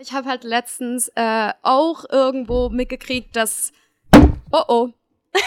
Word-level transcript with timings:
Ich 0.00 0.12
habe 0.12 0.28
halt 0.28 0.44
letztens 0.44 1.08
äh, 1.16 1.52
auch 1.62 2.04
irgendwo 2.08 2.68
mitgekriegt, 2.68 3.34
dass. 3.34 3.72
Oh 4.52 4.62
oh. 4.68 4.90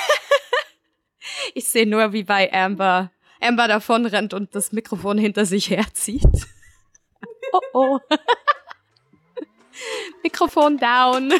ich 1.54 1.70
sehe 1.70 1.88
nur, 1.88 2.12
wie 2.12 2.24
bei 2.24 2.52
Amber 2.52 3.12
Amber 3.40 3.70
davon 3.70 4.06
rennt 4.06 4.34
und 4.34 4.54
das 4.54 4.74
Mikrofon 4.74 5.18
hinter 5.18 5.46
sich 5.46 5.70
herzieht. 5.70 6.24
oh 7.54 7.60
oh. 7.74 8.00
Mikrofon 10.24 10.78
down. 10.78 11.32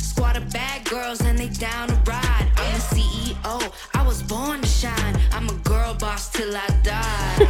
Squad 0.00 0.36
of 0.36 0.52
bad 0.52 0.84
girls 0.84 1.20
and 1.20 1.38
they 1.38 1.48
down 1.48 1.86
to 1.86 1.94
ride. 2.10 2.48
I'm 2.56 2.74
a 2.74 2.80
CEO, 2.80 3.60
I 4.18 4.20
was 4.20 4.28
born 4.28 4.60
to 4.60 4.66
shine. 4.66 5.20
I'm 5.30 5.48
a 5.48 5.54
girl 5.62 5.94
boss 5.94 6.30
till 6.32 6.52
I 6.56 6.66
die. 6.82 7.36
I 7.38 7.46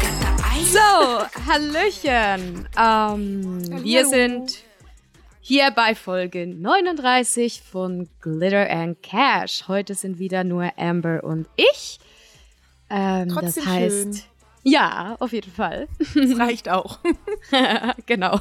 got 0.00 0.14
the 0.20 0.44
ice. 0.46 0.72
So, 0.72 1.26
Hallöchen. 1.46 2.66
Ähm, 2.78 3.84
wir 3.84 4.06
sind 4.06 4.62
hier 5.42 5.70
bei 5.72 5.94
Folge 5.94 6.46
39 6.46 7.60
von 7.60 8.08
Glitter 8.22 8.70
and 8.70 9.02
Cash. 9.02 9.64
Heute 9.68 9.94
sind 9.94 10.18
wieder 10.18 10.42
nur 10.42 10.72
Amber 10.78 11.22
und 11.22 11.48
ich. 11.56 11.98
Ähm, 12.88 13.28
Trotzdem 13.28 13.64
das 13.64 13.66
heißt, 13.66 14.14
schön. 14.14 14.22
ja, 14.62 15.16
auf 15.20 15.32
jeden 15.32 15.52
Fall. 15.52 15.86
Das 15.98 16.38
reicht 16.38 16.70
auch. 16.70 16.98
genau. 18.06 18.40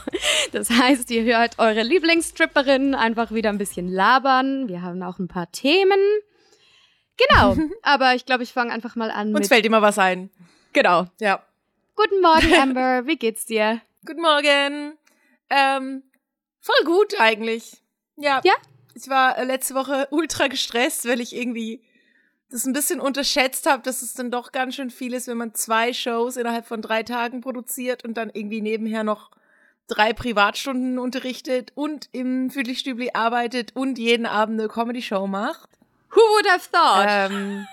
Das 0.54 0.70
heißt, 0.70 1.12
ihr 1.12 1.24
hört 1.24 1.60
eure 1.60 1.84
Lieblingsstripperin 1.84 2.96
einfach 2.96 3.34
wieder 3.34 3.50
ein 3.50 3.58
bisschen 3.58 3.90
labern. 3.90 4.70
Wir 4.70 4.82
haben 4.82 5.04
auch 5.04 5.20
ein 5.20 5.28
paar 5.28 5.52
Themen. 5.52 6.00
Genau. 7.18 7.56
Aber 7.82 8.16
ich 8.16 8.26
glaube, 8.26 8.44
ich 8.44 8.54
fange 8.54 8.72
einfach 8.72 8.96
mal 8.96 9.12
an 9.12 9.36
Uns 9.36 9.48
fällt 9.48 9.66
immer 9.66 9.82
was 9.82 9.98
ein. 9.98 10.30
Genau. 10.74 11.08
Ja. 11.20 11.44
Guten 11.96 12.22
Morgen, 12.22 12.54
Amber. 12.62 13.06
Wie 13.06 13.16
geht's 13.16 13.46
dir? 13.46 13.82
Guten 14.06 14.22
Morgen. 14.22 14.94
Ähm, 15.50 16.04
voll 16.60 16.86
gut 16.86 17.20
eigentlich. 17.20 17.82
Ja. 18.18 18.42
Ja? 18.44 18.54
Ich 18.94 19.10
war 19.10 19.38
äh, 19.38 19.44
letzte 19.44 19.76
Woche 19.76 20.08
ultra 20.12 20.48
gestresst, 20.48 21.08
weil 21.08 21.22
ich 21.22 21.36
irgendwie 21.36 21.84
das 22.50 22.66
ein 22.66 22.74
bisschen 22.74 23.00
unterschätzt 23.00 23.66
habe, 23.66 23.84
dass 23.84 24.02
es 24.02 24.14
dann 24.14 24.32
doch 24.32 24.52
ganz 24.52 24.76
schön 24.76 24.90
viel 24.90 25.14
ist, 25.14 25.28
wenn 25.28 25.38
man 25.38 25.54
zwei 25.54 25.94
Shows 25.94 26.38
innerhalb 26.38 26.68
von 26.68 26.82
drei 26.82 27.04
Tagen 27.04 27.42
produziert 27.42 28.06
und 28.06 28.16
dann 28.16 28.30
irgendwie 28.34 28.62
nebenher 28.62 29.04
noch 29.04 29.32
drei 29.88 30.14
Privatstunden 30.14 31.00
unterrichtet 31.00 31.72
und 31.76 32.10
im 32.12 32.50
Füdlichstübli 32.50 33.12
arbeitet 33.14 33.76
und 33.76 33.98
jeden 33.98 34.26
Abend 34.26 34.60
eine 34.60 34.70
Comedy-Show 34.70 35.28
macht. 35.28 35.70
Who 36.16 36.22
would 36.22 36.50
have 36.50 36.70
thought? 36.72 37.06
Ähm, 37.08 37.68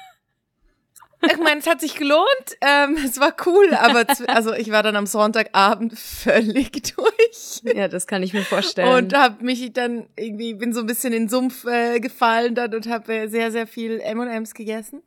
ich 1.23 1.39
meine, 1.39 1.61
es 1.61 1.67
hat 1.67 1.81
sich 1.81 1.95
gelohnt. 1.95 2.27
Ähm, 2.61 2.97
es 3.05 3.21
war 3.21 3.35
cool, 3.47 3.73
aber 3.75 4.05
also 4.29 4.53
ich 4.53 4.71
war 4.71 4.83
dann 4.83 4.97
am 4.97 5.07
Sonntagabend 5.07 5.97
völlig 5.99 6.83
durch 6.97 7.63
ja, 7.63 7.89
das 7.89 8.07
kann 8.07 8.23
ich 8.23 8.33
mir 8.33 8.43
vorstellen. 8.43 9.05
und 9.05 9.17
habe 9.17 9.45
mich 9.45 9.73
dann 9.73 10.07
irgendwie 10.17 10.55
bin 10.55 10.73
so 10.73 10.81
ein 10.81 10.87
bisschen 10.87 11.13
in 11.13 11.25
den 11.25 11.29
Sumpf 11.29 11.65
äh, 11.65 12.01
gefallen 12.01 12.55
dann 12.55 12.75
und 12.75 12.87
habe 12.89 13.13
äh, 13.15 13.29
sehr 13.29 13.53
sehr 13.53 13.67
viel 13.67 14.01
M&M's 14.01 14.55
gegessen. 14.55 15.03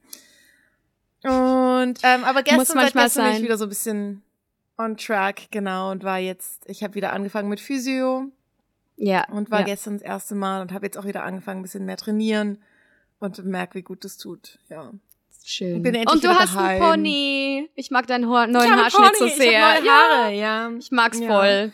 Und 1.24 2.00
ähm, 2.04 2.24
aber 2.24 2.44
gestern 2.44 2.60
Muss 2.60 2.68
seit 2.68 2.76
manchmal 2.76 3.06
gestern 3.06 3.26
bin 3.26 3.36
ich 3.38 3.44
wieder 3.44 3.58
so 3.58 3.66
ein 3.66 3.70
bisschen 3.70 4.22
on 4.78 4.98
track 4.98 5.48
genau 5.52 5.92
und 5.92 6.04
war 6.04 6.20
jetzt 6.20 6.64
ich 6.68 6.84
habe 6.84 6.96
wieder 6.96 7.14
angefangen 7.14 7.50
mit 7.50 7.60
Physio 7.60 8.32
ja. 8.98 9.28
und 9.30 9.52
war 9.52 9.60
ja. 9.60 9.66
gestern 9.66 9.94
das 9.94 10.04
erste 10.04 10.36
Mal 10.36 10.62
und 10.62 10.72
habe 10.72 10.86
jetzt 10.86 10.98
auch 10.98 11.06
wieder 11.06 11.24
angefangen 11.24 11.60
ein 11.60 11.64
bisschen 11.64 11.86
mehr 11.86 11.98
trainieren 11.98 12.60
und 13.26 13.46
merke 13.46 13.76
wie 13.76 13.84
gut 13.84 14.04
das 14.06 14.18
tut. 14.18 14.60
Ja. 14.70 14.92
Schön. 15.48 15.76
Und 15.86 16.24
du 16.24 16.30
hast 16.30 16.56
daheim. 16.56 16.82
einen 16.82 16.92
Pony. 17.04 17.70
Ich 17.76 17.92
mag 17.92 18.08
deinen 18.08 18.26
Ho 18.28 18.48
neuen 18.48 18.76
Haarschnitt 18.76 19.16
so 19.16 19.26
Pony, 19.26 19.32
sehr. 19.38 19.52
Ich 19.52 19.58
hab 19.60 19.80
neue 19.80 19.86
ja, 19.86 19.92
Haare, 20.18 20.34
ja. 20.34 20.72
ich 20.80 20.92
mag's 20.92 21.20
Ja. 21.20 21.28
voll. 21.28 21.74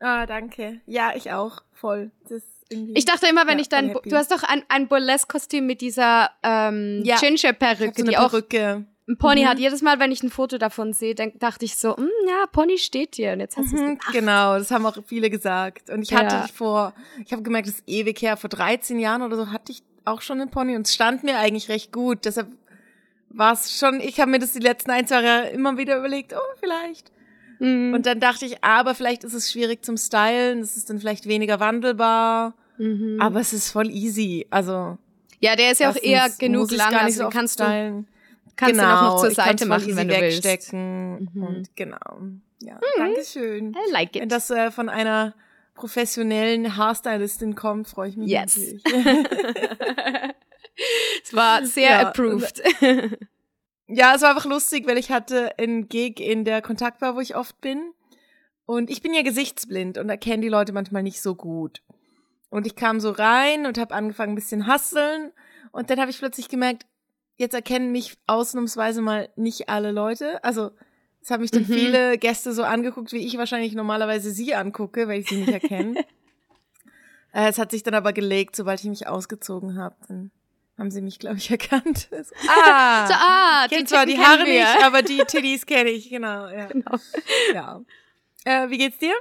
Ah, 0.00 0.26
danke. 0.26 0.80
Ja, 0.86 1.12
ich 1.16 1.32
auch. 1.32 1.62
Voll. 1.72 2.10
Ich 2.68 3.04
dachte 3.06 3.26
immer, 3.26 3.46
wenn 3.46 3.58
Ja, 3.58 3.62
ich 3.62 3.68
dein, 3.68 3.88
happy. 3.90 4.08
du 4.10 4.16
hast 4.16 4.30
doch 4.32 4.42
ein, 4.42 4.62
ein 4.68 4.88
Burlesque-Kostüm 4.88 5.64
mit 5.66 5.80
dieser 5.80 6.30
ähm, 6.42 7.00
Ja. 7.04 7.16
Ginger-Perücke, 7.16 8.02
so 8.02 8.06
die 8.10 8.18
auch 8.18 8.30
Perücke. 8.30 8.84
ein 9.08 9.16
Pony 9.18 9.42
Mhm. 9.44 9.48
hat. 9.48 9.58
Jedes 9.58 9.80
Mal, 9.82 9.98
wenn 9.98 10.12
ich 10.12 10.22
ein 10.22 10.30
Foto 10.30 10.58
davon 10.58 10.92
sehe, 10.92 11.14
denk, 11.14 11.40
dachte 11.40 11.64
ich 11.64 11.76
so, 11.76 11.90
"Mm, 11.96 12.08
ja, 12.28 12.46
Pony 12.52 12.76
steht 12.78 13.16
dir. 13.16 13.32
Und 13.32 13.40
jetzt 13.40 13.56
hast 13.56 13.72
du 13.72 13.76
es 13.76 13.82
Mhm, 13.82 13.86
gemacht. 13.98 14.12
genau, 14.12 14.58
das 14.58 14.70
haben 14.70 14.84
auch 14.84 14.96
viele 15.06 15.30
gesagt. 15.30 15.88
Und 15.90 16.02
ich 16.02 16.10
Ja. 16.10 16.18
hatte 16.24 16.52
vor, 16.52 16.92
ich 17.24 17.32
habe 17.32 17.42
gemerkt, 17.42 17.68
das 17.68 17.76
ist 17.76 17.84
ewig 17.86 18.20
her, 18.20 18.36
vor 18.36 18.50
13 18.50 18.98
Jahren 18.98 19.22
oder 19.22 19.36
so 19.36 19.50
hatte 19.50 19.72
ich 19.72 19.82
auch 20.04 20.20
schon 20.22 20.40
einen 20.40 20.50
Pony 20.50 20.76
und 20.76 20.86
es 20.86 20.94
stand 20.94 21.24
mir 21.24 21.38
eigentlich 21.38 21.68
recht 21.68 21.92
gut. 21.92 22.24
Deshalb 22.24 22.48
war 23.30 23.52
es 23.52 23.78
schon, 23.78 24.00
ich 24.00 24.20
habe 24.20 24.30
mir 24.30 24.38
das 24.38 24.52
die 24.52 24.58
letzten 24.60 24.90
ein, 24.90 25.06
zwei 25.06 25.22
Jahre 25.22 25.48
immer 25.50 25.76
wieder 25.76 25.98
überlegt, 25.98 26.32
oh, 26.34 26.56
vielleicht. 26.60 27.10
Mhm. 27.58 27.94
Und 27.94 28.06
dann 28.06 28.20
dachte 28.20 28.46
ich, 28.46 28.62
aber 28.62 28.94
vielleicht 28.94 29.24
ist 29.24 29.34
es 29.34 29.50
schwierig 29.50 29.84
zum 29.84 29.96
Stylen, 29.96 30.60
es 30.60 30.76
ist 30.76 30.90
dann 30.90 30.98
vielleicht 30.98 31.26
weniger 31.26 31.60
wandelbar, 31.60 32.54
Mhm. 32.78 33.18
aber 33.20 33.40
es 33.40 33.52
ist 33.52 33.70
voll 33.70 33.88
easy. 33.90 34.46
Also 34.50 34.98
ja, 35.40 35.54
der 35.56 35.72
ist 35.72 35.80
ja 35.80 35.90
auch 35.90 35.96
eher 35.96 36.28
genug 36.38 36.70
lang, 36.72 36.94
also 36.94 37.24
so 37.24 37.28
kannst 37.28 37.60
du, 37.60 37.64
stylen. 37.64 38.06
kannst 38.56 38.80
du 38.80 38.84
auch 38.84 39.02
noch 39.02 39.20
zur 39.20 39.30
ich 39.30 39.36
kann's 39.36 39.60
Seite 39.60 39.66
machen, 39.66 39.96
wenn 39.96 40.08
du 40.08 40.20
willst. 40.20 40.44
wegstecken 40.44 41.30
Mhm. 41.34 41.42
und 41.42 41.76
genau. 41.76 42.18
Ja, 42.62 42.80
Dankeschön. 42.96 43.72
I 43.74 43.92
like 43.92 44.14
Wenn 44.14 44.22
it. 44.24 44.32
das 44.32 44.48
äh, 44.50 44.70
von 44.70 44.88
einer 44.88 45.34
professionellen 45.74 46.76
Haarstylistin 46.76 47.54
kommt, 47.54 47.88
freue 47.88 48.08
ich 48.08 48.16
mich 48.16 48.30
Yes. 48.30 48.56
natürlich. 48.56 48.84
Es 51.22 51.32
war 51.34 51.64
sehr 51.64 51.90
Ja, 51.90 52.08
approved. 52.08 52.60
ja, 53.86 54.14
es 54.14 54.22
war 54.22 54.30
einfach 54.30 54.44
lustig, 54.46 54.86
weil 54.88 54.98
ich 54.98 55.10
hatte 55.12 55.56
einen 55.58 55.88
Gig 55.88 56.18
in 56.18 56.44
der 56.44 56.62
Kontaktbar, 56.62 57.14
wo 57.14 57.20
ich 57.20 57.36
oft 57.36 57.60
bin. 57.60 57.92
Und 58.66 58.90
ich 58.90 59.00
bin 59.02 59.14
ja 59.14 59.22
gesichtsblind 59.22 59.98
und 59.98 60.08
erkenne 60.08 60.42
die 60.42 60.48
Leute 60.48 60.72
manchmal 60.72 61.02
nicht 61.04 61.20
so 61.22 61.34
gut. 61.36 61.82
Und 62.50 62.66
ich 62.66 62.74
kam 62.76 62.98
so 62.98 63.10
rein 63.10 63.66
und 63.66 63.78
habe 63.78 63.94
angefangen 63.94 64.32
ein 64.32 64.36
bisschen 64.36 64.66
hasseln. 64.66 65.32
Und 65.70 65.90
dann 65.90 66.00
habe 66.00 66.10
ich 66.10 66.18
plötzlich 66.18 66.48
gemerkt, 66.48 66.86
jetzt 67.36 67.54
erkennen 67.54 67.92
mich 67.92 68.16
ausnahmsweise 68.26 69.00
mal 69.02 69.28
nicht 69.36 69.68
alle 69.68 69.92
Leute. 69.92 70.42
Also 70.42 70.70
es 71.24 71.30
haben 71.30 71.40
mich 71.40 71.50
dann 71.50 71.62
Mhm. 71.62 71.72
viele 71.72 72.18
Gäste 72.18 72.52
so 72.52 72.62
angeguckt, 72.64 73.12
wie 73.12 73.26
ich 73.26 73.38
wahrscheinlich 73.38 73.72
normalerweise 73.74 74.30
sie 74.30 74.54
angucke, 74.54 75.08
weil 75.08 75.20
ich 75.20 75.28
sie 75.28 75.36
nicht 75.36 75.52
erkenne. 75.52 75.98
äh, 77.32 77.48
es 77.48 77.58
hat 77.58 77.70
sich 77.70 77.82
dann 77.82 77.94
aber 77.94 78.12
gelegt, 78.12 78.54
sobald 78.56 78.80
ich 78.80 78.86
mich 78.90 79.06
ausgezogen 79.08 79.78
habe. 79.78 79.96
Dann 80.06 80.30
haben 80.76 80.90
sie 80.90 81.00
mich, 81.00 81.18
glaube 81.18 81.38
ich, 81.38 81.50
erkannt. 81.50 82.08
Ah, 82.48 83.06
so, 83.06 83.14
ah, 83.14 83.66
ich 83.70 83.70
kenn 83.76 83.86
zwar 83.86 84.04
die 84.04 84.18
Haare 84.18 84.44
wir. 84.44 84.52
nicht, 84.52 84.84
aber 84.84 85.00
die 85.02 85.18
Titties 85.26 85.64
kenne 85.64 85.90
ich, 85.90 86.10
genau. 86.10 86.46
Ja. 86.48 86.66
Genau. 86.66 86.98
ja. 87.54 87.80
Äh, 88.44 88.68
wie 88.68 88.76
geht's 88.78 88.98
dir? 88.98 89.14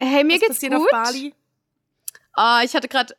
Hey, 0.00 0.24
mir 0.24 0.40
Was 0.40 0.40
geht's 0.40 0.60
gut. 0.60 0.72
auf 0.74 0.86
Bali? 0.90 1.34
Ah, 2.32 2.62
ich 2.64 2.74
hatte 2.74 2.88
gerade 2.88 3.14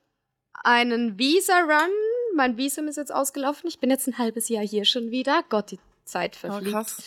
einen 0.64 1.20
Visa-Run. 1.20 1.92
Mein 2.36 2.58
Visum 2.58 2.88
ist 2.88 2.96
jetzt 2.98 3.14
ausgelaufen. 3.14 3.68
Ich 3.70 3.80
bin 3.80 3.90
jetzt 3.92 4.08
ein 4.08 4.18
halbes 4.18 4.50
Jahr 4.50 4.64
hier 4.66 4.84
schon 4.86 5.12
wieder. 5.12 5.44
Gott, 5.50 5.72
die 5.72 5.80
Zeit 6.06 6.36
Oh, 6.38 6.48
verfliegt. 6.48 6.72
krass. 6.72 7.04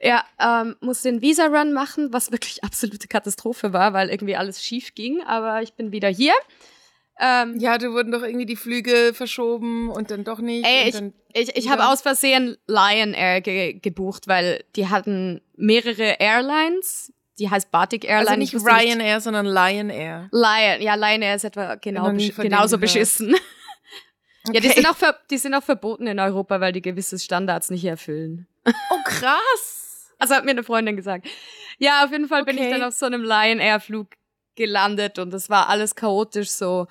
Ja, 0.00 0.24
ähm, 0.38 0.76
musste 0.80 1.10
den 1.10 1.22
Visa-Run 1.22 1.72
machen, 1.72 2.12
was 2.12 2.30
wirklich 2.32 2.62
absolute 2.64 3.08
Katastrophe 3.08 3.72
war, 3.72 3.92
weil 3.92 4.10
irgendwie 4.10 4.36
alles 4.36 4.62
schief 4.62 4.94
ging. 4.94 5.22
Aber 5.22 5.62
ich 5.62 5.74
bin 5.74 5.92
wieder 5.92 6.08
hier. 6.08 6.34
Ähm, 7.18 7.58
Ja, 7.58 7.78
da 7.78 7.90
wurden 7.92 8.10
doch 8.12 8.22
irgendwie 8.22 8.46
die 8.46 8.56
Flüge 8.56 9.12
verschoben 9.14 9.88
und 9.90 10.10
dann 10.10 10.24
doch 10.24 10.40
nicht. 10.40 10.66
Ey, 10.66 10.88
ich, 10.88 11.48
ich, 11.48 11.56
ich 11.56 11.68
habe 11.68 11.86
aus 11.86 12.02
Versehen 12.02 12.56
Lion 12.66 13.14
Air 13.14 13.40
ge 13.40 13.74
gebucht, 13.74 14.26
weil 14.26 14.64
die 14.76 14.88
hatten 14.88 15.40
mehrere 15.56 16.16
Airlines. 16.20 17.12
Die 17.38 17.50
heißt 17.50 17.70
Batik 17.70 18.04
Airline. 18.04 18.30
also 18.30 18.42
Ich 18.42 18.52
nicht 18.52 18.64
Ryanair, 18.66 19.20
sondern 19.20 19.46
Lion 19.46 19.90
Air. 19.90 20.28
Lion, 20.32 20.82
ja, 20.82 20.94
Lion 20.96 21.22
Air 21.22 21.36
ist 21.36 21.44
etwa 21.44 21.76
genau, 21.76 22.10
besch 22.12 22.34
genauso 22.36 22.78
beschissen. 22.78 23.34
Ja, 24.52 24.60
die 24.60 24.68
Okay. 24.68 24.82
sind, 24.82 24.86
auch 24.90 24.96
die 25.30 25.38
sind 25.38 25.54
auch 25.54 25.62
verboten 25.62 26.06
in 26.06 26.18
Europa, 26.20 26.60
weil 26.60 26.72
die 26.72 26.82
gewisse 26.82 27.18
Standards 27.18 27.70
nicht 27.70 27.86
erfüllen. 27.86 28.46
Oh, 28.66 28.98
krass. 29.06 29.83
Also 30.18 30.34
hat 30.34 30.44
mir 30.44 30.52
eine 30.52 30.62
Freundin 30.64 30.96
gesagt. 30.96 31.26
Ja, 31.78 32.04
auf 32.04 32.12
jeden 32.12 32.28
Fall 32.28 32.44
bin 32.44 32.56
ich 32.56 32.62
Okay. 32.62 32.70
dann 32.70 32.82
auf 32.84 32.94
so 32.94 33.06
einem 33.06 33.22
Lion 33.22 33.58
Air 33.58 33.80
Flug 33.80 34.08
gelandet 34.56 35.18
und 35.18 35.34
es 35.34 35.50
war 35.50 35.68
alles 35.68 35.94
chaotisch 35.96 36.50
so. 36.50 36.86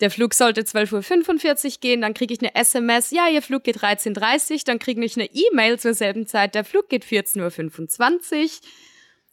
Der 0.00 0.10
Flug 0.10 0.34
sollte 0.34 0.62
12.45 0.62 1.64
Uhr 1.74 1.80
gehen, 1.80 2.00
dann 2.00 2.14
kriege 2.14 2.34
ich 2.34 2.40
eine 2.40 2.54
SMS, 2.56 3.10
ja, 3.12 3.28
Ihr 3.28 3.42
Flug 3.42 3.62
geht 3.62 3.78
13.30 3.78 4.52
Uhr, 4.52 4.58
dann 4.66 4.78
kriege 4.80 5.04
ich 5.04 5.16
eine 5.16 5.28
E-Mail 5.32 5.78
zur 5.78 5.94
selben 5.94 6.26
Zeit, 6.26 6.54
der 6.54 6.64
Flug 6.64 6.88
geht 6.88 7.04
14.25 7.04 8.42
Uhr. 8.42 8.48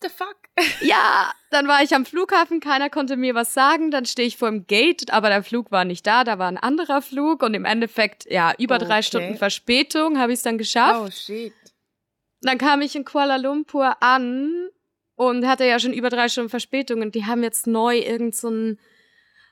The 0.01 0.07
fuck? 0.09 0.37
Ja, 0.81 1.31
dann 1.49 1.67
war 1.67 1.83
ich 1.83 1.93
am 1.93 2.05
Flughafen, 2.05 2.59
keiner 2.61 2.89
konnte 2.89 3.17
mir 3.17 3.35
was 3.35 3.53
sagen, 3.53 3.91
dann 3.91 4.05
stehe 4.05 4.27
ich 4.27 4.37
vor 4.37 4.49
dem 4.49 4.65
Gate, 4.67 5.11
aber 5.11 5.29
der 5.29 5.43
Flug 5.43 5.71
war 5.71 5.83
nicht 5.85 6.05
da, 6.07 6.23
da 6.23 6.37
war 6.39 6.47
ein 6.47 6.57
anderer 6.57 7.01
Flug 7.01 7.43
und 7.43 7.53
im 7.53 7.65
Endeffekt, 7.65 8.25
ja, 8.29 8.53
über 8.57 8.77
drei 8.77 8.99
Okay. 8.99 9.03
Stunden 9.03 9.37
Verspätung 9.37 10.17
habe 10.19 10.31
ich 10.31 10.37
es 10.39 10.43
dann 10.43 10.57
geschafft. 10.57 11.01
Oh, 11.05 11.11
shit. 11.11 11.53
Dann 12.41 12.57
kam 12.57 12.81
ich 12.81 12.95
in 12.95 13.05
Kuala 13.05 13.35
Lumpur 13.35 14.01
an 14.01 14.69
und 15.15 15.45
hatte 15.45 15.65
ja 15.65 15.79
schon 15.79 15.93
über 15.93 16.09
drei 16.09 16.29
Stunden 16.29 16.49
Verspätung 16.49 17.01
und 17.01 17.15
die 17.15 17.25
haben 17.25 17.43
jetzt 17.43 17.67
neu 17.67 17.97
irgend 17.97 18.35
so 18.35 18.49
ein, 18.49 18.79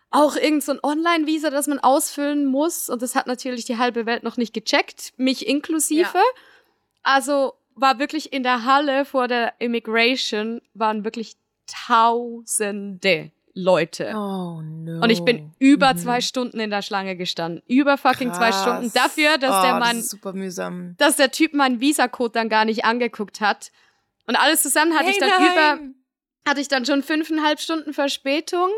auch 0.10 0.36
irgend 0.36 0.64
so 0.64 0.72
ein 0.72 0.80
Online-Visa, 0.82 1.50
das 1.50 1.68
man 1.68 1.80
ausfüllen 1.80 2.46
muss. 2.46 2.90
Und 2.90 3.02
das 3.02 3.16
hat 3.16 3.28
natürlich 3.28 3.66
die 3.66 3.78
halbe 3.78 4.06
Welt 4.06 4.24
noch 4.24 4.38
nicht 4.38 4.54
gecheckt, 4.54 5.14
mich 5.18 5.48
inklusive. 5.48 6.22
Also 7.04 7.54
war 7.76 8.00
wirklich 8.00 8.32
in 8.34 8.44
der 8.44 8.64
Halle 8.64 9.06
vor 9.06 9.28
der 9.28 9.54
Immigration, 9.60 10.62
waren 10.74 11.04
wirklich 11.04 11.36
Tausende 11.68 13.32
Leute. 13.58 14.14
Oh 14.14 14.62
no. 14.62 15.02
Und 15.02 15.10
ich 15.10 15.24
bin 15.24 15.52
über 15.58 15.94
mhm. 15.94 15.98
zwei 15.98 16.22
Stunden 16.22 16.60
in 16.60 16.70
der 16.70 16.84
Schlange 16.84 17.16
gestanden. 17.16 17.64
Über 17.68 17.98
fucking 17.98 18.30
Krass. 18.30 18.38
zwei 18.38 18.52
Stunden. 18.52 18.92
Dafür, 18.94 19.40
dass 19.40 19.60
oh, 19.60 19.62
der 19.64 19.80
Mann. 19.80 19.98
Das 19.98 20.10
super 20.10 20.34
mühsam. 20.34 20.96
Dass 20.98 21.16
der 21.16 21.32
Typ 21.32 21.54
meinen 21.54 21.82
Visacode 21.82 22.34
dann 22.34 22.50
gar 22.50 22.66
nicht 22.66 22.86
angeguckt 22.86 23.42
hat. 23.42 23.72
Und 24.28 24.36
alles 24.36 24.62
zusammen 24.62 24.94
hatte 24.94 25.06
hey, 25.06 25.12
ich 25.12 25.18
dann 25.18 25.30
nein. 25.30 25.52
über. 25.52 25.94
Hatte 26.48 26.62
ich 26.62 26.68
dann 26.68 26.86
schon 26.86 27.02
fünfeinhalb 27.02 27.60
Stunden 27.60 27.94
Verspätung 27.94 28.70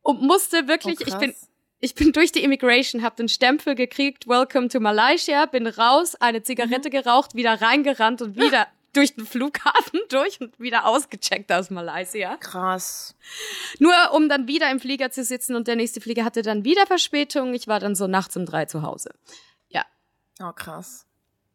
und 0.00 0.22
musste 0.22 0.68
wirklich, 0.68 0.98
oh, 1.00 1.04
ich 1.06 1.14
bin, 1.16 1.34
ich 1.80 1.94
bin 1.94 2.12
durch 2.12 2.32
die 2.32 2.44
Immigration, 2.44 3.02
hab 3.02 3.16
den 3.16 3.28
Stempel 3.28 3.74
gekriegt, 3.74 4.26
Welcome 4.26 4.68
to 4.68 4.80
Malaysia, 4.80 5.44
bin 5.46 5.66
raus, 5.66 6.14
eine 6.14 6.42
Zigarette 6.42 6.88
mhm. 6.88 6.92
geraucht, 6.92 7.34
wieder 7.34 7.60
reingerannt 7.60 8.22
und 8.22 8.36
wieder 8.40 8.68
durch 8.96 9.14
den 9.14 9.26
Flughafen 9.26 10.00
durch 10.08 10.40
und 10.40 10.58
wieder 10.58 10.86
ausgecheckt 10.86 11.52
aus 11.52 11.70
Malaysia. 11.70 12.36
Krass. 12.38 13.14
Nur 13.78 13.94
um 14.12 14.28
dann 14.28 14.48
wieder 14.48 14.70
im 14.70 14.80
Flieger 14.80 15.10
zu 15.10 15.24
sitzen 15.24 15.54
und 15.54 15.68
der 15.68 15.76
nächste 15.76 16.00
Flieger 16.00 16.24
hatte 16.24 16.42
dann 16.42 16.64
wieder 16.64 16.86
Verspätung. 16.86 17.54
Ich 17.54 17.68
war 17.68 17.80
dann 17.80 17.94
so 17.94 18.06
nachts 18.06 18.36
um 18.36 18.46
drei 18.46 18.64
zu 18.64 18.82
Hause. 18.82 19.10
Ja. 19.68 19.84
Oh, 20.40 20.52
krass. 20.52 21.06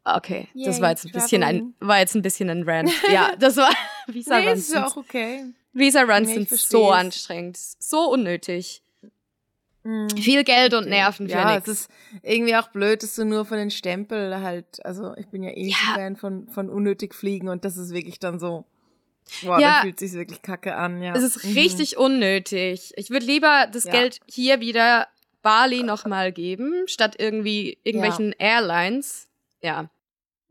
Okay, 0.02 0.48
Yay, 0.54 0.66
das 0.66 0.80
war 0.80 0.90
jetzt 0.90 1.04
ein 1.04 1.12
bisschen 1.12 1.42
ein, 1.42 1.74
war 1.78 1.98
jetzt 1.98 2.14
ein 2.14 2.22
bisschen 2.22 2.48
ein 2.48 2.62
Rant. 2.62 2.90
Ja, 3.12 3.36
das 3.38 3.56
war 3.56 3.70
Visa 4.06 4.40
nee, 4.40 4.48
Runs. 4.48 4.68
ist 4.68 4.76
auch 4.76 4.96
okay. 4.96 5.44
Visa 5.72 6.02
Runs 6.02 6.28
nee, 6.28 6.34
sind 6.34 6.48
so 6.48 6.90
anstrengend, 6.90 7.58
so 7.58 8.10
unnötig. 8.10 8.82
Mhm. 9.82 10.10
Viel 10.10 10.44
Geld 10.44 10.74
und 10.74 10.88
Nerven 10.88 11.28
für 11.28 11.34
ja, 11.34 11.54
nichts. 11.54 11.68
es 11.68 11.80
ist 11.82 11.90
irgendwie 12.22 12.54
auch 12.56 12.68
blöd, 12.68 13.02
dass 13.02 13.14
du 13.14 13.24
nur 13.24 13.46
von 13.46 13.56
den 13.56 13.70
Stempel 13.70 14.40
halt, 14.40 14.84
also 14.84 15.14
ich 15.16 15.28
bin 15.28 15.42
ja 15.42 15.50
eh 15.50 15.68
ja. 15.68 15.94
Fan 15.94 16.16
von, 16.16 16.48
von 16.48 16.68
unnötig 16.68 17.14
fliegen 17.14 17.48
und 17.48 17.64
das 17.64 17.76
ist 17.76 17.92
wirklich 17.92 18.18
dann 18.18 18.38
so, 18.38 18.66
boah, 19.42 19.58
ja, 19.58 19.74
dann 19.74 19.82
fühlt 19.82 19.98
sich 19.98 20.12
wirklich 20.12 20.42
kacke 20.42 20.74
an, 20.74 21.02
ja. 21.02 21.14
Es 21.14 21.22
ist 21.22 21.44
mhm. 21.44 21.52
richtig 21.54 21.96
unnötig. 21.96 22.92
Ich 22.96 23.10
würde 23.10 23.24
lieber 23.24 23.68
das 23.72 23.84
ja. 23.84 23.92
Geld 23.92 24.20
hier 24.26 24.60
wieder 24.60 25.08
Bali 25.42 25.82
nochmal 25.82 26.32
geben, 26.32 26.86
statt 26.86 27.16
irgendwie 27.18 27.78
irgendwelchen 27.82 28.34
ja. 28.38 28.58
Airlines. 28.58 29.28
Ja. 29.62 29.88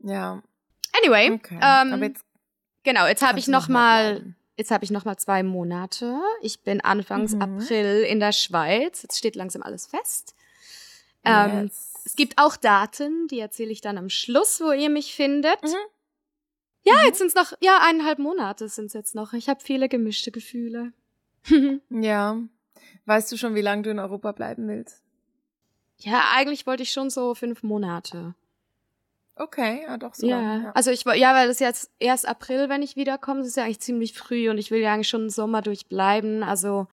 Ja. 0.00 0.42
Anyway, 1.02 1.30
okay. 1.30 1.60
ähm, 1.62 2.02
jetzt 2.02 2.24
genau, 2.82 3.06
jetzt 3.06 3.22
habe 3.22 3.38
ich 3.38 3.46
nochmal 3.46 4.34
Jetzt 4.60 4.70
habe 4.70 4.84
ich 4.84 4.90
noch 4.90 5.06
mal 5.06 5.16
zwei 5.16 5.42
Monate. 5.42 6.20
Ich 6.42 6.60
bin 6.60 6.82
Anfangs 6.82 7.34
mhm. 7.34 7.40
April 7.40 8.02
in 8.02 8.20
der 8.20 8.32
Schweiz. 8.32 9.00
Jetzt 9.00 9.16
steht 9.16 9.34
langsam 9.34 9.62
alles 9.62 9.86
fest. 9.86 10.34
Ähm, 11.24 11.62
yes. 11.62 11.94
Es 12.04 12.14
gibt 12.14 12.36
auch 12.36 12.56
Daten, 12.56 13.26
die 13.28 13.40
erzähle 13.40 13.70
ich 13.70 13.80
dann 13.80 13.96
am 13.96 14.10
Schluss, 14.10 14.60
wo 14.60 14.70
ihr 14.72 14.90
mich 14.90 15.14
findet. 15.14 15.62
Mhm. 15.62 15.76
Ja, 16.82 16.92
mhm. 16.92 17.06
jetzt 17.06 17.16
sind 17.16 17.28
es 17.28 17.34
noch, 17.34 17.54
ja, 17.62 17.78
eineinhalb 17.80 18.18
Monate 18.18 18.68
sind 18.68 18.88
es 18.88 18.92
jetzt 18.92 19.14
noch. 19.14 19.32
Ich 19.32 19.48
habe 19.48 19.60
viele 19.64 19.88
gemischte 19.88 20.30
Gefühle. 20.30 20.92
ja. 21.88 22.36
Weißt 23.06 23.32
du 23.32 23.38
schon, 23.38 23.54
wie 23.54 23.62
lange 23.62 23.80
du 23.80 23.90
in 23.90 23.98
Europa 23.98 24.32
bleiben 24.32 24.68
willst? 24.68 25.02
Ja, 25.96 26.32
eigentlich 26.34 26.66
wollte 26.66 26.82
ich 26.82 26.92
schon 26.92 27.08
so 27.08 27.34
fünf 27.34 27.62
Monate. 27.62 28.34
Okay, 29.40 29.84
ja, 29.86 29.96
doch 29.96 30.14
so. 30.14 30.26
Ja. 30.26 30.38
Lang, 30.38 30.64
ja. 30.64 30.72
also 30.72 30.90
ich 30.90 31.04
ja, 31.04 31.34
weil 31.34 31.48
das 31.48 31.60
jetzt 31.60 31.90
erst 31.98 32.28
April, 32.28 32.68
wenn 32.68 32.82
ich 32.82 32.96
wiederkomme, 32.96 33.40
das 33.40 33.48
ist 33.48 33.56
ja 33.56 33.64
eigentlich 33.64 33.80
ziemlich 33.80 34.12
früh 34.12 34.50
und 34.50 34.58
ich 34.58 34.70
will 34.70 34.80
ja 34.80 34.92
eigentlich 34.92 35.08
schon 35.08 35.22
im 35.22 35.30
Sommer 35.30 35.62
durchbleiben. 35.62 36.42
Also 36.42 36.88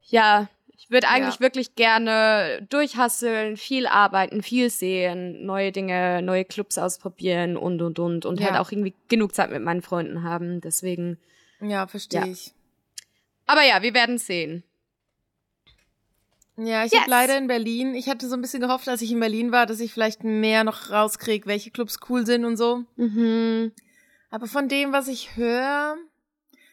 ja, 0.00 0.48
ich 0.74 0.90
würde 0.90 1.08
eigentlich 1.08 1.34
ja. 1.34 1.40
wirklich 1.40 1.74
gerne 1.74 2.66
durchhasseln, 2.70 3.58
viel 3.58 3.86
arbeiten, 3.86 4.42
viel 4.42 4.70
sehen, 4.70 5.44
neue 5.44 5.72
Dinge, 5.72 6.22
neue 6.22 6.46
Clubs 6.46 6.78
ausprobieren 6.78 7.58
und 7.58 7.82
und 7.82 7.98
und 7.98 8.24
und 8.24 8.40
ja. 8.40 8.46
halt 8.46 8.58
auch 8.58 8.72
irgendwie 8.72 8.94
genug 9.08 9.34
Zeit 9.34 9.50
mit 9.50 9.62
meinen 9.62 9.82
Freunden 9.82 10.22
haben. 10.22 10.62
Deswegen. 10.62 11.18
Ja, 11.60 11.86
verstehe 11.86 12.28
ich. 12.28 12.54
Aber 13.44 13.62
ja, 13.62 13.82
wir 13.82 13.92
werden 13.92 14.16
sehen. 14.16 14.64
Ja, 16.56 16.84
ich 16.84 16.92
yes. 16.92 17.00
habe 17.00 17.10
leider 17.10 17.38
in 17.38 17.46
Berlin, 17.46 17.94
ich 17.94 18.08
hatte 18.08 18.28
so 18.28 18.34
ein 18.34 18.42
bisschen 18.42 18.60
gehofft, 18.60 18.88
als 18.88 19.00
ich 19.00 19.10
in 19.10 19.20
Berlin 19.20 19.52
war, 19.52 19.66
dass 19.66 19.80
ich 19.80 19.92
vielleicht 19.92 20.22
mehr 20.22 20.64
noch 20.64 20.90
rauskriege, 20.90 21.46
welche 21.46 21.70
Clubs 21.70 21.98
cool 22.08 22.26
sind 22.26 22.44
und 22.44 22.56
so. 22.56 22.84
Mhm. 22.96 23.72
Aber 24.30 24.46
von 24.46 24.68
dem, 24.68 24.92
was 24.92 25.08
ich 25.08 25.36
höre, 25.36 25.96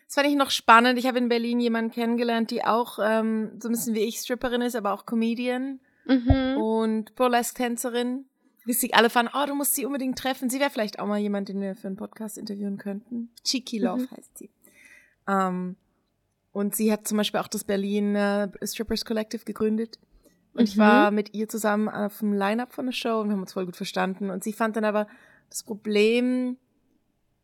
das 0.05 0.15
fand 0.15 0.27
ich 0.27 0.35
noch 0.35 0.49
spannend. 0.49 0.97
Ich 0.99 1.05
habe 1.05 1.17
in 1.17 1.29
Berlin 1.29 1.59
jemanden 1.59 1.91
kennengelernt, 1.91 2.51
die 2.51 2.63
auch 2.65 2.99
ähm, 3.01 3.51
so 3.61 3.69
ein 3.69 3.71
bisschen 3.71 3.95
wie 3.95 3.99
ich 3.99 4.17
Stripperin 4.17 4.61
ist, 4.61 4.75
aber 4.75 4.93
auch 4.93 5.05
Comedian 5.05 5.79
mhm. 6.05 6.57
und 6.57 7.15
Burlesque-Tänzerin. 7.15 8.25
Witzig, 8.65 8.95
alle 8.95 9.09
fanden, 9.09 9.31
oh, 9.33 9.45
du 9.45 9.55
musst 9.55 9.75
sie 9.75 9.85
unbedingt 9.85 10.17
treffen. 10.17 10.49
Sie 10.49 10.59
wäre 10.59 10.69
vielleicht 10.69 10.99
auch 10.99 11.07
mal 11.07 11.19
jemand, 11.19 11.49
den 11.49 11.61
wir 11.61 11.75
für 11.75 11.87
einen 11.87 11.95
Podcast 11.95 12.37
interviewen 12.37 12.77
könnten. 12.77 13.29
Cheeky 13.43 13.79
Love 13.79 14.03
mhm. 14.03 14.11
heißt 14.11 14.37
sie. 14.37 14.49
Ähm, 15.27 15.75
und 16.51 16.75
sie 16.75 16.92
hat 16.92 17.07
zum 17.07 17.18
Beispiel 17.18 17.40
auch 17.40 17.48
das 17.48 17.63
Berlin 17.63 18.16
äh, 18.16 18.50
Strippers 18.63 19.06
Collective 19.06 19.46
gegründet. 19.46 20.00
Und 20.54 20.62
mhm. 20.62 20.66
ich 20.66 20.78
war 20.78 21.12
mit 21.12 21.34
ihr 21.34 21.48
zusammen 21.48 21.90
auf 21.90 22.19
dem 22.19 22.34
Line-Up 22.34 22.74
von 22.74 22.86
der 22.88 22.94
Show 22.94 23.22
und 23.22 23.28
wir 23.28 23.34
haben 23.34 23.42
uns 23.42 23.54
voll 23.54 23.66
gut 23.66 23.75
verstanden. 23.75 24.30
Und 24.30 24.44
sie 24.44 24.54
fand 24.54 24.75
dann 24.75 24.84
aber, 24.84 25.07
das 25.50 25.63
Problem 25.63 26.57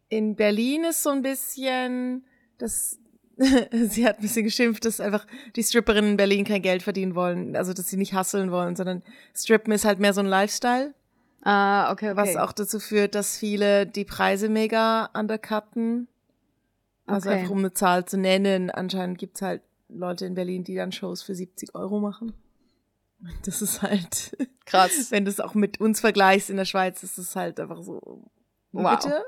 in 0.09 0.35
Berlin 0.35 0.83
ist 0.85 1.03
so 1.03 1.11
ein 1.11 1.21
bisschen, 1.21 2.25
dass 2.57 2.99
sie 3.37 4.07
hat 4.07 4.17
ein 4.17 4.21
bisschen 4.21 4.43
geschimpft, 4.43 4.85
dass 4.85 4.99
einfach 4.99 5.27
die 5.55 5.63
Stripperinnen 5.63 6.11
in 6.11 6.17
Berlin 6.17 6.45
kein 6.45 6.61
Geld 6.61 6.83
verdienen 6.83 7.15
wollen. 7.15 7.55
Also, 7.55 7.73
dass 7.73 7.89
sie 7.89 7.97
nicht 7.97 8.13
hasseln 8.13 8.51
wollen, 8.51 8.75
sondern 8.75 9.03
Strippen 9.35 9.73
ist 9.73 9.85
halt 9.85 9.99
mehr 9.99 10.13
so 10.13 10.21
ein 10.21 10.27
Lifestyle. 10.27 10.93
Ah, 11.41 11.91
okay, 11.91 12.11
okay. 12.11 12.17
Was 12.17 12.37
auch 12.37 12.53
dazu 12.53 12.79
führt, 12.79 13.13
dass 13.13 13.37
viele 13.37 13.85
die 13.85 14.05
Preise 14.05 14.49
mega 14.49 15.09
undercutten 15.13 16.07
also 17.05 17.29
okay. 17.29 17.39
einfach 17.39 17.51
um 17.51 17.59
eine 17.59 17.73
Zahl 17.73 18.05
zu 18.05 18.17
nennen, 18.17 18.69
anscheinend 18.71 19.17
gibt's 19.17 19.41
halt 19.41 19.61
Leute 19.89 20.25
in 20.25 20.35
Berlin, 20.35 20.63
die 20.63 20.75
dann 20.75 20.91
Shows 20.91 21.21
für 21.21 21.35
70 21.35 21.75
Euro 21.75 21.99
machen. 21.99 22.33
Das 23.43 23.61
ist 23.61 23.81
halt 23.81 24.35
krass. 24.65 25.11
Wenn 25.11 25.25
du 25.25 25.31
es 25.31 25.39
auch 25.39 25.53
mit 25.53 25.79
uns 25.79 25.99
vergleichst 25.99 26.49
in 26.49 26.57
der 26.57 26.65
Schweiz, 26.65 27.03
ist 27.03 27.17
es 27.17 27.35
halt 27.35 27.59
einfach 27.59 27.81
so. 27.81 28.29
Wow. 28.71 28.99
Bitte? 28.99 29.23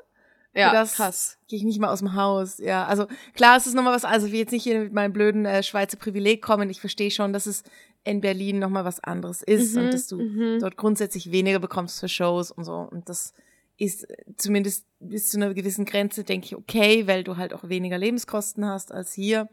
Ja, 0.54 0.74
das 0.74 0.96
krass. 0.96 1.38
Gehe 1.48 1.58
ich 1.58 1.66
nicht 1.66 1.80
mal 1.80 1.90
aus 1.90 2.00
dem 2.00 2.16
Haus. 2.16 2.58
Ja, 2.58 2.86
also 2.86 3.06
klar, 3.36 3.58
es 3.58 3.68
ist 3.68 3.76
nochmal 3.76 3.94
was. 3.94 4.06
Also 4.06 4.26
ich 4.26 4.34
will 4.34 4.40
jetzt 4.40 4.52
nicht 4.52 4.64
hier 4.64 4.80
mit 4.80 4.94
meinem 4.94 5.14
blöden 5.14 5.46
äh, 5.46 5.62
Schweizer 5.62 5.98
Privileg 5.98 6.42
kommen. 6.42 6.70
Ich 6.70 6.82
verstehe 6.82 7.12
schon, 7.12 7.32
dass 7.32 7.46
es 7.46 7.64
in 8.04 8.22
Berlin 8.22 8.58
nochmal 8.58 8.84
was 8.84 9.00
anderes 9.00 9.44
ist 9.44 9.76
mhm, 9.76 9.84
und 9.84 9.94
dass 9.94 10.08
du 10.08 10.20
mhm. 10.20 10.60
dort 10.60 10.76
grundsätzlich 10.76 11.32
weniger 11.32 11.60
bekommst 11.60 12.00
für 12.00 12.08
Shows 12.08 12.52
und 12.52 12.64
so. 12.64 12.76
Und 12.76 13.08
das 13.08 13.34
ist 13.78 14.08
zumindest 14.38 14.86
bis 15.00 15.30
zu 15.30 15.38
einer 15.38 15.54
gewissen 15.54 15.86
Grenze, 15.86 16.24
denke 16.24 16.46
ich, 16.48 16.56
okay, 16.56 17.08
weil 17.08 17.24
du 17.24 17.38
halt 17.38 17.54
auch 17.54 17.70
weniger 17.70 17.98
Lebenskosten 17.98 18.66
hast 18.66 18.92
als 18.92 19.14
hier. 19.14 19.48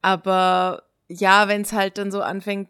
Aber 0.00 0.84
ja, 1.08 1.48
wenn 1.48 1.62
es 1.62 1.72
halt 1.72 1.98
dann 1.98 2.10
so 2.10 2.22
anfängt, 2.22 2.68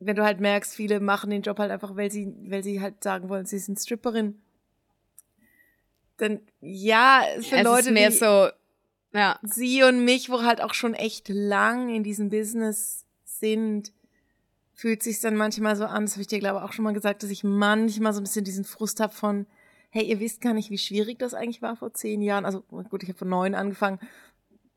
wenn 0.00 0.16
du 0.16 0.24
halt 0.24 0.40
merkst, 0.40 0.74
viele 0.74 1.00
machen 1.00 1.30
den 1.30 1.42
Job 1.42 1.58
halt 1.58 1.70
einfach, 1.70 1.96
weil 1.96 2.10
sie, 2.10 2.32
weil 2.46 2.62
sie 2.62 2.80
halt 2.80 3.02
sagen 3.02 3.28
wollen, 3.28 3.46
sie 3.46 3.58
sind 3.58 3.78
Stripperin. 3.78 4.40
Dann 6.18 6.40
ja, 6.60 7.22
für 7.40 7.56
es 7.56 7.64
Leute 7.64 7.88
ist 7.88 7.94
mehr 7.94 8.10
wie 8.10 8.16
so, 8.16 8.48
ja. 9.12 9.38
sie 9.42 9.82
und 9.84 10.04
mich, 10.04 10.30
wo 10.30 10.42
halt 10.42 10.60
auch 10.60 10.74
schon 10.74 10.94
echt 10.94 11.28
lang 11.28 11.88
in 11.88 12.02
diesem 12.02 12.28
Business 12.28 13.04
sind, 13.24 13.92
fühlt 14.74 15.02
sich 15.02 15.20
dann 15.20 15.36
manchmal 15.36 15.76
so 15.76 15.84
an, 15.84 16.04
das 16.04 16.12
habe 16.12 16.22
ich 16.22 16.28
dir 16.28 16.38
glaube 16.38 16.58
ich 16.58 16.64
auch 16.64 16.72
schon 16.72 16.84
mal 16.84 16.92
gesagt, 16.92 17.22
dass 17.22 17.30
ich 17.30 17.42
manchmal 17.42 18.12
so 18.12 18.20
ein 18.20 18.24
bisschen 18.24 18.44
diesen 18.44 18.64
Frust 18.64 19.00
habe 19.00 19.14
von, 19.14 19.46
hey, 19.90 20.04
ihr 20.04 20.20
wisst 20.20 20.40
gar 20.40 20.54
nicht, 20.54 20.70
wie 20.70 20.78
schwierig 20.78 21.18
das 21.18 21.34
eigentlich 21.34 21.62
war 21.62 21.76
vor 21.76 21.94
zehn 21.94 22.22
Jahren. 22.22 22.44
Also 22.44 22.62
gut, 22.62 23.02
ich 23.02 23.08
habe 23.08 23.18
vor 23.18 23.28
neun 23.28 23.54
angefangen. 23.54 23.98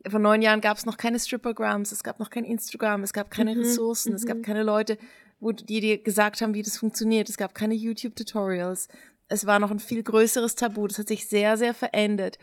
Vor 0.07 0.19
neun 0.19 0.41
Jahren 0.41 0.61
gab 0.61 0.77
es 0.77 0.85
noch 0.85 0.97
keine 0.97 1.19
Strippergrams, 1.19 1.91
es 1.91 2.03
gab 2.03 2.19
noch 2.19 2.29
kein 2.29 2.43
Instagram, 2.43 3.03
es 3.03 3.13
gab 3.13 3.29
keine 3.29 3.53
mhm, 3.53 3.61
Ressourcen, 3.61 4.13
es 4.13 4.25
gab 4.25 4.37
mhm. 4.37 4.41
keine 4.41 4.63
Leute, 4.63 4.97
wo 5.39 5.51
die 5.51 5.79
dir 5.79 5.97
gesagt 6.01 6.41
haben, 6.41 6.53
wie 6.53 6.63
das 6.63 6.77
funktioniert. 6.77 7.29
Es 7.29 7.37
gab 7.37 7.53
keine 7.53 7.75
YouTube-Tutorials. 7.75 8.87
Es 9.27 9.45
war 9.45 9.59
noch 9.59 9.71
ein 9.71 9.79
viel 9.79 10.03
größeres 10.03 10.55
Tabu. 10.55 10.87
Das 10.87 10.99
hat 10.99 11.07
sich 11.07 11.27
sehr, 11.27 11.57
sehr 11.57 11.73
verändert. 11.73 12.39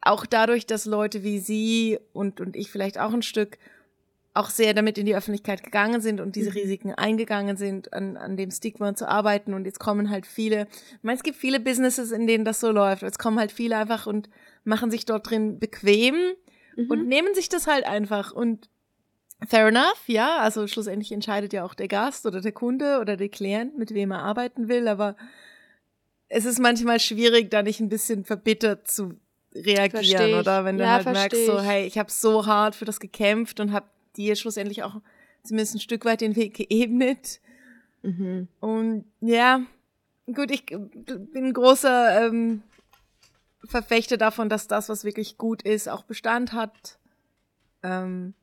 Auch 0.00 0.26
dadurch, 0.26 0.66
dass 0.66 0.84
Leute 0.84 1.22
wie 1.22 1.38
sie 1.38 1.98
und, 2.12 2.40
und 2.40 2.56
ich 2.56 2.70
vielleicht 2.70 2.98
auch 2.98 3.12
ein 3.12 3.22
Stück 3.22 3.58
auch 4.36 4.50
sehr 4.50 4.74
damit 4.74 4.98
in 4.98 5.06
die 5.06 5.16
Öffentlichkeit 5.16 5.62
gegangen 5.62 6.00
sind 6.00 6.20
und 6.20 6.36
diese 6.36 6.50
mhm. 6.50 6.56
Risiken 6.56 6.94
eingegangen 6.94 7.56
sind, 7.56 7.92
an, 7.92 8.16
an 8.16 8.36
dem 8.36 8.50
Stigma 8.50 8.94
zu 8.94 9.08
arbeiten. 9.08 9.54
Und 9.54 9.64
jetzt 9.64 9.78
kommen 9.78 10.10
halt 10.10 10.26
viele, 10.26 10.68
ich 10.92 11.02
meine, 11.02 11.16
es 11.16 11.22
gibt 11.22 11.36
viele 11.36 11.60
Businesses, 11.60 12.12
in 12.12 12.26
denen 12.26 12.44
das 12.44 12.60
so 12.60 12.70
läuft. 12.70 13.02
Jetzt 13.02 13.18
kommen 13.18 13.38
halt 13.38 13.52
viele 13.52 13.76
einfach 13.76 14.06
und 14.06 14.28
machen 14.64 14.90
sich 14.90 15.04
dort 15.04 15.30
drin 15.30 15.58
bequem 15.58 16.14
mhm. 16.76 16.90
und 16.90 17.08
nehmen 17.08 17.34
sich 17.34 17.48
das 17.48 17.66
halt 17.66 17.86
einfach. 17.86 18.32
Und 18.32 18.68
fair 19.46 19.68
enough, 19.68 20.02
ja, 20.06 20.38
also 20.38 20.66
schlussendlich 20.66 21.12
entscheidet 21.12 21.52
ja 21.52 21.64
auch 21.64 21.74
der 21.74 21.88
Gast 21.88 22.26
oder 22.26 22.40
der 22.40 22.52
Kunde 22.52 22.98
oder 23.00 23.16
der 23.16 23.28
Klient, 23.28 23.78
mit 23.78 23.94
wem 23.94 24.10
er 24.10 24.22
arbeiten 24.22 24.68
will. 24.68 24.88
Aber 24.88 25.16
es 26.28 26.44
ist 26.44 26.58
manchmal 26.58 27.00
schwierig, 27.00 27.50
da 27.50 27.62
nicht 27.62 27.80
ein 27.80 27.88
bisschen 27.88 28.24
verbittert 28.24 28.88
zu 28.88 29.14
reagieren, 29.54 30.34
oder 30.34 30.64
wenn 30.64 30.76
du 30.76 30.84
ja, 30.84 30.94
halt 30.94 31.06
merkst, 31.06 31.46
so, 31.46 31.60
hey, 31.60 31.86
ich 31.86 31.96
habe 31.96 32.10
so 32.10 32.44
hart 32.44 32.74
für 32.74 32.84
das 32.84 33.00
gekämpft 33.00 33.58
und 33.60 33.72
habe 33.72 33.86
dir 34.16 34.36
schlussendlich 34.36 34.82
auch 34.82 35.00
zumindest 35.42 35.76
ein 35.76 35.80
Stück 35.80 36.04
weit 36.04 36.20
den 36.20 36.36
Weg 36.36 36.54
geebnet. 36.54 37.40
Mhm. 38.02 38.48
Und 38.60 39.04
ja, 39.20 39.60
gut, 40.32 40.50
ich 40.50 40.66
bin 40.66 41.30
ein 41.34 41.52
großer 41.52 42.26
ähm, 42.26 42.62
Verfechter 43.64 44.16
davon, 44.16 44.48
dass 44.48 44.68
das, 44.68 44.88
was 44.88 45.04
wirklich 45.04 45.38
gut 45.38 45.62
ist, 45.62 45.88
auch 45.88 46.02
Bestand 46.02 46.52
hat. 46.52 46.98
Ähm, 47.82 48.34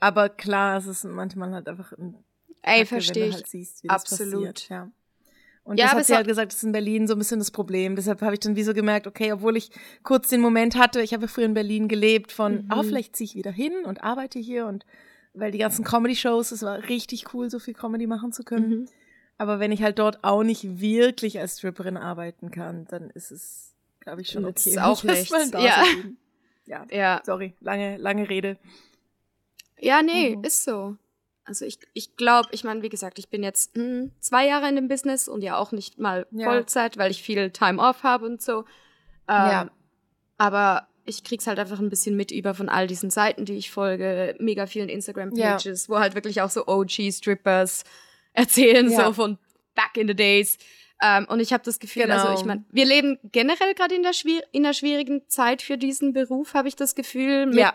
aber 0.00 0.28
klar, 0.28 0.78
es 0.78 0.86
ist 0.86 1.04
manchmal 1.04 1.52
halt 1.52 1.68
einfach 1.68 1.92
ein 1.92 2.16
Ey, 2.62 2.84
verstehe 2.84 3.26
ich. 3.26 3.34
Halt 3.34 3.46
siehst, 3.46 3.88
Absolut. 3.88 4.54
Passiert, 4.54 4.68
ja. 4.68 4.90
Und 5.62 5.78
ja, 5.78 5.86
das 5.86 5.94
hat 5.94 6.06
sie 6.06 6.14
halt 6.14 6.28
gesagt, 6.28 6.52
das 6.52 6.58
ist 6.58 6.64
in 6.64 6.72
Berlin 6.72 7.08
so 7.08 7.14
ein 7.14 7.18
bisschen 7.18 7.38
das 7.38 7.50
Problem. 7.50 7.96
Deshalb 7.96 8.22
habe 8.22 8.34
ich 8.34 8.40
dann 8.40 8.54
wie 8.54 8.62
so 8.62 8.72
gemerkt, 8.72 9.06
okay, 9.06 9.32
obwohl 9.32 9.56
ich 9.56 9.70
kurz 10.04 10.28
den 10.28 10.40
Moment 10.40 10.76
hatte, 10.76 11.00
ich 11.00 11.12
habe 11.12 11.22
ja 11.22 11.28
früher 11.28 11.44
in 11.44 11.54
Berlin 11.54 11.88
gelebt, 11.88 12.30
von, 12.30 12.64
mhm. 12.64 12.72
oh, 12.72 12.82
vielleicht 12.82 13.16
ziehe 13.16 13.26
ich 13.26 13.34
wieder 13.34 13.50
hin 13.50 13.72
und 13.84 14.02
arbeite 14.02 14.38
hier 14.38 14.66
und 14.66 14.84
weil 15.36 15.52
die 15.52 15.58
ganzen 15.58 15.84
Comedy-Shows, 15.84 16.50
es 16.50 16.62
war 16.62 16.88
richtig 16.88 17.32
cool, 17.34 17.50
so 17.50 17.58
viel 17.58 17.74
Comedy 17.74 18.06
machen 18.06 18.32
zu 18.32 18.42
können. 18.42 18.68
Mhm. 18.68 18.88
Aber 19.38 19.60
wenn 19.60 19.70
ich 19.70 19.82
halt 19.82 19.98
dort 19.98 20.24
auch 20.24 20.42
nicht 20.42 20.80
wirklich 20.80 21.38
als 21.38 21.58
Stripperin 21.58 21.96
arbeiten 21.96 22.50
kann, 22.50 22.86
dann 22.86 23.10
ist 23.10 23.30
es, 23.30 23.74
glaube 24.00 24.22
ich, 24.22 24.30
schon 24.30 24.44
okay. 24.44 24.54
Das 24.54 24.66
ist 24.66 24.78
auch 24.78 25.02
nicht. 25.04 25.30
Ja. 25.30 25.84
ja. 26.64 26.86
ja. 26.90 27.22
Sorry, 27.24 27.54
lange, 27.60 27.98
lange 27.98 28.28
Rede. 28.28 28.56
Ja, 29.78 30.02
nee, 30.02 30.36
mhm. 30.36 30.44
ist 30.44 30.64
so. 30.64 30.96
Also 31.44 31.64
ich, 31.64 31.78
ich 31.92 32.16
glaube, 32.16 32.48
ich 32.50 32.64
meine, 32.64 32.82
wie 32.82 32.88
gesagt, 32.88 33.18
ich 33.18 33.28
bin 33.28 33.42
jetzt 33.42 33.76
hm, 33.76 34.10
zwei 34.18 34.46
Jahre 34.46 34.68
in 34.68 34.74
dem 34.74 34.88
Business 34.88 35.28
und 35.28 35.42
ja 35.42 35.56
auch 35.56 35.70
nicht 35.70 35.98
mal 35.98 36.26
ja. 36.32 36.46
Vollzeit, 36.46 36.96
weil 36.96 37.10
ich 37.10 37.22
viel 37.22 37.50
Time 37.50 37.80
off 37.80 38.02
habe 38.02 38.24
und 38.24 38.42
so. 38.42 38.60
Ähm, 39.28 39.50
ja. 39.50 39.70
Aber 40.38 40.88
ich 41.06 41.24
krieg's 41.24 41.46
halt 41.46 41.58
einfach 41.58 41.78
ein 41.78 41.88
bisschen 41.88 42.16
mit 42.16 42.30
über 42.30 42.54
von 42.54 42.68
all 42.68 42.86
diesen 42.86 43.10
Seiten, 43.10 43.44
die 43.44 43.56
ich 43.56 43.70
folge, 43.70 44.34
mega 44.38 44.66
vielen 44.66 44.88
Instagram-Pages, 44.88 45.86
ja. 45.86 45.94
wo 45.94 45.98
halt 45.98 46.14
wirklich 46.14 46.42
auch 46.42 46.50
so 46.50 46.66
OG-Strippers 46.66 47.84
erzählen, 48.32 48.90
ja. 48.90 49.06
so 49.06 49.12
von 49.12 49.38
back 49.74 49.96
in 49.96 50.08
the 50.08 50.14
days. 50.14 50.58
Ähm, 51.02 51.26
und 51.28 51.40
ich 51.40 51.52
habe 51.52 51.62
das 51.64 51.78
Gefühl, 51.78 52.04
genau. 52.04 52.16
also 52.16 52.40
ich 52.40 52.46
meine, 52.46 52.64
wir 52.70 52.86
leben 52.86 53.18
generell 53.24 53.74
gerade 53.74 53.94
in 53.94 54.02
der 54.02 54.12
in 54.52 54.62
der 54.62 54.72
schwierigen 54.72 55.28
Zeit 55.28 55.62
für 55.62 55.76
diesen 55.76 56.12
Beruf, 56.12 56.54
habe 56.54 56.68
ich 56.68 56.76
das 56.76 56.94
Gefühl. 56.94 57.46
Mit, 57.46 57.58
ja 57.58 57.74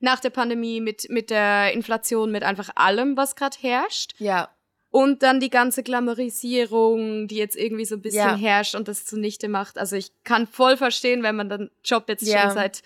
nach 0.00 0.20
der 0.20 0.30
Pandemie, 0.30 0.80
mit, 0.80 1.08
mit 1.08 1.30
der 1.30 1.72
Inflation, 1.72 2.30
mit 2.30 2.42
einfach 2.42 2.70
allem, 2.74 3.16
was 3.16 3.36
gerade 3.36 3.56
herrscht. 3.60 4.14
Ja. 4.18 4.50
Und 4.96 5.22
dann 5.22 5.40
die 5.40 5.50
ganze 5.50 5.82
Glamorisierung, 5.82 7.28
die 7.28 7.36
jetzt 7.36 7.54
irgendwie 7.54 7.84
so 7.84 7.96
ein 7.96 8.00
bisschen 8.00 8.30
ja. 8.30 8.34
herrscht 8.34 8.74
und 8.74 8.88
das 8.88 9.04
zunichte 9.04 9.46
macht. 9.46 9.76
Also 9.76 9.94
ich 9.94 10.10
kann 10.24 10.46
voll 10.46 10.78
verstehen, 10.78 11.22
wenn 11.22 11.36
man 11.36 11.50
den 11.50 11.70
Job 11.84 12.08
jetzt 12.08 12.26
ja. 12.26 12.44
schon 12.44 12.52
seit 12.52 12.80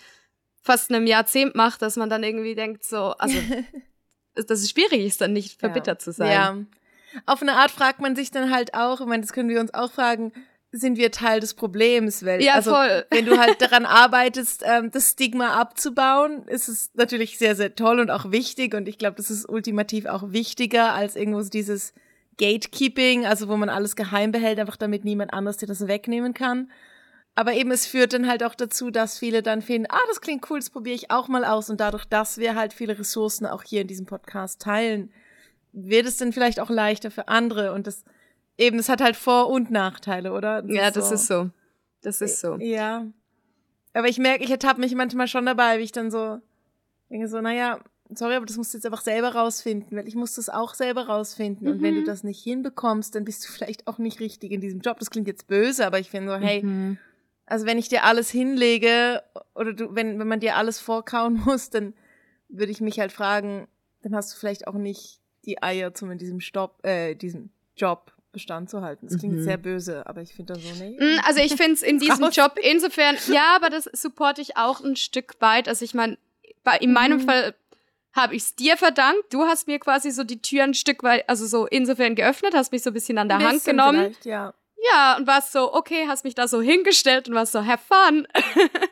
fast 0.61 0.91
einem 0.91 1.07
Jahrzehnt 1.07 1.55
macht, 1.55 1.81
dass 1.81 1.95
man 1.95 2.09
dann 2.09 2.21
irgendwie 2.21 2.53
denkt, 2.53 2.83
so, 2.83 3.11
also, 3.17 3.37
dass 4.35 4.59
es 4.59 4.69
schwierig 4.69 5.05
ist, 5.05 5.21
dann 5.21 5.31
nicht 5.31 5.57
verbittert 5.57 6.01
ja. 6.01 6.03
zu 6.03 6.11
sein. 6.11 6.31
Ja. 6.33 7.21
Auf 7.27 7.41
eine 7.41 7.53
Art 7.53 7.71
fragt 7.71 8.01
man 8.01 8.13
sich 8.17 8.29
dann 8.29 8.51
halt 8.51 8.73
auch, 8.73 8.99
ich 8.99 9.07
meine, 9.07 9.21
das 9.21 9.31
können 9.31 9.47
wir 9.47 9.61
uns 9.61 9.73
auch 9.73 9.93
fragen, 9.93 10.33
sind 10.71 10.97
wir 10.97 11.11
Teil 11.11 11.41
des 11.41 11.53
Problems, 11.53 12.25
weil 12.25 12.41
ja, 12.41 12.53
also, 12.53 12.71
voll. 12.71 13.05
wenn 13.11 13.25
du 13.25 13.37
halt 13.37 13.61
daran 13.61 13.85
arbeitest, 13.85 14.63
ähm, 14.65 14.91
das 14.91 15.11
Stigma 15.11 15.59
abzubauen, 15.59 16.43
ist 16.47 16.69
es 16.69 16.91
natürlich 16.93 17.37
sehr, 17.37 17.55
sehr 17.55 17.75
toll 17.75 17.99
und 17.99 18.09
auch 18.09 18.31
wichtig. 18.31 18.73
Und 18.73 18.87
ich 18.87 18.97
glaube, 18.97 19.17
das 19.17 19.29
ist 19.29 19.47
ultimativ 19.49 20.05
auch 20.05 20.31
wichtiger 20.31 20.93
als 20.93 21.15
irgendwo 21.15 21.41
dieses 21.41 21.93
Gatekeeping, 22.37 23.25
also 23.25 23.49
wo 23.49 23.57
man 23.57 23.69
alles 23.69 23.95
geheim 23.95 24.31
behält, 24.31 24.59
einfach 24.59 24.77
damit 24.77 25.03
niemand 25.03 25.33
anders 25.33 25.57
dir 25.57 25.67
das 25.67 25.87
wegnehmen 25.87 26.33
kann. 26.33 26.71
Aber 27.35 27.53
eben, 27.53 27.71
es 27.71 27.85
führt 27.85 28.13
dann 28.13 28.27
halt 28.27 28.43
auch 28.43 28.55
dazu, 28.55 28.91
dass 28.91 29.17
viele 29.17 29.41
dann 29.41 29.61
finden, 29.61 29.87
ah, 29.89 29.99
das 30.09 30.21
klingt 30.21 30.49
cool, 30.49 30.59
das 30.59 30.69
probiere 30.69 30.95
ich 30.95 31.11
auch 31.11 31.27
mal 31.27 31.45
aus. 31.45 31.69
Und 31.69 31.79
dadurch, 31.79 32.05
dass 32.05 32.37
wir 32.37 32.55
halt 32.55 32.73
viele 32.73 32.97
Ressourcen 32.97 33.45
auch 33.45 33.63
hier 33.63 33.81
in 33.81 33.87
diesem 33.87 34.05
Podcast 34.05 34.61
teilen, 34.61 35.11
wird 35.71 36.05
es 36.05 36.17
dann 36.17 36.33
vielleicht 36.33 36.59
auch 36.59 36.69
leichter 36.69 37.11
für 37.11 37.27
andere. 37.29 37.73
Und 37.73 37.87
das 37.87 38.03
Eben, 38.61 38.79
es 38.79 38.89
hat 38.89 39.01
halt 39.01 39.15
Vor- 39.15 39.49
und 39.49 39.71
Nachteile, 39.71 40.33
oder? 40.33 40.61
Das 40.61 40.75
ja, 40.75 40.91
das 40.91 41.09
so. 41.09 41.15
ist 41.15 41.27
so. 41.27 41.49
Das 42.01 42.21
ist 42.21 42.39
so. 42.39 42.57
Ja. 42.57 43.07
Aber 43.93 44.07
ich 44.07 44.17
merke, 44.17 44.43
ich 44.43 44.51
ertappe 44.51 44.79
mich 44.79 44.95
manchmal 44.95 45.27
schon 45.27 45.45
dabei, 45.45 45.79
wie 45.79 45.83
ich 45.83 45.91
dann 45.91 46.11
so 46.11 46.39
denke 47.11 47.27
so, 47.27 47.41
naja, 47.41 47.79
sorry, 48.09 48.35
aber 48.35 48.45
das 48.45 48.57
musst 48.57 48.73
du 48.73 48.77
jetzt 48.77 48.85
einfach 48.85 49.01
selber 49.01 49.35
rausfinden, 49.35 49.97
weil 49.97 50.07
ich 50.07 50.15
muss 50.15 50.35
das 50.35 50.49
auch 50.49 50.73
selber 50.73 51.07
rausfinden. 51.07 51.67
Mhm. 51.67 51.73
Und 51.73 51.81
wenn 51.81 51.95
du 51.95 52.01
mhm. 52.01 52.05
das 52.05 52.23
nicht 52.23 52.41
hinbekommst, 52.41 53.13
dann 53.13 53.25
bist 53.25 53.47
du 53.47 53.51
vielleicht 53.51 53.87
auch 53.87 53.97
nicht 53.97 54.19
richtig 54.19 54.51
in 54.51 54.61
diesem 54.61 54.79
Job. 54.79 54.97
Das 54.99 55.09
klingt 55.09 55.27
jetzt 55.27 55.47
böse, 55.47 55.85
aber 55.85 55.99
ich 55.99 56.09
finde 56.09 56.31
so, 56.31 56.37
hey, 56.37 56.63
mhm. 56.63 56.97
also 57.45 57.65
wenn 57.65 57.77
ich 57.77 57.89
dir 57.89 58.03
alles 58.03 58.29
hinlege 58.29 59.21
oder 59.53 59.73
du, 59.73 59.93
wenn, 59.93 60.19
wenn 60.19 60.27
man 60.27 60.39
dir 60.39 60.55
alles 60.55 60.79
vorkauen 60.79 61.41
muss, 61.45 61.69
dann 61.69 61.93
würde 62.47 62.71
ich 62.71 62.81
mich 62.81 62.99
halt 62.99 63.11
fragen, 63.11 63.67
dann 64.01 64.15
hast 64.15 64.33
du 64.33 64.39
vielleicht 64.39 64.67
auch 64.67 64.75
nicht 64.75 65.19
die 65.45 65.61
Eier 65.61 65.93
zum 65.93 66.11
in 66.11 66.17
diesem 66.17 66.39
Stopp, 66.39 66.85
äh, 66.85 67.15
diesem 67.15 67.49
Job 67.75 68.13
Bestand 68.31 68.69
zu 68.69 68.81
halten. 68.81 69.07
Das 69.07 69.19
klingt 69.19 69.35
mhm. 69.35 69.43
sehr 69.43 69.57
böse, 69.57 70.05
aber 70.07 70.21
ich 70.21 70.33
finde 70.33 70.53
da 70.53 70.59
so, 70.59 70.69
nee. 70.79 70.97
Mm, 70.99 71.19
also 71.25 71.39
ich 71.41 71.55
finde 71.55 71.73
es 71.73 71.81
in 71.81 71.99
diesem 71.99 72.29
Job 72.29 72.57
insofern, 72.61 73.17
ja, 73.27 73.55
aber 73.55 73.69
das 73.69 73.85
supporte 73.85 74.41
ich 74.41 74.57
auch 74.57 74.81
ein 74.81 74.95
Stück 74.95 75.35
weit. 75.39 75.67
Also 75.67 75.85
ich 75.85 75.93
meine, 75.93 76.17
in 76.79 76.93
meinem 76.93 77.19
mhm. 77.19 77.25
Fall 77.25 77.55
habe 78.13 78.35
ich 78.35 78.43
es 78.43 78.55
dir 78.55 78.77
verdankt. 78.77 79.33
Du 79.33 79.43
hast 79.43 79.67
mir 79.67 79.79
quasi 79.79 80.11
so 80.11 80.23
die 80.23 80.41
Tür 80.41 80.63
ein 80.63 80.73
Stück 80.73 81.03
weit, 81.03 81.27
also 81.29 81.45
so 81.45 81.65
insofern 81.65 82.15
geöffnet, 82.15 82.53
hast 82.53 82.71
mich 82.71 82.83
so 82.83 82.89
ein 82.89 82.93
bisschen 82.93 83.17
an 83.17 83.29
der 83.29 83.37
ein 83.37 83.47
Hand 83.47 83.63
genommen. 83.63 84.15
Ja. 84.23 84.53
ja, 84.91 85.17
und 85.17 85.27
warst 85.27 85.51
so, 85.53 85.73
okay, 85.73 86.05
hast 86.07 86.23
mich 86.23 86.35
da 86.35 86.47
so 86.47 86.61
hingestellt 86.61 87.29
und 87.29 87.35
warst 87.35 87.53
so, 87.53 87.65
have 87.65 87.83
fun. 87.87 88.27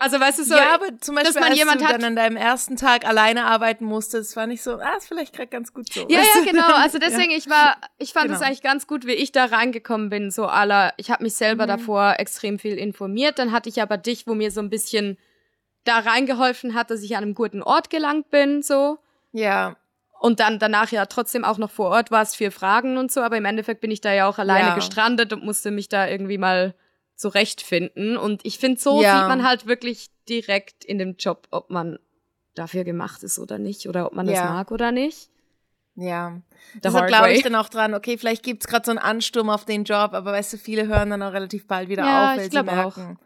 Also 0.00 0.18
weißt 0.18 0.38
du 0.38 0.44
so, 0.44 0.54
ja, 0.54 0.72
aber 0.72 0.98
zum 0.98 1.14
Beispiel, 1.14 1.34
dass 1.34 1.40
man 1.40 1.50
als 1.50 1.58
jemand 1.58 1.82
du 1.82 1.84
hat, 1.84 1.92
dann 1.92 2.04
an 2.04 2.16
deinem 2.16 2.38
ersten 2.38 2.76
Tag 2.76 3.06
alleine 3.06 3.44
arbeiten 3.44 3.84
musstest, 3.84 4.32
fand 4.32 4.50
ich 4.50 4.62
so, 4.62 4.76
ah, 4.76 4.96
ist 4.96 5.06
vielleicht 5.06 5.34
gerade 5.34 5.48
ganz 5.48 5.74
gut 5.74 5.92
so. 5.92 6.06
Ja, 6.08 6.20
ja, 6.20 6.42
genau. 6.42 6.74
Also 6.74 6.98
deswegen, 7.06 7.32
ja. 7.32 7.36
ich 7.36 7.50
war, 7.50 7.76
ich 7.98 8.14
fand 8.14 8.30
es 8.30 8.38
genau. 8.38 8.46
eigentlich 8.46 8.62
ganz 8.62 8.86
gut, 8.86 9.06
wie 9.06 9.12
ich 9.12 9.30
da 9.30 9.44
reingekommen 9.44 10.08
bin. 10.08 10.30
So 10.30 10.46
aller, 10.46 10.94
ich 10.96 11.10
habe 11.10 11.22
mich 11.22 11.34
selber 11.34 11.64
mhm. 11.64 11.68
davor 11.68 12.14
extrem 12.16 12.58
viel 12.58 12.78
informiert. 12.78 13.38
Dann 13.38 13.52
hatte 13.52 13.68
ich 13.68 13.82
aber 13.82 13.98
dich, 13.98 14.26
wo 14.26 14.32
mir 14.32 14.50
so 14.50 14.60
ein 14.62 14.70
bisschen 14.70 15.18
da 15.84 15.98
reingeholfen 15.98 16.72
hat, 16.72 16.90
dass 16.90 17.02
ich 17.02 17.14
an 17.14 17.22
einem 17.22 17.34
guten 17.34 17.62
Ort 17.62 17.90
gelangt 17.90 18.30
bin, 18.30 18.62
so. 18.62 18.96
Ja. 19.32 19.76
Und 20.18 20.40
dann 20.40 20.58
danach 20.58 20.90
ja 20.90 21.04
trotzdem 21.04 21.44
auch 21.44 21.58
noch 21.58 21.70
vor 21.70 21.90
Ort 21.90 22.10
warst, 22.10 22.36
vier 22.36 22.52
Fragen 22.52 22.96
und 22.96 23.12
so. 23.12 23.20
Aber 23.20 23.36
im 23.36 23.44
Endeffekt 23.44 23.82
bin 23.82 23.90
ich 23.90 24.00
da 24.00 24.14
ja 24.14 24.26
auch 24.30 24.38
alleine 24.38 24.68
ja. 24.68 24.74
gestrandet 24.74 25.34
und 25.34 25.44
musste 25.44 25.70
mich 25.70 25.90
da 25.90 26.08
irgendwie 26.08 26.38
mal 26.38 26.74
zurechtfinden. 27.20 28.16
Und 28.16 28.44
ich 28.44 28.58
finde, 28.58 28.80
so 28.80 29.02
ja. 29.02 29.18
sieht 29.18 29.28
man 29.28 29.46
halt 29.46 29.66
wirklich 29.66 30.08
direkt 30.28 30.84
in 30.84 30.98
dem 30.98 31.16
Job, 31.16 31.46
ob 31.50 31.70
man 31.70 31.98
dafür 32.54 32.82
gemacht 32.84 33.22
ist 33.22 33.38
oder 33.38 33.58
nicht, 33.58 33.88
oder 33.88 34.06
ob 34.06 34.14
man 34.14 34.26
das 34.26 34.38
mag 34.38 34.70
oder 34.70 34.90
nicht. 34.90 35.28
Ja, 35.96 36.40
deshalb 36.82 37.08
glaube 37.08 37.32
ich 37.32 37.42
dann 37.42 37.54
auch 37.54 37.68
dran, 37.68 37.94
okay, 37.94 38.16
vielleicht 38.16 38.42
gibt's 38.42 38.66
gerade 38.66 38.86
so 38.86 38.90
einen 38.90 38.98
Ansturm 38.98 39.50
auf 39.50 39.66
den 39.66 39.84
Job, 39.84 40.14
aber 40.14 40.32
weißt 40.32 40.54
du, 40.54 40.56
viele 40.56 40.86
hören 40.86 41.10
dann 41.10 41.22
auch 41.22 41.32
relativ 41.32 41.66
bald 41.66 41.88
wieder 41.88 42.04
ja, 42.04 42.32
auf, 42.32 42.38
weil 42.38 42.50
sie 42.50 42.62
merken, 42.62 43.18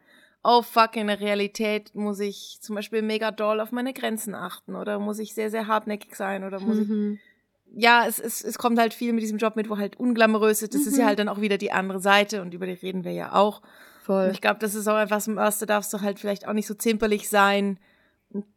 auch. 0.42 0.58
oh 0.58 0.62
fuck, 0.62 0.96
in 0.96 1.06
der 1.06 1.20
Realität 1.20 1.94
muss 1.94 2.18
ich 2.18 2.58
zum 2.60 2.74
Beispiel 2.74 3.02
mega 3.02 3.30
doll 3.30 3.60
auf 3.60 3.70
meine 3.70 3.92
Grenzen 3.92 4.34
achten 4.34 4.74
oder 4.74 4.98
muss 4.98 5.20
ich 5.20 5.34
sehr, 5.34 5.50
sehr 5.50 5.68
hartnäckig 5.68 6.16
sein 6.16 6.42
oder 6.42 6.58
muss 6.58 6.76
mhm. 6.76 7.12
ich 7.14 7.33
ja, 7.76 8.07
es, 8.07 8.19
es, 8.19 8.43
es 8.43 8.59
kommt 8.59 8.78
halt 8.78 8.95
viel 8.95 9.12
mit 9.12 9.23
diesem 9.23 9.38
Job 9.38 9.57
mit, 9.57 9.69
wo 9.69 9.78
halt 9.78 9.99
unglamourös 9.99 10.62
ist. 10.62 10.75
Das 10.75 10.83
mhm. 10.83 10.88
ist 10.88 10.97
ja 10.97 11.04
mhm. 11.04 11.09
halt 11.09 11.19
dann 11.19 11.28
auch 11.28 11.40
wieder 11.40 11.59
die 11.59 11.73
andere 11.73 12.00
Seite 12.00 12.43
und 12.43 12.54
über 12.54 12.66
die 12.66 12.73
reden 12.73 13.04
wir 13.04 13.12
ja 13.12 13.33
auch. 13.33 13.62
Voll. 14.02 14.26
Und 14.26 14.33
ich 14.33 14.40
glaube, 14.40 14.61
das 14.61 14.75
ist 14.75 14.87
auch 14.87 14.99
etwas, 14.99 15.26
im 15.26 15.38
Erste 15.38 15.66
darfst 15.66 15.93
du 15.93 16.00
halt 16.00 16.19
vielleicht 16.19 16.47
auch 16.47 16.52
nicht 16.52 16.66
so 16.66 16.75
zimperlich 16.75 17.28
sein. 17.28 17.78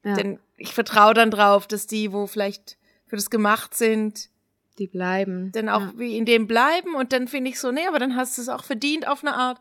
Ja. 0.03 0.15
Denn 0.15 0.39
ich 0.57 0.73
vertraue 0.73 1.13
dann 1.13 1.31
drauf, 1.31 1.67
dass 1.67 1.87
die, 1.87 2.11
wo 2.11 2.27
vielleicht 2.27 2.77
für 3.05 3.15
das 3.15 3.29
gemacht 3.29 3.73
sind, 3.73 4.29
die 4.77 4.87
bleiben. 4.87 5.51
Dann 5.53 5.69
auch 5.69 5.81
ja. 5.81 5.93
wie 5.95 6.17
in 6.17 6.25
dem 6.25 6.47
bleiben 6.47 6.95
und 6.95 7.13
dann 7.13 7.27
finde 7.27 7.49
ich 7.49 7.59
so, 7.59 7.71
nee, 7.71 7.87
aber 7.87 7.99
dann 7.99 8.15
hast 8.15 8.37
du 8.37 8.41
es 8.41 8.49
auch 8.49 8.63
verdient 8.63 9.07
auf 9.07 9.23
eine 9.23 9.35
Art. 9.35 9.59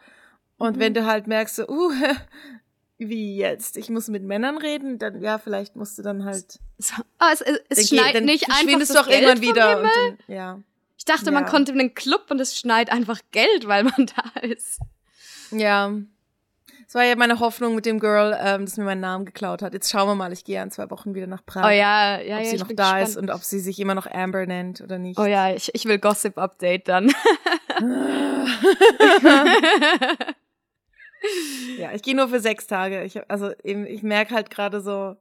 Und 0.59 0.77
mhm. 0.77 0.81
wenn 0.81 0.95
du 0.95 1.07
halt 1.07 1.27
merkst, 1.27 1.57
so, 1.57 1.69
uh, 1.69 1.93
wie 2.99 3.37
jetzt, 3.37 3.76
ich 3.76 3.91
muss 3.91 4.09
mit 4.09 4.23
Männern 4.23 4.59
reden, 4.59 4.99
dann 4.99 5.21
ja, 5.21 5.38
vielleicht 5.38 5.76
musst 5.76 5.99
du 5.99 6.03
dann 6.03 6.25
halt. 6.25 6.59
Oh, 7.21 7.26
es, 7.33 7.41
es, 7.41 7.61
es 7.69 7.88
schneit 7.88 8.23
nicht 8.25 8.50
einfach. 8.50 8.79
Das 8.79 8.88
doch 8.88 9.07
Geld 9.07 9.23
irgendwann 9.23 9.43
wieder. 9.43 9.79
Und 9.79 9.85
dann, 9.85 10.19
ja. 10.29 10.61
Ich 10.97 11.05
dachte, 11.05 11.26
ja. 11.26 11.33
man 11.33 11.47
konnte 11.47 11.73
in 11.73 11.79
den 11.79 11.95
Club 11.95 12.26
und 12.31 12.41
es 12.41 12.59
schneit 12.59 12.91
einfach 12.91 13.21
Geld, 13.31 13.67
weil 13.67 13.85
man 13.85 14.11
da 14.17 14.41
ist. 14.41 14.81
Ja. 15.50 15.93
Es 16.88 16.95
war 16.95 17.05
ja 17.05 17.17
meine 17.17 17.41
Hoffnung 17.41 17.75
mit 17.75 17.85
dem 17.85 17.99
Girl, 17.99 18.38
ähm, 18.41 18.65
das 18.65 18.76
mir 18.76 18.85
meinen 18.85 19.00
Namen 19.00 19.25
geklaut 19.25 19.61
hat. 19.61 19.75
Jetzt 19.75 19.91
schauen 19.91 20.09
wir 20.09 20.15
mal, 20.15 20.33
ich 20.33 20.45
gehe 20.45 20.57
ja 20.57 20.62
in 20.62 20.71
zwei 20.71 20.88
Wochen 20.91 21.15
wieder 21.15 21.26
nach 21.26 21.45
Prag. 21.45 21.67
Oh 21.67 21.69
ja, 21.69 22.21
ja, 22.21 22.38
ob 22.38 22.45
ja. 22.45 22.50
sie 22.50 22.59
noch 22.59 22.69
da 22.69 23.00
gespannt. 23.00 23.09
ist 23.09 23.17
und 23.17 23.31
ob 23.31 23.43
sie 23.43 23.59
sich 23.59 23.81
immer 23.81 23.97
noch 23.97 24.07
Amber 24.07 24.47
nennt 24.47 24.81
oder 24.81 24.99
nicht. 24.99 25.19
Oh 25.19 25.25
ja, 25.25 25.53
ich, 25.53 25.75
ich 25.75 25.85
will 25.87 25.99
Gossip-Update 25.99 26.88
dann. 26.88 27.11
ja, 31.78 31.92
ich 31.92 32.02
gehe 32.02 32.16
nur 32.16 32.28
für 32.28 32.40
sechs 32.40 32.66
Tage. 32.66 33.04
Ich, 33.04 33.30
also 33.30 33.52
eben, 33.64 33.87
ich 33.87 34.02
merke 34.02 34.35
halt 34.35 34.50
gerade 34.50 34.80
so, 34.80 35.16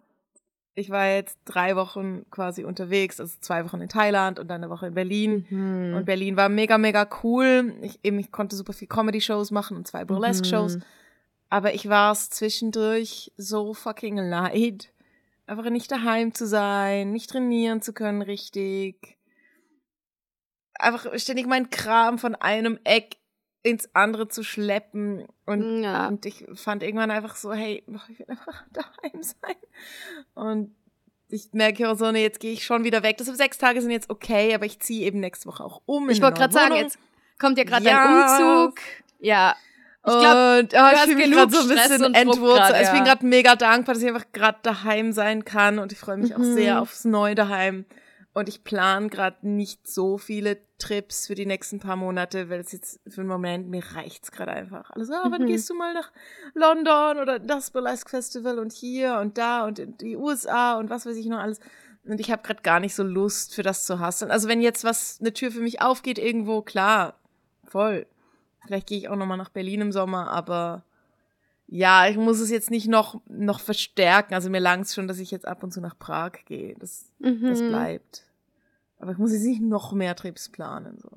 ich 0.76 0.90
war 0.90 1.08
jetzt 1.08 1.40
drei 1.46 1.76
Wochen 1.76 2.30
quasi 2.30 2.66
unterwegs, 2.66 3.20
also 3.20 3.38
zwei 3.40 3.66
Wochen 3.66 3.80
in 3.82 3.88
Thailand 3.88 4.40
und 4.40 4.50
dann 4.50 4.62
eine 4.62 4.70
Woche 4.70 4.88
in 4.88 4.94
Berlin. 4.94 5.46
Mhm. 5.50 5.96
Und 5.96 6.06
Berlin 6.06 6.36
war 6.36 6.50
mega, 6.50 6.78
mega 6.78 7.08
cool. 7.24 7.74
Ich, 7.82 8.00
eben, 8.04 8.20
ich 8.20 8.32
konnte 8.32 8.56
super 8.58 8.74
viel 8.74 8.90
Comedy-Shows 8.90 9.52
machen 9.52 9.78
und 9.78 9.88
zwei 9.88 10.04
Burlesque-Shows. 10.04 10.78
Mhm. 10.78 10.84
Aber 11.50 11.74
ich 11.74 11.88
war 11.88 12.12
es 12.12 12.30
zwischendurch 12.30 13.32
so 13.38 13.74
fucking 13.74 14.18
leid, 14.18 14.92
einfach 15.48 15.70
nicht 15.70 15.92
daheim 15.92 16.34
zu 16.34 16.46
sein, 16.46 17.12
nicht 17.12 17.30
trainieren 17.30 17.82
zu 17.82 17.94
können 17.94 18.22
richtig. 18.22 19.18
Einfach 20.74 21.08
ständig 21.18 21.48
mein 21.48 21.70
Kram 21.70 22.18
von 22.18 22.36
einem 22.36 22.78
Eck 22.84 23.16
ins 23.66 23.90
andere 23.94 24.28
zu 24.28 24.44
schleppen. 24.44 25.26
Und, 25.46 25.82
Ja. 25.82 26.08
und 26.08 26.26
ich 26.26 26.46
fand 26.54 26.84
irgendwann 26.84 27.10
einfach 27.12 27.36
so, 27.36 27.52
hey, 27.52 27.84
ich 28.10 28.20
will 28.20 28.28
einfach 28.30 28.64
daheim 28.74 29.24
sein. 29.24 29.56
Und 30.36 30.76
ich 31.30 31.50
merke 31.54 31.90
auch 31.90 31.98
so, 31.98 32.12
nee, 32.12 32.22
jetzt 32.22 32.40
gehe 32.40 32.54
ich 32.54 32.64
schon 32.64 32.84
wieder 32.84 33.02
weg. 33.02 33.18
Deshalb 33.18 33.38
sechs 33.38 33.58
Tage 33.58 33.82
sind 33.82 33.90
jetzt 33.90 34.12
okay, 34.12 34.54
aber 34.54 34.66
ich 34.66 34.80
ziehe 34.80 35.06
eben 35.08 35.20
nächste 35.20 35.48
Woche 35.50 35.64
auch 35.64 35.82
um. 35.88 36.10
Ich 36.12 36.22
wollte 36.22 36.38
gerade 36.40 36.54
sagen, 36.54 36.76
jetzt 36.76 37.00
kommt 37.40 37.58
ja 37.58 37.64
gerade 37.64 37.84
Ja. 37.86 38.06
ein 38.40 38.68
Umzug. 38.68 38.80
Ja. 39.20 39.56
Ich 40.08 40.12
glaub, 40.12 40.60
und 40.60 40.74
oh, 40.76 40.94
ich 40.94 41.00
fühle 41.02 41.16
mich 41.16 41.32
gerade 41.32 41.52
so 41.52 41.62
ein 41.62 41.68
bisschen 41.68 42.14
entwurzelt. 42.14 42.58
grad, 42.60 42.74
Also 42.74 42.84
Ich 42.84 42.90
bin 42.92 43.06
ja. 43.08 43.14
gerade 43.14 43.26
mega 43.26 43.56
dankbar, 43.56 43.96
dass 43.96 44.04
ich 44.04 44.08
einfach 44.10 44.32
gerade 44.34 44.60
daheim 44.62 45.12
sein 45.14 45.44
kann 45.44 45.80
und 45.80 45.92
ich 45.92 45.98
freue 45.98 46.18
mich 46.18 46.36
auch 46.36 46.40
Mhm. 46.40 46.54
sehr 46.54 46.80
aufs 46.80 47.06
neue 47.06 47.34
daheim. 47.34 47.86
Und 48.36 48.50
ich 48.50 48.66
plane 48.66 49.08
gerade 49.08 49.48
nicht 49.48 49.88
so 49.88 50.18
viele 50.18 50.58
Trips 50.78 51.28
für 51.28 51.36
die 51.36 51.46
nächsten 51.46 51.80
paar 51.80 51.96
Monate, 51.96 52.50
weil 52.50 52.60
es 52.60 52.74
jetzt 52.74 53.00
für 53.08 53.22
den 53.22 53.28
Moment, 53.28 53.70
mir 53.70 53.82
reicht's 53.96 54.30
gerade 54.30 54.52
einfach. 54.52 54.92
Also, 54.92 55.14
ah, 55.14 55.28
wann 55.30 55.44
Mhm. 55.44 55.48
gehst 55.48 55.70
du 55.70 55.74
mal 55.74 55.94
nach 55.94 56.12
London 56.54 57.18
oder 57.20 57.40
das 57.40 57.72
Burlesque 57.72 58.10
Festival 58.10 58.60
und 58.60 58.74
hier 58.74 59.20
und 59.22 59.38
da 59.38 59.66
und 59.66 59.80
in 59.80 59.98
die 59.98 60.18
USA 60.18 60.78
und 60.78 60.90
was 60.90 61.06
weiß 61.06 61.16
ich 61.16 61.28
noch 61.28 61.40
alles. 61.40 61.62
Und 62.04 62.20
ich 62.20 62.30
habe 62.30 62.44
gerade 62.44 62.62
gar 62.62 62.82
nicht 62.82 62.94
so 62.94 63.04
Lust 63.04 63.56
für 63.56 63.64
das 63.64 63.86
zu 63.86 64.00
hasseln. 64.00 64.30
Also 64.32 64.50
wenn 64.50 64.60
jetzt 64.62 64.84
was, 64.84 65.18
eine 65.22 65.32
Tür 65.34 65.50
für 65.50 65.62
mich 65.62 65.82
aufgeht 65.82 66.20
irgendwo, 66.20 66.62
klar, 66.62 67.18
voll. 67.64 68.06
Vielleicht 68.68 68.88
gehe 68.88 68.98
ich 68.98 69.08
auch 69.08 69.16
noch 69.16 69.26
mal 69.28 69.38
nach 69.38 69.50
Berlin 69.50 69.80
im 69.80 69.92
Sommer, 69.94 70.30
aber 70.30 70.84
ja, 71.68 72.08
ich 72.08 72.18
muss 72.18 72.40
es 72.40 72.50
jetzt 72.50 72.70
nicht 72.72 72.88
noch, 72.88 73.22
noch 73.28 73.60
verstärken. 73.60 74.34
Also 74.34 74.50
mir 74.50 74.60
langt 74.60 74.88
schon, 74.90 75.08
dass 75.08 75.20
ich 75.20 75.32
jetzt 75.32 75.48
ab 75.48 75.64
und 75.64 75.72
zu 75.72 75.82
nach 75.82 75.98
Prag 75.98 76.32
gehe. 76.46 76.76
Das, 76.80 77.12
das 77.20 77.60
Mhm. 77.62 77.70
bleibt. 77.70 78.24
Aber 79.00 79.12
ich 79.12 79.18
muss 79.18 79.32
jetzt 79.34 79.44
nicht 79.44 79.62
noch 79.62 79.92
mehr 79.92 80.16
Trips 80.16 80.50
planen. 80.50 80.98
So. 81.02 81.10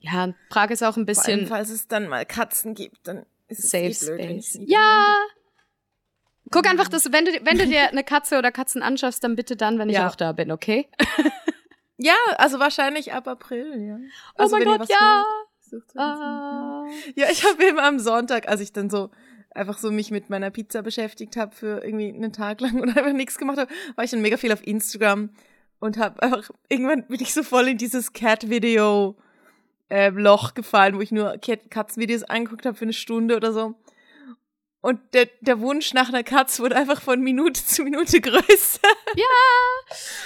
Ja, 0.00 0.24
und 0.24 0.34
Prag 0.48 0.70
ist 0.70 0.82
auch 0.82 0.88
ein 0.88 0.92
Vor 0.92 0.98
allem, 1.00 1.06
bisschen 1.06 1.46
falls 1.46 1.70
es 1.70 1.86
dann 1.88 2.08
mal 2.08 2.26
Katzen 2.26 2.74
gibt, 2.74 3.06
dann 3.06 3.24
ist 3.48 3.64
es 3.64 3.70
Safe 3.70 3.84
eh 3.84 4.16
blöd, 4.16 4.44
Space. 4.44 4.58
Ja. 4.66 5.14
Guck 6.50 6.68
einfach, 6.68 6.88
dass 6.88 7.10
wenn 7.12 7.24
du, 7.24 7.32
wenn 7.44 7.58
du 7.58 7.66
dir 7.66 7.88
eine 7.88 8.04
Katze 8.04 8.38
oder 8.38 8.52
Katzen 8.52 8.82
anschaffst, 8.82 9.22
dann 9.24 9.34
bitte 9.36 9.56
dann, 9.56 9.78
wenn 9.78 9.88
ich 9.88 9.96
Ja. 9.96 10.08
auch 10.08 10.16
da 10.16 10.32
bin, 10.32 10.50
okay? 10.50 10.88
Ja, 11.96 12.14
also 12.38 12.58
wahrscheinlich 12.58 13.12
ab 13.12 13.28
April, 13.28 13.80
ja. 13.80 13.96
Oh 14.36 14.42
Also, 14.42 14.56
mein 14.56 14.66
wenn 14.66 14.72
ihr 14.72 14.78
Gott, 14.78 14.88
ja. 14.90 15.24
ja. 15.70 15.80
Ah. 16.02 16.84
Ja, 17.14 17.26
ich 17.30 17.44
habe 17.46 17.64
eben 17.64 17.78
am 17.78 18.00
Sonntag, 18.00 18.48
als 18.48 18.60
ich 18.60 18.72
dann 18.72 18.90
so 18.90 19.10
einfach 19.54 19.78
so 19.78 19.90
mich 19.90 20.10
mit 20.10 20.30
meiner 20.30 20.50
Pizza 20.50 20.82
beschäftigt 20.82 21.36
habe 21.36 21.54
für 21.54 21.82
irgendwie 21.84 22.12
einen 22.12 22.32
Tag 22.32 22.60
lang 22.60 22.74
und 22.80 22.88
einfach 22.96 23.12
nichts 23.12 23.38
gemacht 23.38 23.58
habe, 23.58 23.70
war 23.94 24.04
ich 24.04 24.10
dann 24.10 24.22
mega 24.22 24.36
viel 24.36 24.52
auf 24.52 24.66
Instagram 24.66 25.30
und 25.78 25.98
habe 25.98 26.22
einfach 26.22 26.50
irgendwann 26.68 27.06
bin 27.06 27.20
ich 27.20 27.32
so 27.32 27.42
voll 27.42 27.68
in 27.68 27.78
dieses 27.78 28.12
Cat-Video 28.12 29.16
äh, 29.90 30.10
Loch 30.10 30.54
gefallen, 30.54 30.96
wo 30.96 31.00
ich 31.00 31.12
nur 31.12 31.38
Cat 31.38 31.70
Katzenvideos 31.70 32.24
angeguckt 32.24 32.66
habe 32.66 32.76
für 32.76 32.84
eine 32.84 32.92
Stunde 32.92 33.36
oder 33.36 33.52
so. 33.52 33.74
Und 34.80 35.00
der, 35.14 35.28
der 35.40 35.60
Wunsch 35.60 35.94
nach 35.94 36.08
einer 36.08 36.22
Katze 36.22 36.62
wurde 36.62 36.76
einfach 36.76 37.00
von 37.00 37.20
Minute 37.22 37.64
zu 37.64 37.84
Minute 37.84 38.20
größer. 38.22 38.80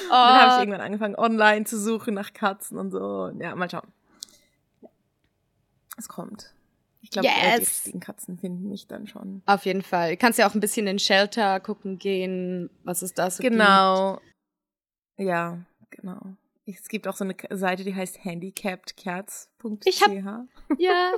Oh, 0.07 0.11
Dann 0.11 0.41
habe 0.41 0.53
ich 0.55 0.59
irgendwann 0.59 0.81
angefangen, 0.81 1.15
online 1.17 1.65
zu 1.65 1.79
suchen 1.79 2.15
nach 2.15 2.33
Katzen 2.33 2.77
und 2.77 2.91
so. 2.91 3.31
Ja, 3.39 3.55
mal 3.55 3.71
schauen. 3.71 3.93
Es 5.97 6.09
kommt. 6.09 6.55
Ich 7.01 7.11
glaube, 7.11 7.29
äh, 7.29 7.31
die 7.31 7.61
Yes. 7.61 7.61
richtigen 7.61 8.01
Katzen 8.01 8.39
finden 8.39 8.69
mich 8.69 8.87
dann 8.87 9.07
schon. 9.07 9.43
auf 9.47 9.65
jeden 9.67 9.83
Fall. 9.83 10.11
Du 10.11 10.17
kannst 10.17 10.39
ja 10.39 10.49
auch 10.49 10.55
ein 10.55 10.61
bisschen 10.61 10.87
in 10.87 10.99
Shelter 10.99 11.61
gucken 11.61 11.99
gehen, 11.99 12.71
was 12.85 13.03
es 13.03 13.15
da 13.15 13.31
so 13.31 13.43
Genau. 13.43 14.21
Ja, 15.17 15.59
genau. 15.91 16.21
Es 16.67 16.89
gibt 16.89 17.09
auch 17.09 17.17
so 17.17 17.25
eine 17.25 17.35
Seite, 17.51 17.83
die 17.85 17.95
heißt 17.95 18.25
handicappedcats.ch. 18.25 19.58
Ich 19.85 20.03
hab-. 20.03 20.13
Ja. 20.79 21.11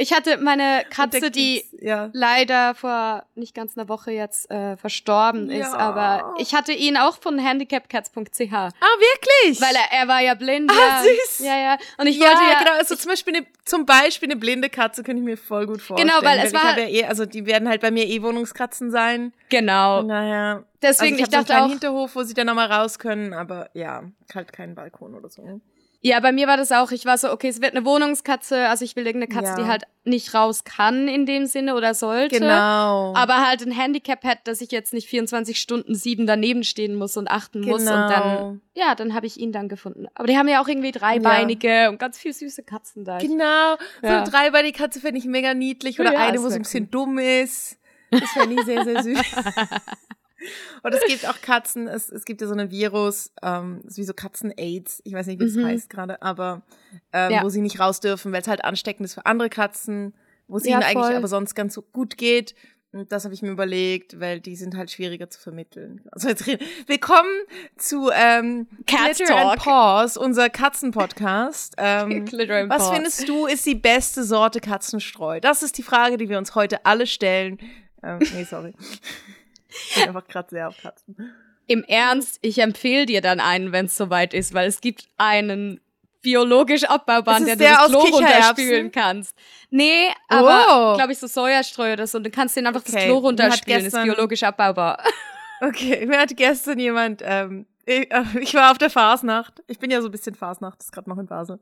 Ich 0.00 0.12
hatte 0.12 0.36
meine 0.36 0.84
Katze, 0.90 1.28
die 1.32 1.64
ja. 1.80 2.08
leider 2.12 2.76
vor 2.76 3.24
nicht 3.34 3.52
ganz 3.52 3.76
einer 3.76 3.88
Woche 3.88 4.12
jetzt 4.12 4.48
äh, 4.48 4.76
verstorben 4.76 5.50
ist, 5.50 5.72
Ja. 5.72 5.76
aber 5.76 6.34
ich 6.38 6.54
hatte 6.54 6.70
ihn 6.72 6.96
auch 6.96 7.18
von 7.20 7.36
handicapcats.ch, 7.36 8.52
Ah, 8.52 8.70
wirklich? 8.78 9.60
weil 9.60 9.74
er, 9.74 9.98
er 10.00 10.06
war 10.06 10.20
ja 10.20 10.34
blind. 10.34 10.70
Ah, 10.70 10.74
ja. 10.78 11.02
süß. 11.02 11.40
Ja, 11.44 11.56
ja. 11.58 11.78
Und 11.96 12.06
ich 12.06 12.20
wollte 12.20 12.32
ja, 12.48 12.60
genau. 12.60 12.78
Also 12.78 12.94
ich, 12.94 13.00
zum 13.00 13.10
Beispiel, 13.10 13.36
eine, 13.38 13.46
zum 13.64 13.86
Beispiel 13.86 14.28
eine 14.30 14.38
blinde 14.38 14.70
Katze 14.70 15.02
könnte 15.02 15.18
ich 15.20 15.24
mir 15.26 15.36
voll 15.36 15.66
gut 15.66 15.82
vorstellen. 15.82 16.08
Genau, 16.16 16.24
weil 16.24 16.38
es 16.46 16.52
ich 16.52 16.54
war- 16.54 16.78
ja 16.78 16.86
eh, 16.86 17.04
also 17.04 17.26
die 17.26 17.44
werden 17.46 17.68
halt 17.68 17.80
bei 17.80 17.90
mir 17.90 18.06
eh 18.06 18.22
Wohnungskatzen 18.22 18.92
sein. 18.92 19.32
genau. 19.48 20.02
Naja. 20.02 20.62
Deswegen, 20.80 21.14
also 21.14 21.24
ich, 21.24 21.28
ich 21.32 21.36
hab 21.36 21.42
so 21.46 21.48
dachte 21.48 21.54
einen 21.56 21.64
auch, 21.66 21.70
Hinterhof, 21.70 22.14
wo 22.14 22.22
sie 22.22 22.34
dann 22.34 22.46
nochmal 22.46 22.70
raus 22.70 23.00
können, 23.00 23.32
aber 23.32 23.68
ja, 23.74 24.04
halt 24.32 24.52
keinen 24.52 24.76
Balkon 24.76 25.16
oder 25.16 25.28
so. 25.28 25.60
Ja, 26.00 26.20
bei 26.20 26.30
mir 26.32 26.46
war 26.46 26.56
das 26.56 26.70
auch, 26.72 26.92
ich 26.92 27.04
war 27.06 27.18
so, 27.18 27.30
okay, 27.32 27.48
es 27.48 27.60
wird 27.60 27.74
eine 27.74 27.84
Wohnungskatze, 27.84 28.68
also 28.68 28.84
ich 28.84 28.94
will 28.96 29.06
irgendeine 29.06 29.32
Katze, 29.34 29.50
Ja. 29.60 29.64
die 29.64 29.68
halt 29.70 29.82
nicht 30.04 30.32
raus 30.32 30.64
kann 30.64 31.08
in 31.08 31.26
dem 31.26 31.46
Sinne 31.46 31.74
oder 31.74 31.92
sollte. 31.92 32.38
Genau. 32.38 33.12
Aber 33.16 33.46
halt 33.46 33.62
ein 33.66 33.72
Handicap 33.72 34.24
hat, 34.24 34.38
dass 34.46 34.60
ich 34.60 34.70
jetzt 34.70 34.92
nicht 34.94 35.08
24 35.08 35.60
Stunden 35.60 35.94
sieben 35.94 36.26
daneben 36.26 36.62
stehen 36.64 36.94
muss 36.94 37.16
und 37.16 37.28
achten 37.28 37.60
muss 37.62 37.82
und 37.82 37.86
dann, 37.88 38.22
Genau. 38.36 38.56
ja, 38.74 38.94
dann 38.94 39.12
habe 39.14 39.26
ich 39.26 39.38
ihn 39.38 39.50
dann 39.52 39.68
gefunden. 39.68 40.06
Aber 40.14 40.26
die 40.28 40.38
haben 40.38 40.48
ja 40.48 40.62
auch 40.62 40.68
irgendwie 40.68 40.92
dreibeinige 40.92 41.88
und 41.90 41.98
ganz 41.98 42.16
viel 42.18 42.32
süße 42.32 42.62
Katzen 42.62 43.04
da. 43.04 43.18
Genau. 43.18 43.76
So 44.00 44.06
Ja. 44.06 44.18
eine 44.22 44.30
dreibeinige 44.30 44.78
Katze 44.78 45.00
fände 45.00 45.18
ich 45.18 45.24
mega 45.26 45.52
niedlich. 45.54 45.98
Oder 46.00 46.12
Ja, 46.12 46.20
eine, 46.26 46.38
wo 46.42 46.48
so 46.48 46.54
ein 46.54 46.62
bisschen 46.62 46.90
dumm 46.90 47.18
ist. 47.18 47.76
Das 48.10 48.30
fände 48.30 48.54
ich 48.54 48.64
sehr, 48.64 48.84
sehr 48.84 49.02
süß. 49.02 49.18
Und 50.82 50.94
es 50.94 51.04
gibt 51.06 51.26
auch 51.28 51.40
Katzen, 51.42 51.88
es, 51.88 52.08
es 52.10 52.24
gibt 52.24 52.40
ja 52.40 52.46
so 52.46 52.52
einen 52.52 52.70
Virus, 52.70 53.32
ähm, 53.42 53.80
ist 53.86 53.98
wie 53.98 54.04
so 54.04 54.12
Katzen-Aids, 54.14 55.00
ich 55.04 55.12
weiß 55.12 55.26
nicht, 55.26 55.40
wie 55.40 55.44
es 55.44 55.56
Mhm. 55.56 55.66
heißt 55.66 55.90
gerade, 55.90 56.22
aber 56.22 56.62
ähm, 57.12 57.32
Ja. 57.32 57.42
wo 57.42 57.48
sie 57.48 57.60
nicht 57.60 57.80
raus 57.80 58.00
dürfen, 58.00 58.32
weil 58.32 58.42
es 58.42 58.48
halt 58.48 58.64
ansteckend 58.64 59.04
ist 59.04 59.14
für 59.14 59.26
andere 59.26 59.48
Katzen, 59.50 60.14
wo 60.46 60.56
es 60.58 60.64
Ja, 60.64 60.74
ihnen 60.74 60.82
eigentlich 60.84 61.06
voll. 61.06 61.14
aber 61.16 61.28
sonst 61.28 61.54
ganz 61.54 61.74
so 61.74 61.82
gut 61.82 62.16
geht. 62.16 62.54
Und 62.90 63.12
das 63.12 63.24
habe 63.24 63.34
ich 63.34 63.42
mir 63.42 63.50
überlegt, 63.50 64.18
weil 64.18 64.40
die 64.40 64.56
sind 64.56 64.74
halt 64.74 64.90
schwieriger 64.90 65.28
zu 65.28 65.38
vermitteln. 65.38 66.00
Also 66.12 66.28
jetzt 66.28 66.46
reden. 66.46 66.64
Willkommen 66.86 67.28
zu 67.76 68.10
ähm, 68.14 68.66
Cat 68.86 69.16
Glitter 69.16 69.36
and. 69.50 69.60
Paws, 69.60 70.16
unser 70.16 70.48
Katzenpodcast. 70.48 71.74
Ähm, 71.78 72.26
was 72.70 72.78
Paws. 72.78 72.90
findest 72.94 73.28
du 73.28 73.46
ist 73.46 73.66
die 73.66 73.74
beste 73.74 74.24
Sorte 74.24 74.60
Katzenstreu? 74.60 75.38
Das 75.40 75.62
ist 75.62 75.76
die 75.76 75.82
Frage, 75.82 76.16
die 76.16 76.28
wir 76.30 76.38
uns 76.38 76.54
heute 76.54 76.86
alle 76.86 77.06
stellen. 77.06 77.58
Ähm, 78.02 78.20
nee, 78.32 78.44
sorry. 78.44 78.72
Ich 79.68 79.94
bin 79.96 80.08
einfach 80.08 80.26
gerade 80.26 80.48
sehr 80.50 80.68
auf 80.68 80.76
Katzen. 80.80 81.32
Im 81.66 81.84
Ernst, 81.84 82.38
ich 82.42 82.58
empfehle 82.58 83.04
dir 83.06 83.20
dann 83.20 83.40
einen, 83.40 83.72
wenn 83.72 83.86
es 83.86 83.96
soweit 83.96 84.32
ist, 84.32 84.54
weil 84.54 84.68
es 84.68 84.80
gibt 84.80 85.08
einen 85.18 85.80
biologisch 86.22 86.84
abbaubaren, 86.84 87.44
der 87.44 87.56
der 87.56 87.70
du 87.72 87.74
das 87.76 87.88
Klo 87.90 88.00
runterspülen 88.16 88.90
kannst. 88.90 89.36
Nee, 89.70 90.08
aber 90.28 90.92
Oh. 90.92 90.96
glaube 90.96 91.12
ich 91.12 91.18
so 91.18 91.26
Sojastreu 91.26 91.92
oder 91.92 92.06
so. 92.06 92.18
Und 92.18 92.24
du 92.24 92.30
kannst 92.30 92.56
den 92.56 92.66
einfach 92.66 92.82
das 92.82 92.94
Okay, 92.94 93.04
Klo 93.04 93.14
mir 93.14 93.16
hat 93.18 93.24
runterspülen, 93.24 93.84
ist 93.84 94.02
biologisch 94.02 94.42
abbaubar. 94.42 95.02
Okay, 95.60 96.06
mir 96.06 96.20
hat 96.20 96.36
gestern 96.36 96.78
jemand, 96.78 97.20
ähm, 97.24 97.66
ich, 97.84 98.08
äh, 98.12 98.22
ich 98.40 98.54
war 98.54 98.70
auf 98.70 98.78
der 98.78 98.90
Fasnacht. 98.90 99.60
Ich 99.66 99.80
bin 99.80 99.90
ja 99.90 100.00
so 100.00 100.06
ein 100.06 100.12
bisschen 100.12 100.36
Fasnacht, 100.36 100.80
ist 100.80 100.92
gerade 100.92 101.10
noch 101.10 101.18
in 101.18 101.26
Basel. 101.26 101.58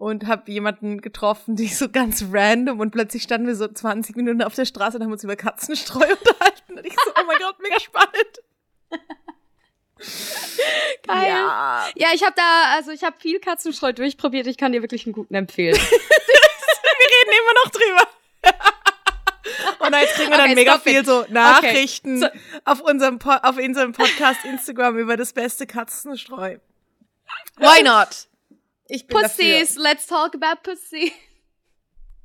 Und 0.00 0.26
habe 0.26 0.50
jemanden 0.50 1.02
getroffen, 1.02 1.56
die 1.56 1.68
so 1.68 1.90
ganz 1.90 2.24
random 2.32 2.80
und 2.80 2.90
plötzlich 2.90 3.22
standen 3.22 3.46
wir 3.46 3.54
so 3.54 3.68
20 3.68 4.16
Minuten 4.16 4.42
auf 4.42 4.54
der 4.54 4.64
Straße 4.64 4.96
und 4.96 5.02
haben 5.04 5.12
uns 5.12 5.22
über 5.24 5.36
Katzenstreu 5.36 6.06
unterhalten. 6.18 6.78
Und 6.78 6.86
ich 6.86 6.94
so, 6.94 7.10
oh 7.20 7.24
mein 7.26 7.36
Gott, 7.38 7.56
mega 7.60 7.78
spannend. 7.78 8.40
Geil. 11.06 11.28
Ja. 11.28 11.86
Ja, 11.96 12.08
ich 12.14 12.22
habe 12.22 12.32
da, 12.34 12.74
also 12.76 12.90
ich 12.92 13.04
habe 13.04 13.16
viel 13.18 13.38
Katzenstreu 13.40 13.92
durchprobiert. 13.92 14.46
Ich 14.46 14.56
kann 14.56 14.72
dir 14.72 14.80
wirklich 14.80 15.04
einen 15.04 15.12
guten 15.12 15.34
empfehlen. 15.34 15.76
Wir 15.80 17.06
reden 17.06 17.32
immer 17.42 17.54
noch 17.64 17.70
drüber. 17.70 18.08
Und 19.86 19.94
jetzt 20.00 20.14
kriegen 20.14 20.30
wir 20.30 20.36
dann 20.38 20.46
Okay, 20.46 20.54
mega 20.54 20.74
it. 20.76 20.82
viel 20.82 21.04
so 21.04 21.24
Nachrichten 21.28 22.20
So- 22.20 22.28
auf, 22.64 22.80
unserem 22.80 23.18
po 23.18 23.30
auf 23.30 23.56
unserem 23.56 23.92
Podcast 23.92 24.44
Instagram 24.44 24.96
über 24.98 25.16
das 25.16 25.32
beste 25.32 25.66
Katzenstreu. 25.66 26.56
Why 27.56 27.82
not? 27.82 28.28
Ich 28.90 29.06
bin 29.06 29.16
Pussies, 29.18 29.76
let's 29.76 30.06
talk 30.06 30.34
about 30.34 30.60
pussy. 30.62 31.12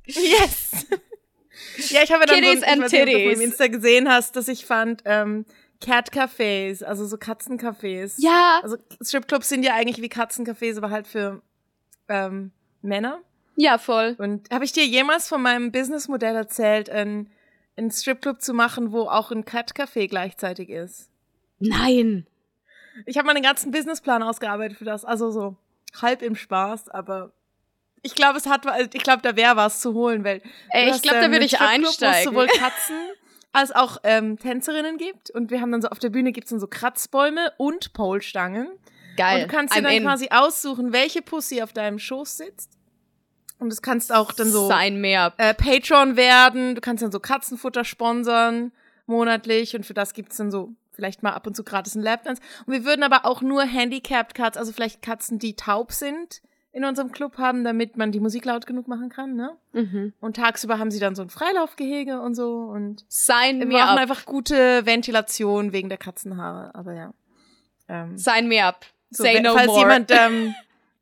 dafür. 0.06 0.22
Yes. 0.22 0.86
ja, 1.90 2.02
ich 2.04 2.12
habe 2.12 2.20
ja 2.22 2.26
dann 2.26 2.40
Kitties 2.40 2.60
so, 2.60 2.66
ein- 2.66 2.72
and 2.74 2.82
weiß 2.82 2.92
nicht, 2.92 3.00
ob 3.02 3.06
du 3.08 3.12
titties. 3.14 3.36
auf 3.38 3.42
Insta 3.44 3.66
gesehen 3.66 4.08
hast, 4.08 4.36
dass 4.36 4.46
ich 4.48 4.64
fand, 4.66 5.02
ähm, 5.04 5.44
Cat-Cafés, 5.80 6.84
also 6.84 7.04
so 7.06 7.16
Katzencafés. 7.16 8.14
Ja, 8.18 8.60
Also 8.62 8.76
Stripclubs 9.02 9.48
sind 9.48 9.62
ja 9.64 9.74
eigentlich 9.74 10.00
wie 10.00 10.08
Katzencafés, 10.08 10.76
aber 10.78 10.90
halt 10.90 11.06
für 11.06 11.42
ähm, 12.08 12.52
Männer. 12.82 13.20
ja, 13.56 13.78
voll. 13.78 14.14
Und 14.18 14.48
habe 14.50 14.64
ich 14.64 14.72
dir 14.72 14.86
jemals 14.86 15.28
von 15.28 15.42
meinem 15.42 15.72
Businessmodell 15.72 16.36
erzählt, 16.36 16.88
einen, 16.88 17.30
einen 17.76 17.90
Stripclub 17.90 18.40
zu 18.40 18.54
machen, 18.54 18.92
wo 18.92 19.02
auch 19.08 19.32
ein 19.32 19.44
Cat-Café 19.44 20.08
gleichzeitig 20.08 20.68
ist? 20.70 21.10
Nein. 21.58 22.26
Ich 23.06 23.18
habe 23.18 23.26
meinen 23.26 23.42
ganzen 23.42 23.70
Businessplan 23.72 24.22
ausgearbeitet 24.22 24.78
für 24.78 24.84
das. 24.84 25.04
Also 25.04 25.30
so 25.30 25.56
halb 26.00 26.22
im 26.22 26.36
Spaß, 26.36 26.88
aber 26.88 27.32
ich 28.02 28.14
glaube, 28.14 28.38
es 28.38 28.46
hat, 28.46 28.64
ich 28.92 29.02
glaube, 29.02 29.22
da 29.22 29.34
wäre 29.36 29.56
was 29.56 29.80
zu 29.80 29.94
holen, 29.94 30.22
weil 30.24 30.40
Ey, 30.70 30.90
ich 30.90 31.02
glaube, 31.02 31.20
da 31.20 31.30
würde 31.30 31.44
ich 31.44 31.58
einsteigen. 31.60 32.18
es 32.18 32.24
sowohl 32.24 32.46
Katzen 32.46 32.96
als 33.52 33.72
auch 33.72 33.98
ähm, 34.04 34.38
Tänzerinnen 34.38 34.98
gibt 34.98 35.30
und 35.30 35.50
wir 35.50 35.60
haben 35.60 35.72
dann 35.72 35.82
so 35.82 35.88
auf 35.88 35.98
der 35.98 36.10
Bühne 36.10 36.32
gibt's 36.32 36.50
dann 36.50 36.60
so 36.60 36.66
Kratzbäume 36.66 37.52
und 37.56 37.94
Polstangen 37.94 38.68
Geil. 39.16 39.42
und 39.42 39.50
du 39.50 39.56
kannst 39.56 39.74
dir 39.74 39.82
dann 39.82 39.92
in. 39.92 40.02
quasi 40.04 40.28
aussuchen, 40.30 40.92
welche 40.92 41.22
Pussy 41.22 41.62
auf 41.62 41.72
deinem 41.72 41.98
Schoß 41.98 42.36
sitzt 42.36 42.76
Und 43.58 43.70
das 43.70 43.80
kannst 43.80 44.12
auch 44.12 44.32
dann 44.32 44.50
so 44.50 44.68
Sign 44.68 45.00
me 45.00 45.18
up. 45.18 45.34
Äh, 45.38 45.54
Patreon 45.54 46.16
werden. 46.16 46.74
Du 46.74 46.80
kannst 46.82 47.02
dann 47.02 47.10
so 47.10 47.18
Katzenfutter 47.18 47.84
sponsern 47.84 48.72
monatlich 49.06 49.74
und 49.74 49.86
für 49.86 49.94
das 49.94 50.12
gibt's 50.12 50.36
dann 50.36 50.50
so 50.50 50.74
vielleicht 50.96 51.22
mal 51.22 51.30
ab 51.32 51.46
und 51.46 51.54
zu 51.54 51.62
gratis 51.62 51.94
ein 51.94 52.02
Lapdance. 52.02 52.42
Und 52.66 52.72
wir 52.72 52.84
würden 52.84 53.02
aber 53.04 53.24
auch 53.26 53.42
nur 53.42 53.62
Handicapped 53.62 54.34
Cats, 54.34 54.56
also 54.56 54.72
vielleicht 54.72 55.02
Katzen, 55.02 55.38
die 55.38 55.54
taub 55.54 55.92
sind, 55.92 56.42
in 56.72 56.84
unserem 56.84 57.10
Club 57.12 57.38
haben, 57.38 57.64
damit 57.64 57.96
man 57.96 58.12
die 58.12 58.20
Musik 58.20 58.44
laut 58.44 58.66
genug 58.66 58.86
machen 58.88 59.08
kann, 59.08 59.34
ne? 59.34 59.56
Mhm. 59.72 60.12
Und 60.20 60.36
tagsüber 60.36 60.78
haben 60.78 60.90
sie 60.90 60.98
dann 60.98 61.14
so 61.14 61.22
ein 61.22 61.30
Freilaufgehege 61.30 62.20
und 62.20 62.34
so 62.34 62.64
und 62.64 63.04
Sign 63.08 63.70
wir 63.70 63.84
up. 63.84 63.96
einfach 63.98 64.26
gute 64.26 64.84
Ventilation 64.84 65.72
wegen 65.72 65.88
der 65.88 65.96
Katzenhaare, 65.98 66.74
aber 66.74 66.92
ja. 66.92 67.14
Ähm, 67.88 68.18
Sign 68.18 68.48
me 68.48 68.62
up. 68.64 68.84
so, 69.10 69.22
Say 69.22 69.36
wenn- 69.36 69.44
no 69.44 69.54
falls 69.54 69.66
more. 69.68 69.78
jemand 69.80 70.10
ähm, 70.10 70.54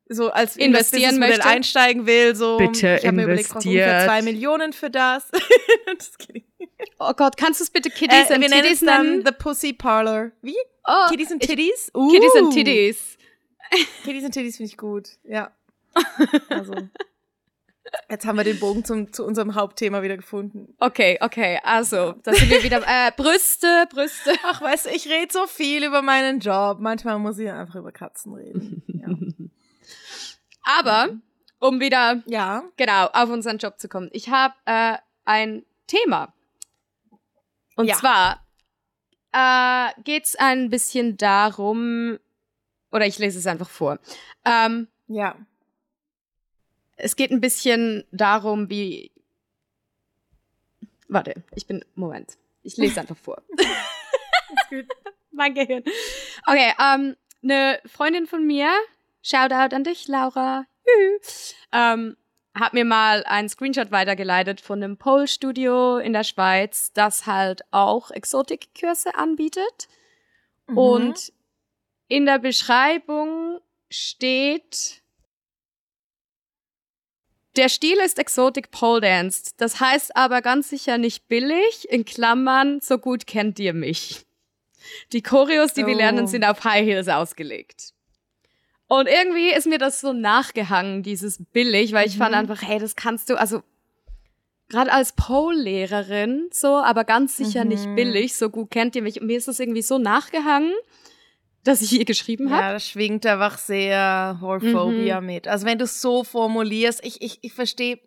so 0.09 0.31
als 0.31 0.57
Investieren 0.59 1.19
möchte? 1.19 1.45
einsteigen 1.45 2.07
will, 2.07 2.37
so 2.37 2.57
Bitte 2.59 2.99
ich 3.01 3.07
habe 3.07 3.17
mir 3.17 3.25
überlegt, 3.25 3.47
ich 3.49 3.53
brauche 3.53 3.67
ungefähr 3.69 3.87
investiert. 3.87 4.11
zwei 4.11 4.23
Millionen 4.23 4.73
für 4.73 4.91
das. 4.91 5.29
das 5.99 6.19
geht. 6.19 6.45
Oh 6.99 7.13
Gott, 7.15 7.37
kannst 7.37 7.61
du 7.61 7.65
es 7.65 7.71
bitte 7.71 7.91
Kitties 7.91 8.31
äh, 8.31 8.35
and 8.35 8.43
wir 8.43 8.49
nennen 8.49 8.63
Titties 8.63 8.83
es 8.83 8.87
dann 8.87 9.07
nennen? 9.07 9.27
The 9.27 9.33
Pussy 9.33 9.73
Parlor. 9.73 10.33
Wie? 10.43 10.57
Oh, 10.87 11.09
Kitties 11.11 11.33
and 11.33 11.43
ich- 11.43 11.49
Titties? 11.49 11.91
Uh. 11.95 12.11
Kitties 12.11 12.35
and 12.37 12.53
Titties. 12.53 13.19
Kitties 14.05 14.25
and 14.25 14.35
Titties 14.35 14.57
finde 14.57 14.71
ich 14.71 14.77
gut. 14.77 15.09
Ja. 15.25 15.53
Also. 16.49 16.75
Jetzt 18.11 18.27
haben 18.27 18.37
wir 18.37 18.45
den 18.45 18.59
Bogen 18.59 18.85
zum, 18.85 19.13
zu 19.13 19.25
unserem 19.25 19.55
Hauptthema 19.55 20.03
wieder 20.03 20.17
gefunden. 20.17 20.75
Okay, 20.79 21.19
okay, 21.21 21.61
also, 21.63 22.13
da 22.23 22.33
sind 22.33 22.51
wir 22.51 22.63
wieder. 22.63 22.83
Äh, 22.87 23.13
Brüste, 23.17 23.87
Brüste. 23.91 24.33
Ach, 24.45 24.61
weißt 24.61 24.87
du, 24.87 24.91
ich 24.91 25.09
rede 25.09 25.33
so 25.33 25.47
viel 25.47 25.85
über 25.85 26.03
meinen 26.03 26.41
Job. 26.41 26.79
Manchmal 26.81 27.19
muss 27.19 27.39
ich 27.39 27.51
einfach 27.51 27.77
über 27.77 27.93
Katzen 27.93 28.35
reden. 28.35 28.83
Ja. 28.89 29.09
Aber, 30.79 31.11
um 31.61 31.79
wieder 31.81 32.23
ja. 32.27 32.65
genau 32.77 33.07
auf 33.13 33.29
unseren 33.29 33.59
Job 33.59 33.79
zu 33.79 33.89
kommen, 33.89 34.09
ich 34.13 34.29
habe 34.29 34.55
äh, 34.65 34.97
ein 35.25 35.65
Thema. 35.87 36.34
Und 37.77 37.87
Ja. 37.87 37.97
zwar 37.97 38.47
äh, 39.33 40.01
geht 40.03 40.25
es 40.27 40.37
ein 40.37 40.71
bisschen 40.71 41.17
darum, 41.17 42.19
oder 42.93 43.07
ich 43.07 43.19
lese 43.19 43.39
es 43.39 43.47
einfach 43.47 43.69
vor. 43.69 43.99
Ähm, 44.45 44.89
Ja. 45.09 45.37
es 46.97 47.17
geht 47.17 47.31
ein 47.33 47.41
bisschen 47.41 48.05
darum, 48.13 48.71
wie. 48.71 49.11
Warte, 51.09 51.43
ich 51.55 51.67
bin. 51.67 51.85
Moment. 51.95 52.39
Ich 52.63 52.77
lese 52.77 53.01
einfach 53.01 53.17
vor. 53.17 53.43
Ist 53.59 54.69
gut. 54.71 54.87
mein 55.33 55.55
Gehirn. 55.55 55.83
Okay, 56.47 56.73
ähm, 56.81 57.17
eine 57.43 57.81
Freundin 57.87 58.27
von 58.27 58.47
mir, 58.47 58.71
Shoutout 59.23 59.75
an 59.75 59.85
dich, 59.85 60.07
Laura, 60.09 60.65
ähm, 61.73 62.17
hat 62.55 62.73
mir 62.73 62.85
mal 62.85 63.25
einen 63.25 63.49
Screenshot 63.49 63.91
weitergeleitet 63.91 64.61
von 64.61 64.83
einem 64.83 64.97
Pole-Studio 64.97 65.99
in 65.99 66.13
der 66.13 66.25
Schweiz, 66.25 66.93
das 66.93 67.27
halt 67.27 67.63
auch 67.73 68.11
Exotikkurse 68.11 69.15
anbietet. 69.17 69.89
Mhm. 70.69 70.79
Und 70.79 71.33
in 72.09 72.27
der 72.27 72.39
Beschreibung 72.39 73.61
steht, 73.91 75.03
der 77.57 77.69
Stil 77.69 77.99
ist 77.99 78.19
Exotic 78.19 78.71
Pole 78.71 79.01
Danced. 79.01 79.61
Das 79.61 79.81
heißt 79.81 80.17
aber 80.17 80.43
ganz 80.43 80.69
sicher 80.71 80.99
nicht 80.99 81.29
billig. 81.29 81.89
In 81.89 82.05
Klammern, 82.05 82.81
so 82.81 82.99
gut 82.99 83.27
kennt 83.27 83.59
ihr 83.59 83.73
mich. 83.73 84.27
Die 85.13 85.23
Choreos, 85.23 85.73
die 85.73 85.87
wir 85.87 85.95
Oh. 85.95 85.99
lernen, 85.99 86.27
sind 86.27 86.45
auf 86.45 86.63
High 86.65 86.85
Heels 86.85 87.09
ausgelegt. 87.09 87.94
Und 88.87 89.09
irgendwie 89.09 89.51
ist 89.53 89.67
mir 89.67 89.79
das 89.79 90.01
so 90.01 90.13
nachgehangen, 90.13 91.03
dieses 91.03 91.43
billig, 91.53 91.93
weil 91.93 92.07
ich 92.07 92.15
Mhm. 92.17 92.19
fand 92.19 92.35
einfach, 92.35 92.63
hey, 92.63 92.79
das 92.79 92.97
kannst 92.97 93.31
du, 93.31 93.39
also 93.39 93.63
gerade 94.69 94.93
als 94.93 95.13
Pole-Lehrerin 95.15 96.49
so, 96.53 96.77
aber 96.77 97.05
ganz 97.05 97.37
sicher 97.37 97.65
Mhm. 97.65 97.69
nicht 97.71 97.95
billig, 97.95 98.37
so 98.37 98.51
gut 98.51 98.71
kennt 98.71 98.95
ihr 98.97 99.03
mich. 99.03 99.21
Und 99.21 99.27
mir 99.27 99.39
ist 99.39 99.49
das 99.49 99.59
irgendwie 99.61 99.83
so 99.83 99.99
nachgehangen, 99.99 100.73
dass 101.65 101.81
ich 101.81 101.91
hier 101.91 102.05
geschrieben 102.05 102.51
habe. 102.51 102.61
Ja, 102.63 102.73
das 102.75 102.87
schwingt 102.89 103.25
einfach 103.25 103.57
sehr 103.57 104.39
Horphobia 104.43 105.21
Mhm. 105.21 105.27
mit. 105.27 105.49
Also 105.49 105.65
wenn 105.67 105.79
du 105.79 105.85
es 105.85 106.03
so 106.03 106.23
formulierst, 106.25 107.05
ich, 107.05 107.23
ich, 107.23 107.39
ich 107.43 107.53
verstehe, 107.55 107.99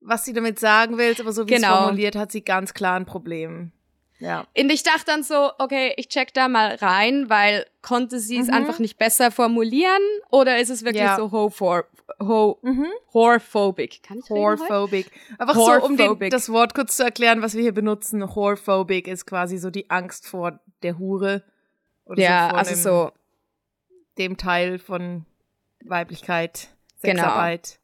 was 0.00 0.24
sie 0.24 0.32
damit 0.32 0.60
sagen 0.60 0.96
willst, 0.98 1.20
aber 1.20 1.32
so 1.32 1.46
wie 1.48 1.54
Genau. 1.54 1.66
es 1.68 1.74
formuliert, 1.82 2.14
hat 2.14 2.30
sie 2.30 2.42
ganz 2.42 2.72
klar 2.74 2.94
ein 2.96 3.06
Problem. 3.06 3.72
Ja. 4.24 4.46
Und 4.58 4.70
ich 4.72 4.82
dachte 4.82 5.04
dann 5.06 5.22
so, 5.22 5.50
okay, 5.58 5.92
ich 5.98 6.08
check 6.08 6.32
da 6.32 6.48
mal 6.48 6.76
rein, 6.76 7.28
weil 7.28 7.66
konnte 7.82 8.18
sie 8.20 8.38
es 8.38 8.46
Mhm. 8.46 8.54
einfach 8.54 8.78
nicht 8.78 8.96
besser 8.98 9.30
formulieren 9.30 10.00
oder 10.30 10.58
ist 10.58 10.70
es 10.70 10.82
wirklich 10.84 11.02
Ja. 11.02 11.16
so 11.16 11.30
ho 11.30 11.52
ho 12.22 12.58
Mhm. 12.62 12.86
horphobic? 13.12 14.02
Kann 14.02 14.18
ich? 14.18 14.30
Horphobic. 14.30 15.10
Einfach 15.38 15.54
so, 15.54 15.72
um 15.84 15.96
den, 15.96 16.06
Horphobic. 16.08 16.30
das 16.30 16.48
Wort 16.50 16.74
kurz 16.74 16.96
zu 16.96 17.02
erklären, 17.04 17.42
was 17.42 17.54
wir 17.54 17.62
hier 17.62 17.74
benutzen. 17.74 18.34
Horphobic 18.34 19.08
ist 19.08 19.26
quasi 19.26 19.58
so 19.58 19.70
die 19.70 19.90
Angst 19.90 20.26
vor 20.26 20.58
der 20.82 20.98
Hure. 20.98 21.42
Oder 22.06 22.22
Ja, 22.22 22.44
so 22.44 22.50
vor 22.50 22.58
also 22.58 22.70
einem- 22.70 22.82
so, 22.82 23.12
dem 24.18 24.36
Teil 24.36 24.78
von 24.78 25.26
Weiblichkeit, 25.84 26.68
Genau. 27.02 27.22
Sexarbeit. 27.22 27.78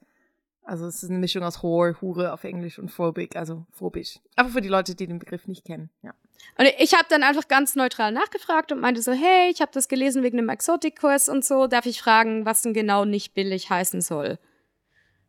Also 0.63 0.87
es 0.87 1.03
ist 1.03 1.11
eine 1.11 1.19
Mischung 1.19 1.43
aus 1.43 1.63
Whore, 1.63 1.97
Hure 2.01 2.33
auf 2.33 2.45
Englisch 2.45 2.79
und 2.79 2.91
phobic, 2.91 3.35
also 3.37 3.67
phobisch. 3.73 4.21
Aber 4.37 4.51
für 4.51 4.61
die 4.61 4.69
Leute, 4.69 4.95
die 4.95 5.07
den 5.07 5.19
Begriff 5.19 5.49
nicht 5.49 5.65
kennen, 5.65 5.91
ja. 6.03 6.13
Und 6.59 6.69
ich 6.79 6.95
habe 6.95 7.07
dann 7.09 7.23
einfach 7.23 7.49
ganz 7.49 7.75
neutral 7.75 8.13
nachgefragt 8.13 8.71
und 8.73 8.81
meinte 8.81 9.01
so, 9.03 9.13
hey, 9.13 9.51
ich 9.51 9.61
habe 9.61 9.71
das 9.73 9.89
gelesen 9.89 10.23
wegen 10.23 10.39
einem 10.39 10.49
Exotikkurs 10.51 11.29
und 11.29 11.45
so, 11.45 11.67
darf 11.67 11.87
ich 11.87 12.01
fragen, 12.03 12.45
was 12.45 12.63
denn 12.63 12.75
genau 12.75 13.05
nicht 13.05 13.35
billig 13.35 13.71
heißen 13.71 14.01
soll? 14.01 14.39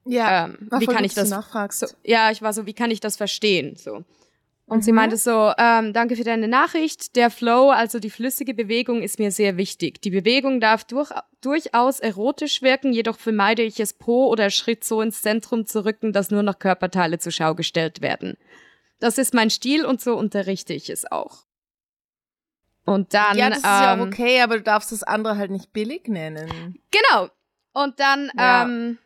Ja, 0.06 0.46
Ähm, 0.46 0.70
wie 0.80 0.88
kann 0.88 1.04
ich 1.04 1.14
das 1.14 1.30
nachfragst. 1.30 1.80
So, 1.80 1.88
ja, 2.04 2.32
ich 2.32 2.42
war 2.42 2.54
so, 2.54 2.66
wie 2.66 2.74
kann 2.74 2.92
ich 2.92 3.00
das 3.00 3.18
verstehen? 3.18 3.76
So. 3.76 4.04
Und 4.66 4.84
sie 4.84 4.92
Mhm. 4.92 4.96
meinte 4.96 5.18
so, 5.18 5.52
ähm, 5.58 5.94
danke 5.94 6.16
für 6.16 6.24
deine 6.24 6.48
Nachricht. 6.48 7.16
Der 7.16 7.30
Flow, 7.30 7.70
also 7.70 8.00
die 8.00 8.10
flüssige 8.10 8.54
Bewegung, 8.54 9.04
ist 9.04 9.20
mir 9.20 9.32
sehr 9.32 9.58
wichtig. 9.58 10.02
Die 10.02 10.12
Bewegung 10.12 10.60
darf 10.60 10.86
durch, 10.86 11.10
durchaus 11.42 12.00
erotisch 12.00 12.62
wirken, 12.62 12.94
jedoch 12.94 13.20
vermeide 13.20 13.64
ich 13.64 13.80
es 13.80 13.94
Po 13.94 14.28
oder 14.28 14.50
Schritt 14.50 14.84
so 14.84 15.02
ins 15.02 15.22
Zentrum 15.22 15.66
zu 15.66 15.84
rücken, 15.86 16.14
dass 16.14 16.32
nur 16.32 16.42
noch 16.42 16.58
Körperteile 16.58 17.20
zur 17.20 17.32
Schau 17.34 17.54
gestellt 17.54 18.02
werden. 18.02 18.38
Das 19.02 19.18
ist 19.18 19.34
mein 19.34 19.50
Stil 19.50 19.84
und 19.86 20.00
so 20.00 20.16
unterrichte 20.16 20.74
ich 20.74 20.90
es 20.90 21.12
auch. 21.12 21.44
Und 22.86 23.14
dann. 23.14 23.38
ja, 23.38 23.50
das 23.50 23.60
ist 23.60 23.64
ja 23.66 23.94
auch 23.94 23.98
ähm, 23.98 24.02
okay, 24.08 24.42
aber 24.42 24.58
du 24.58 24.64
darfst 24.64 24.92
das 24.92 25.04
andere 25.04 25.38
halt 25.38 25.52
nicht 25.52 25.74
billig 25.74 26.08
nennen. 26.08 26.80
Genau. 26.92 27.30
Und 27.74 28.00
dann 28.00 28.32
Ja. 28.38 28.64
ähm, 28.64 28.98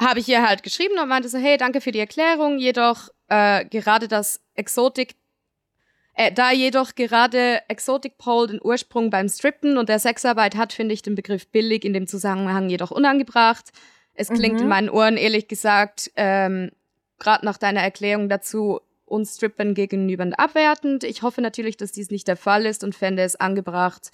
habe 0.00 0.18
ich 0.20 0.28
ihr 0.28 0.46
halt 0.46 0.62
geschrieben 0.62 0.98
und 0.98 1.08
meinte 1.08 1.28
so, 1.28 1.38
hey, 1.38 1.56
danke 1.56 1.80
für 1.80 1.92
die 1.92 1.98
Erklärung, 2.00 2.58
jedoch 2.58 3.08
äh, 3.28 3.64
gerade 3.66 4.08
das 4.08 4.40
Exotik, 4.54 5.14
äh, 6.14 6.32
da 6.32 6.50
jedoch 6.50 6.94
gerade 6.94 7.62
Exotic 7.68 8.18
Pole 8.18 8.48
den 8.48 8.60
Ursprung 8.62 9.10
beim 9.10 9.28
Strippen 9.28 9.78
und 9.78 9.88
der 9.88 9.98
Sexarbeit 9.98 10.56
hat, 10.56 10.72
finde 10.72 10.94
ich 10.94 11.02
den 11.02 11.14
Begriff 11.14 11.46
billig 11.48 11.84
in 11.84 11.92
dem 11.92 12.06
Zusammenhang 12.06 12.68
jedoch 12.68 12.90
unangebracht. 12.90 13.70
Es 14.14 14.28
klingt 14.28 14.56
Mhm. 14.56 14.62
in 14.62 14.68
meinen 14.68 14.90
Ohren 14.90 15.16
ehrlich 15.16 15.48
gesagt, 15.48 16.10
ähm, 16.16 16.70
gerade 17.18 17.44
nach 17.44 17.58
deiner 17.58 17.80
Erklärung 17.80 18.28
dazu, 18.28 18.80
uns 19.06 19.36
Strippen 19.36 19.74
gegenüber 19.74 20.26
abwertend. 20.38 21.04
Ich 21.04 21.22
hoffe 21.22 21.40
natürlich, 21.40 21.76
dass 21.76 21.92
dies 21.92 22.10
nicht 22.10 22.26
der 22.26 22.36
Fall 22.36 22.66
ist 22.66 22.82
und 22.84 22.94
fände 22.94 23.22
es 23.22 23.36
angebracht, 23.36 24.10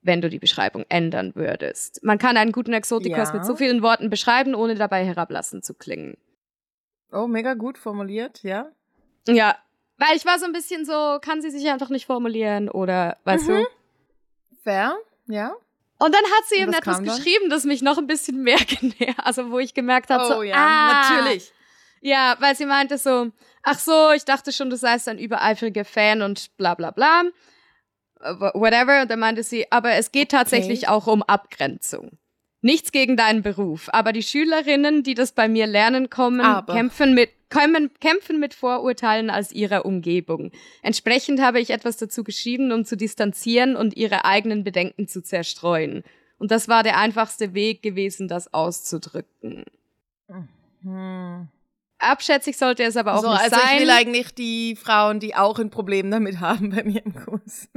wenn 0.00 0.20
du 0.20 0.30
die 0.30 0.38
Beschreibung 0.38 0.84
ändern 0.88 1.32
würdest. 1.34 2.02
Man 2.02 2.18
kann 2.18 2.36
einen 2.36 2.52
guten 2.52 2.72
Exotikkurs 2.72 3.28
Ja. 3.30 3.34
mit 3.36 3.44
so 3.44 3.56
vielen 3.56 3.82
Worten 3.82 4.10
beschreiben, 4.10 4.54
ohne 4.54 4.74
dabei 4.76 5.04
herablassend 5.04 5.64
zu 5.64 5.74
klingen. 5.74 6.16
Oh, 7.12 7.26
mega 7.26 7.54
gut 7.54 7.78
formuliert, 7.78 8.42
ja. 8.42 8.70
Ja, 9.26 9.56
weil 9.98 10.16
ich 10.16 10.24
war 10.24 10.38
so 10.38 10.44
ein 10.46 10.52
bisschen 10.52 10.84
so, 10.86 11.18
kann 11.20 11.42
sie 11.42 11.50
sich 11.50 11.68
einfach 11.68 11.88
nicht 11.90 12.06
formulieren 12.06 12.68
oder, 12.70 13.18
weißt 13.24 13.48
Mhm. 13.48 13.52
du? 13.52 13.66
Fair, 14.62 14.96
ja. 15.26 15.54
Und 15.98 16.14
dann 16.14 16.22
hat 16.24 16.44
sie 16.48 16.56
eben 16.56 16.70
was 16.72 16.78
etwas 16.78 17.02
geschrieben, 17.02 17.50
das 17.50 17.64
mich 17.64 17.82
noch 17.82 17.98
ein 17.98 18.06
bisschen 18.06 18.42
mehr 18.42 18.58
genervt, 18.80 19.18
also 19.18 19.50
wo 19.50 19.58
ich 19.58 19.74
gemerkt 19.74 20.10
habe, 20.10 20.24
Oh 20.24 20.28
so, 20.36 20.42
ja, 20.42 20.54
ah, 20.56 21.18
natürlich. 21.18 21.52
Ja, 22.00 22.36
weil 22.40 22.54
sie 22.56 22.66
meinte 22.66 22.98
so, 22.98 23.30
ach 23.62 23.78
so, 23.78 24.12
ich 24.12 24.24
dachte 24.24 24.52
schon, 24.52 24.70
du 24.70 24.76
seist 24.76 25.08
ein 25.08 25.18
übereifriger 25.18 25.84
Fan 25.84 26.22
und 26.22 26.56
bla 26.56 26.74
bla 26.74 26.90
bla. 26.90 27.24
Whatever. 28.20 29.02
Und 29.02 29.10
dann 29.10 29.20
meinte 29.20 29.42
sie, 29.42 29.70
aber 29.70 29.92
es 29.92 30.12
geht 30.12 30.30
tatsächlich 30.30 30.84
Okay. 30.84 30.88
auch 30.88 31.06
um 31.06 31.22
Abgrenzung. 31.22 32.18
Nichts 32.60 32.90
gegen 32.90 33.16
deinen 33.16 33.42
Beruf, 33.42 33.88
aber 33.92 34.12
die 34.12 34.22
Schülerinnen, 34.24 35.04
die 35.04 35.14
das 35.14 35.30
bei 35.30 35.46
mir 35.46 35.68
lernen 35.68 36.10
kommen, 36.10 36.40
Aber. 36.40 36.74
kämpfen 36.74 37.14
mit, 37.14 37.30
kommen, 37.50 37.90
kämpfen 38.00 38.40
mit 38.40 38.52
Vorurteilen 38.52 39.30
aus 39.30 39.52
ihrer 39.52 39.84
Umgebung. 39.86 40.50
Entsprechend 40.82 41.40
habe 41.40 41.60
ich 41.60 41.70
etwas 41.70 41.98
dazu 41.98 42.24
geschrieben, 42.24 42.72
um 42.72 42.84
zu 42.84 42.96
distanzieren 42.96 43.76
und 43.76 43.96
ihre 43.96 44.24
eigenen 44.24 44.64
Bedenken 44.64 45.06
zu 45.06 45.22
zerstreuen. 45.22 46.02
Und 46.38 46.50
das 46.50 46.66
war 46.66 46.82
der 46.82 46.98
einfachste 46.98 47.54
Weg 47.54 47.80
gewesen, 47.80 48.26
das 48.26 48.52
auszudrücken. 48.52 49.64
Hm. 50.82 51.48
Abschätzig 51.98 52.56
sollte 52.56 52.84
es 52.84 52.96
aber 52.96 53.14
auch 53.14 53.22
so, 53.22 53.30
nicht 53.30 53.40
also 53.40 53.56
sein. 53.56 53.76
ich 53.76 53.82
will 53.82 53.90
eigentlich 53.90 54.34
die 54.34 54.76
Frauen, 54.76 55.18
die 55.20 55.34
auch 55.34 55.58
ein 55.58 55.70
Problem 55.70 56.10
damit 56.10 56.40
haben, 56.40 56.70
bei 56.70 56.84
mir 56.84 57.04
im 57.04 57.14
Kurs. 57.14 57.68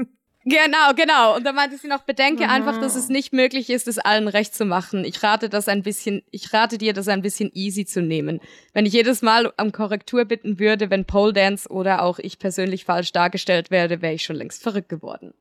Genau, 0.44 0.94
genau. 0.96 1.36
Und 1.36 1.44
da 1.46 1.54
meinte 1.54 1.78
sie 1.78 1.88
noch, 1.88 2.02
bedenke 2.04 2.46
mhm. 2.46 2.50
einfach, 2.50 2.80
dass 2.80 2.96
es 2.96 3.10
nicht 3.10 3.32
möglich 3.32 3.70
ist, 3.70 3.88
es 3.88 4.00
allen 4.00 4.28
recht 4.28 4.56
zu 4.56 4.66
machen. 4.66 5.06
Ich 5.06 5.22
rate 5.22 5.50
das 5.50 5.68
ein 5.68 5.84
bisschen, 5.84 6.24
ich 6.32 6.52
rate 6.52 6.80
dir, 6.80 6.94
das 6.94 7.08
ein 7.08 7.22
bisschen 7.22 7.52
easy 7.54 7.86
zu 7.86 8.02
nehmen. 8.02 8.40
Wenn 8.74 8.88
ich 8.88 8.94
jedes 8.94 9.22
Mal 9.22 9.54
um 9.62 9.72
Korrektur 9.72 10.26
bitten 10.26 10.60
würde, 10.60 10.90
wenn 10.90 11.06
Pole 11.06 11.34
Dance 11.34 11.70
oder 11.70 12.02
auch 12.02 12.18
ich 12.18 12.40
persönlich 12.40 12.86
falsch 12.86 13.12
dargestellt 13.12 13.70
werde, 13.70 14.02
wäre 14.02 14.16
ich 14.16 14.24
schon 14.24 14.36
längst 14.36 14.64
verrückt 14.64 14.90
geworden. 14.90 15.34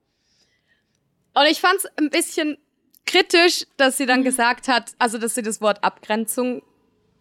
Und 1.34 1.46
ich 1.50 1.60
fand 1.60 1.76
es 1.76 1.86
ein 1.96 2.10
bisschen 2.10 2.58
kritisch, 3.06 3.66
dass 3.78 3.96
sie 3.96 4.06
dann 4.06 4.20
mhm. 4.20 4.24
gesagt 4.24 4.68
hat, 4.68 4.92
also 4.98 5.16
dass 5.16 5.34
sie 5.34 5.42
das 5.42 5.62
Wort 5.62 5.82
Abgrenzung 5.82 6.62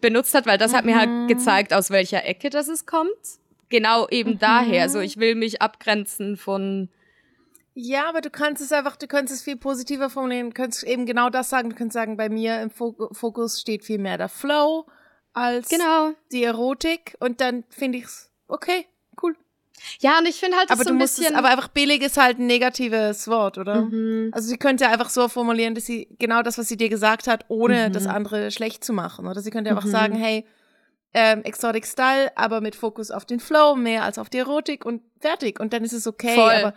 benutzt 0.01 0.33
hat, 0.33 0.45
weil 0.45 0.57
das 0.57 0.71
mhm. 0.71 0.75
hat 0.75 0.85
mir 0.85 0.97
halt 0.97 1.09
mhm. 1.09 1.27
gezeigt, 1.27 1.73
aus 1.73 1.89
welcher 1.89 2.25
Ecke 2.25 2.49
das 2.49 2.67
es 2.67 2.85
kommt. 2.85 3.09
Genau 3.69 4.07
eben 4.09 4.31
mhm. 4.31 4.39
daher. 4.39 4.89
So, 4.89 4.99
ich 4.99 5.17
will 5.17 5.35
mich 5.35 5.61
abgrenzen 5.61 6.37
von. 6.37 6.89
Ja, 7.73 8.09
aber 8.09 8.21
du 8.21 8.29
kannst 8.29 8.61
es 8.61 8.71
einfach, 8.71 8.97
du 8.97 9.07
kannst 9.07 9.31
es 9.31 9.41
viel 9.41 9.55
positiver 9.55 10.09
formulieren, 10.09 10.49
du 10.49 10.53
könntest 10.53 10.83
eben 10.83 11.05
genau 11.05 11.29
das 11.29 11.49
sagen. 11.49 11.69
Du 11.69 11.75
könntest 11.75 11.93
sagen, 11.93 12.17
bei 12.17 12.29
mir 12.29 12.61
im 12.61 12.71
Fokus 12.71 13.61
steht 13.61 13.85
viel 13.85 13.99
mehr 13.99 14.17
der 14.17 14.29
Flow 14.29 14.85
als 15.33 15.69
genau. 15.69 16.11
die 16.31 16.43
Erotik. 16.43 17.15
Und 17.19 17.41
dann 17.41 17.63
finde 17.69 17.99
ich 17.99 18.05
es 18.05 18.31
okay, 18.47 18.85
cool. 19.21 19.35
Ja, 19.99 20.19
und 20.19 20.27
ich 20.27 20.35
finde 20.35 20.57
halt, 20.57 20.69
aber 20.71 20.83
so 20.83 20.89
du 20.89 20.95
ein 20.95 20.97
musst 20.97 21.17
bisschen. 21.17 21.33
Es, 21.33 21.37
aber 21.37 21.49
einfach 21.49 21.69
billig 21.69 22.01
ist 22.01 22.17
halt 22.17 22.39
ein 22.39 22.47
negatives 22.47 23.27
Wort, 23.27 23.57
oder? 23.57 23.81
Mhm. 23.81 24.29
Also 24.31 24.47
sie 24.47 24.57
könnte 24.57 24.87
einfach 24.87 25.09
so 25.09 25.27
formulieren, 25.27 25.75
dass 25.75 25.85
sie 25.85 26.07
genau 26.19 26.41
das, 26.41 26.57
was 26.57 26.67
sie 26.67 26.77
dir 26.77 26.89
gesagt 26.89 27.27
hat, 27.27 27.45
ohne 27.47 27.89
mhm. 27.89 27.93
das 27.93 28.07
andere 28.07 28.51
schlecht 28.51 28.83
zu 28.83 28.93
machen. 28.93 29.27
Oder 29.27 29.41
sie 29.41 29.51
könnte 29.51 29.69
einfach 29.69 29.85
mhm. 29.85 29.91
sagen, 29.91 30.15
hey, 30.15 30.45
ähm, 31.13 31.43
Exotic 31.43 31.85
Style, 31.85 32.31
aber 32.35 32.61
mit 32.61 32.75
Fokus 32.75 33.11
auf 33.11 33.25
den 33.25 33.39
Flow 33.39 33.75
mehr 33.75 34.03
als 34.03 34.17
auf 34.17 34.29
die 34.29 34.37
Erotik 34.37 34.85
und 34.85 35.01
fertig. 35.19 35.59
Und 35.59 35.73
dann 35.73 35.83
ist 35.83 35.93
es 35.93 36.07
okay. 36.07 36.35
Voll. 36.35 36.51
Aber 36.51 36.73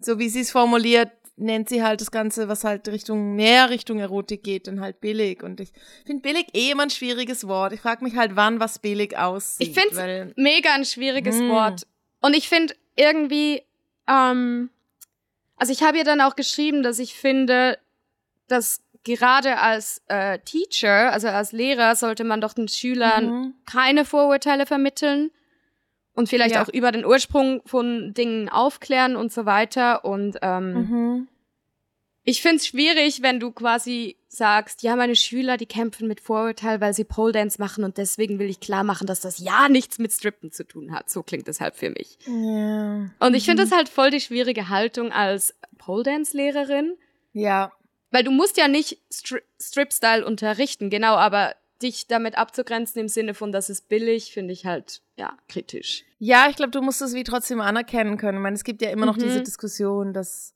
so 0.00 0.18
wie 0.18 0.28
sie 0.28 0.40
es 0.40 0.50
formuliert, 0.50 1.10
nennt 1.36 1.68
sie 1.68 1.82
halt 1.82 2.00
das 2.00 2.10
Ganze, 2.10 2.48
was 2.48 2.64
halt 2.64 2.88
Richtung, 2.88 3.36
mehr 3.36 3.70
Richtung 3.70 3.98
Erotik 3.98 4.42
geht, 4.42 4.66
dann 4.66 4.80
halt 4.80 5.00
billig. 5.00 5.42
Und 5.42 5.60
ich 5.60 5.70
finde 6.04 6.22
billig 6.22 6.46
eh 6.54 6.70
immer 6.70 6.84
ein 6.84 6.90
schwieriges 6.90 7.46
Wort. 7.46 7.72
Ich 7.72 7.80
frage 7.80 8.02
mich 8.02 8.16
halt, 8.16 8.36
wann 8.36 8.58
was 8.58 8.78
billig 8.78 9.16
aussieht. 9.16 9.68
Ich 9.68 9.74
finde 9.74 10.30
es 10.30 10.36
mega 10.36 10.74
ein 10.74 10.84
schwieriges 10.84 11.36
mh. 11.36 11.48
Wort. 11.48 11.86
Und 12.20 12.34
ich 12.34 12.48
finde 12.48 12.74
irgendwie, 12.96 13.62
ähm, 14.08 14.70
also 15.56 15.72
ich 15.72 15.82
habe 15.82 15.98
ihr 15.98 16.04
dann 16.04 16.20
auch 16.20 16.36
geschrieben, 16.36 16.82
dass 16.82 16.98
ich 16.98 17.14
finde, 17.14 17.78
dass 18.48 18.82
gerade 19.04 19.58
als 19.58 20.02
äh, 20.08 20.38
Teacher, 20.40 21.12
also 21.12 21.28
als 21.28 21.52
Lehrer, 21.52 21.94
sollte 21.94 22.24
man 22.24 22.40
doch 22.40 22.52
den 22.52 22.68
Schülern 22.68 23.30
mhm. 23.30 23.54
keine 23.64 24.04
Vorurteile 24.04 24.66
vermitteln 24.66 25.30
und 26.14 26.28
vielleicht 26.28 26.56
ja. 26.56 26.62
auch 26.62 26.68
über 26.68 26.90
den 26.90 27.04
Ursprung 27.04 27.62
von 27.66 28.14
Dingen 28.14 28.48
aufklären 28.48 29.16
und 29.16 29.32
so 29.32 29.46
weiter. 29.46 30.04
Und 30.04 30.38
ähm, 30.42 30.72
mhm. 30.72 31.28
ich 32.24 32.42
finde 32.42 32.56
es 32.56 32.66
schwierig, 32.66 33.22
wenn 33.22 33.38
du 33.38 33.52
quasi 33.52 34.16
sagst, 34.36 34.82
ja, 34.82 34.96
meine 34.96 35.16
Schüler, 35.16 35.56
die 35.56 35.66
kämpfen 35.66 36.06
mit 36.08 36.20
Vorurteil, 36.20 36.80
weil 36.80 36.94
sie 36.94 37.04
Pole 37.04 37.32
Dance 37.32 37.60
machen 37.60 37.84
und 37.84 37.98
deswegen 37.98 38.38
will 38.38 38.50
ich 38.50 38.60
klar 38.60 38.84
machen, 38.84 39.06
dass 39.06 39.20
das 39.20 39.38
ja 39.38 39.68
nichts 39.68 39.98
mit 39.98 40.12
Strippen 40.12 40.52
zu 40.52 40.64
tun 40.64 40.92
hat. 40.92 41.10
So 41.10 41.22
klingt 41.22 41.48
es 41.48 41.60
halt 41.60 41.74
für 41.76 41.90
mich. 41.90 42.18
Ja. 42.26 43.10
Und 43.18 43.34
ich 43.34 43.44
finde 43.44 43.64
mhm. 43.64 43.68
das 43.68 43.76
halt 43.76 43.88
voll 43.88 44.10
die 44.10 44.20
schwierige 44.20 44.68
Haltung 44.68 45.12
als 45.12 45.54
Pole 45.78 46.02
Dance 46.02 46.36
Lehrerin. 46.36 46.96
Ja. 47.32 47.72
Weil 48.10 48.24
du 48.24 48.30
musst 48.30 48.56
ja 48.56 48.68
nicht 48.68 48.98
Stri 49.12 49.40
Strip-Style 49.60 50.24
unterrichten, 50.24 50.90
genau, 50.90 51.14
aber 51.14 51.54
dich 51.82 52.06
damit 52.06 52.38
abzugrenzen 52.38 53.00
im 53.00 53.08
Sinne 53.08 53.34
von, 53.34 53.52
das 53.52 53.68
ist 53.68 53.88
billig, 53.88 54.32
finde 54.32 54.52
ich 54.52 54.64
halt, 54.64 55.02
ja, 55.16 55.36
kritisch. 55.48 56.04
Ja, 56.18 56.46
ich 56.48 56.56
glaube, 56.56 56.70
du 56.70 56.80
musst 56.80 57.02
es 57.02 57.14
wie 57.14 57.24
trotzdem 57.24 57.60
anerkennen 57.60 58.16
können. 58.16 58.38
Ich 58.38 58.42
meine, 58.42 58.56
es 58.56 58.64
gibt 58.64 58.80
ja 58.80 58.90
immer 58.90 59.06
noch 59.06 59.16
mhm. 59.16 59.22
diese 59.22 59.42
Diskussion, 59.42 60.12
dass 60.12 60.54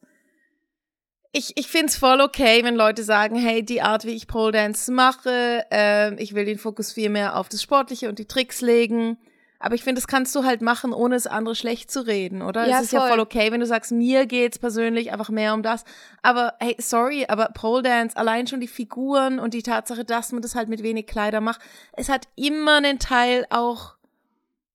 ich, 1.32 1.56
ich 1.56 1.68
finde 1.68 1.86
es 1.86 1.96
voll 1.96 2.20
okay, 2.20 2.64
wenn 2.64 2.74
Leute 2.74 3.04
sagen, 3.04 3.36
hey, 3.36 3.62
die 3.62 3.82
Art, 3.82 4.04
wie 4.04 4.14
ich 4.14 4.26
Pole 4.26 4.52
Dance 4.52 4.90
mache, 4.90 5.64
äh, 5.70 6.14
ich 6.20 6.34
will 6.34 6.44
den 6.44 6.58
Fokus 6.58 6.92
viel 6.92 7.08
mehr 7.08 7.36
auf 7.36 7.48
das 7.48 7.62
Sportliche 7.62 8.08
und 8.08 8.18
die 8.18 8.26
Tricks 8.26 8.60
legen. 8.60 9.16
Aber 9.62 9.74
ich 9.74 9.84
finde, 9.84 10.00
das 10.00 10.08
kannst 10.08 10.34
du 10.34 10.44
halt 10.44 10.62
machen, 10.62 10.92
ohne 10.92 11.14
es 11.14 11.26
andere 11.26 11.54
schlecht 11.54 11.90
zu 11.90 12.06
reden, 12.06 12.40
oder? 12.40 12.66
Ja, 12.66 12.78
es 12.78 12.84
ist 12.84 12.90
voll. 12.90 13.00
ja 13.00 13.08
voll 13.08 13.20
okay, 13.20 13.52
wenn 13.52 13.60
du 13.60 13.66
sagst, 13.66 13.92
mir 13.92 14.26
geht's 14.26 14.58
persönlich 14.58 15.12
einfach 15.12 15.28
mehr 15.28 15.52
um 15.54 15.62
das. 15.62 15.84
Aber 16.22 16.54
hey, 16.60 16.76
sorry, 16.78 17.26
aber 17.28 17.50
Pole 17.54 17.82
Dance, 17.82 18.16
allein 18.16 18.46
schon 18.46 18.60
die 18.60 18.66
Figuren 18.66 19.38
und 19.38 19.52
die 19.52 19.62
Tatsache, 19.62 20.04
dass 20.04 20.32
man 20.32 20.40
das 20.40 20.54
halt 20.54 20.68
mit 20.70 20.82
wenig 20.82 21.06
Kleider 21.06 21.42
macht, 21.42 21.60
es 21.92 22.08
hat 22.08 22.26
immer 22.36 22.78
einen 22.78 22.98
Teil 22.98 23.46
auch 23.50 23.96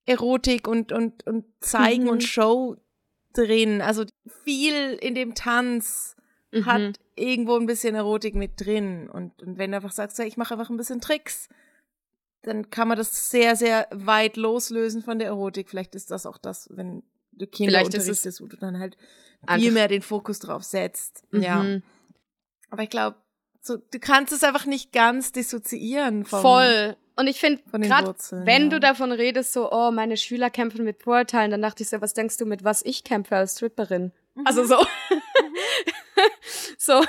Erotik 0.05 0.67
und, 0.67 0.91
und, 0.91 1.25
und 1.25 1.45
Zeigen 1.59 2.03
mhm. 2.03 2.09
und 2.09 2.23
Show 2.23 2.77
drin. 3.33 3.81
Also 3.81 4.05
viel 4.43 4.93
in 5.01 5.15
dem 5.15 5.33
Tanz 5.33 6.14
mhm. 6.55 6.65
hat 6.65 6.99
irgendwo 7.15 7.55
ein 7.57 7.65
bisschen 7.65 7.95
Erotik 7.95 8.35
mit 8.35 8.59
drin. 8.59 9.09
Und, 9.09 9.41
und 9.43 9.57
wenn 9.57 9.71
du 9.71 9.77
einfach 9.77 9.91
sagst, 9.91 10.19
ich 10.19 10.37
mache 10.37 10.53
einfach 10.53 10.69
ein 10.69 10.77
bisschen 10.77 11.01
Tricks, 11.01 11.49
dann 12.41 12.69
kann 12.69 12.87
man 12.87 12.97
das 12.97 13.29
sehr, 13.29 13.55
sehr 13.55 13.87
weit 13.91 14.37
loslösen 14.37 15.01
von 15.01 15.19
der 15.19 15.29
Erotik. 15.29 15.69
Vielleicht 15.69 15.95
ist 15.95 16.11
das 16.11 16.25
auch 16.25 16.37
das, 16.37 16.69
wenn 16.71 17.03
du 17.31 17.47
Kinder 17.47 17.71
Vielleicht 17.71 17.93
unterrichtest, 17.93 18.41
wo 18.41 18.47
du 18.47 18.57
dann 18.57 18.79
halt 18.79 18.97
viel 19.57 19.71
mehr 19.71 19.87
den 19.87 20.01
Fokus 20.01 20.39
drauf 20.39 20.63
setzt. 20.63 21.23
Mhm. 21.31 21.41
Ja. 21.41 21.65
Aber 22.69 22.83
ich 22.83 22.89
glaube, 22.89 23.17
so, 23.61 23.77
du 23.77 23.99
kannst 23.99 24.31
es 24.31 24.43
einfach 24.43 24.65
nicht 24.65 24.91
ganz 24.91 25.31
dissoziieren 25.31 26.25
vom, 26.25 26.41
Voll. 26.41 26.95
Und 27.15 27.27
ich 27.27 27.39
finde, 27.39 27.63
gerade 27.71 28.13
wenn 28.31 28.63
ja. 28.63 28.69
du 28.69 28.79
davon 28.79 29.11
redest, 29.11 29.53
so, 29.53 29.71
oh, 29.71 29.89
meine 29.91 30.17
Schüler 30.17 30.49
kämpfen 30.49 30.83
mit 30.83 31.01
Vorurteilen, 31.01 31.51
dann 31.51 31.61
dachte 31.61 31.81
ich 31.81 31.89
so, 31.89 32.01
was 32.01 32.13
denkst 32.13 32.37
du, 32.37 32.45
mit 32.45 32.63
was 32.63 32.83
ich 32.83 33.03
kämpfe 33.03 33.37
als 33.37 33.53
Stripperin? 33.55 34.11
Mhm. 34.35 34.45
Also 34.45 34.65
so. 34.65 34.77
so. 36.77 37.03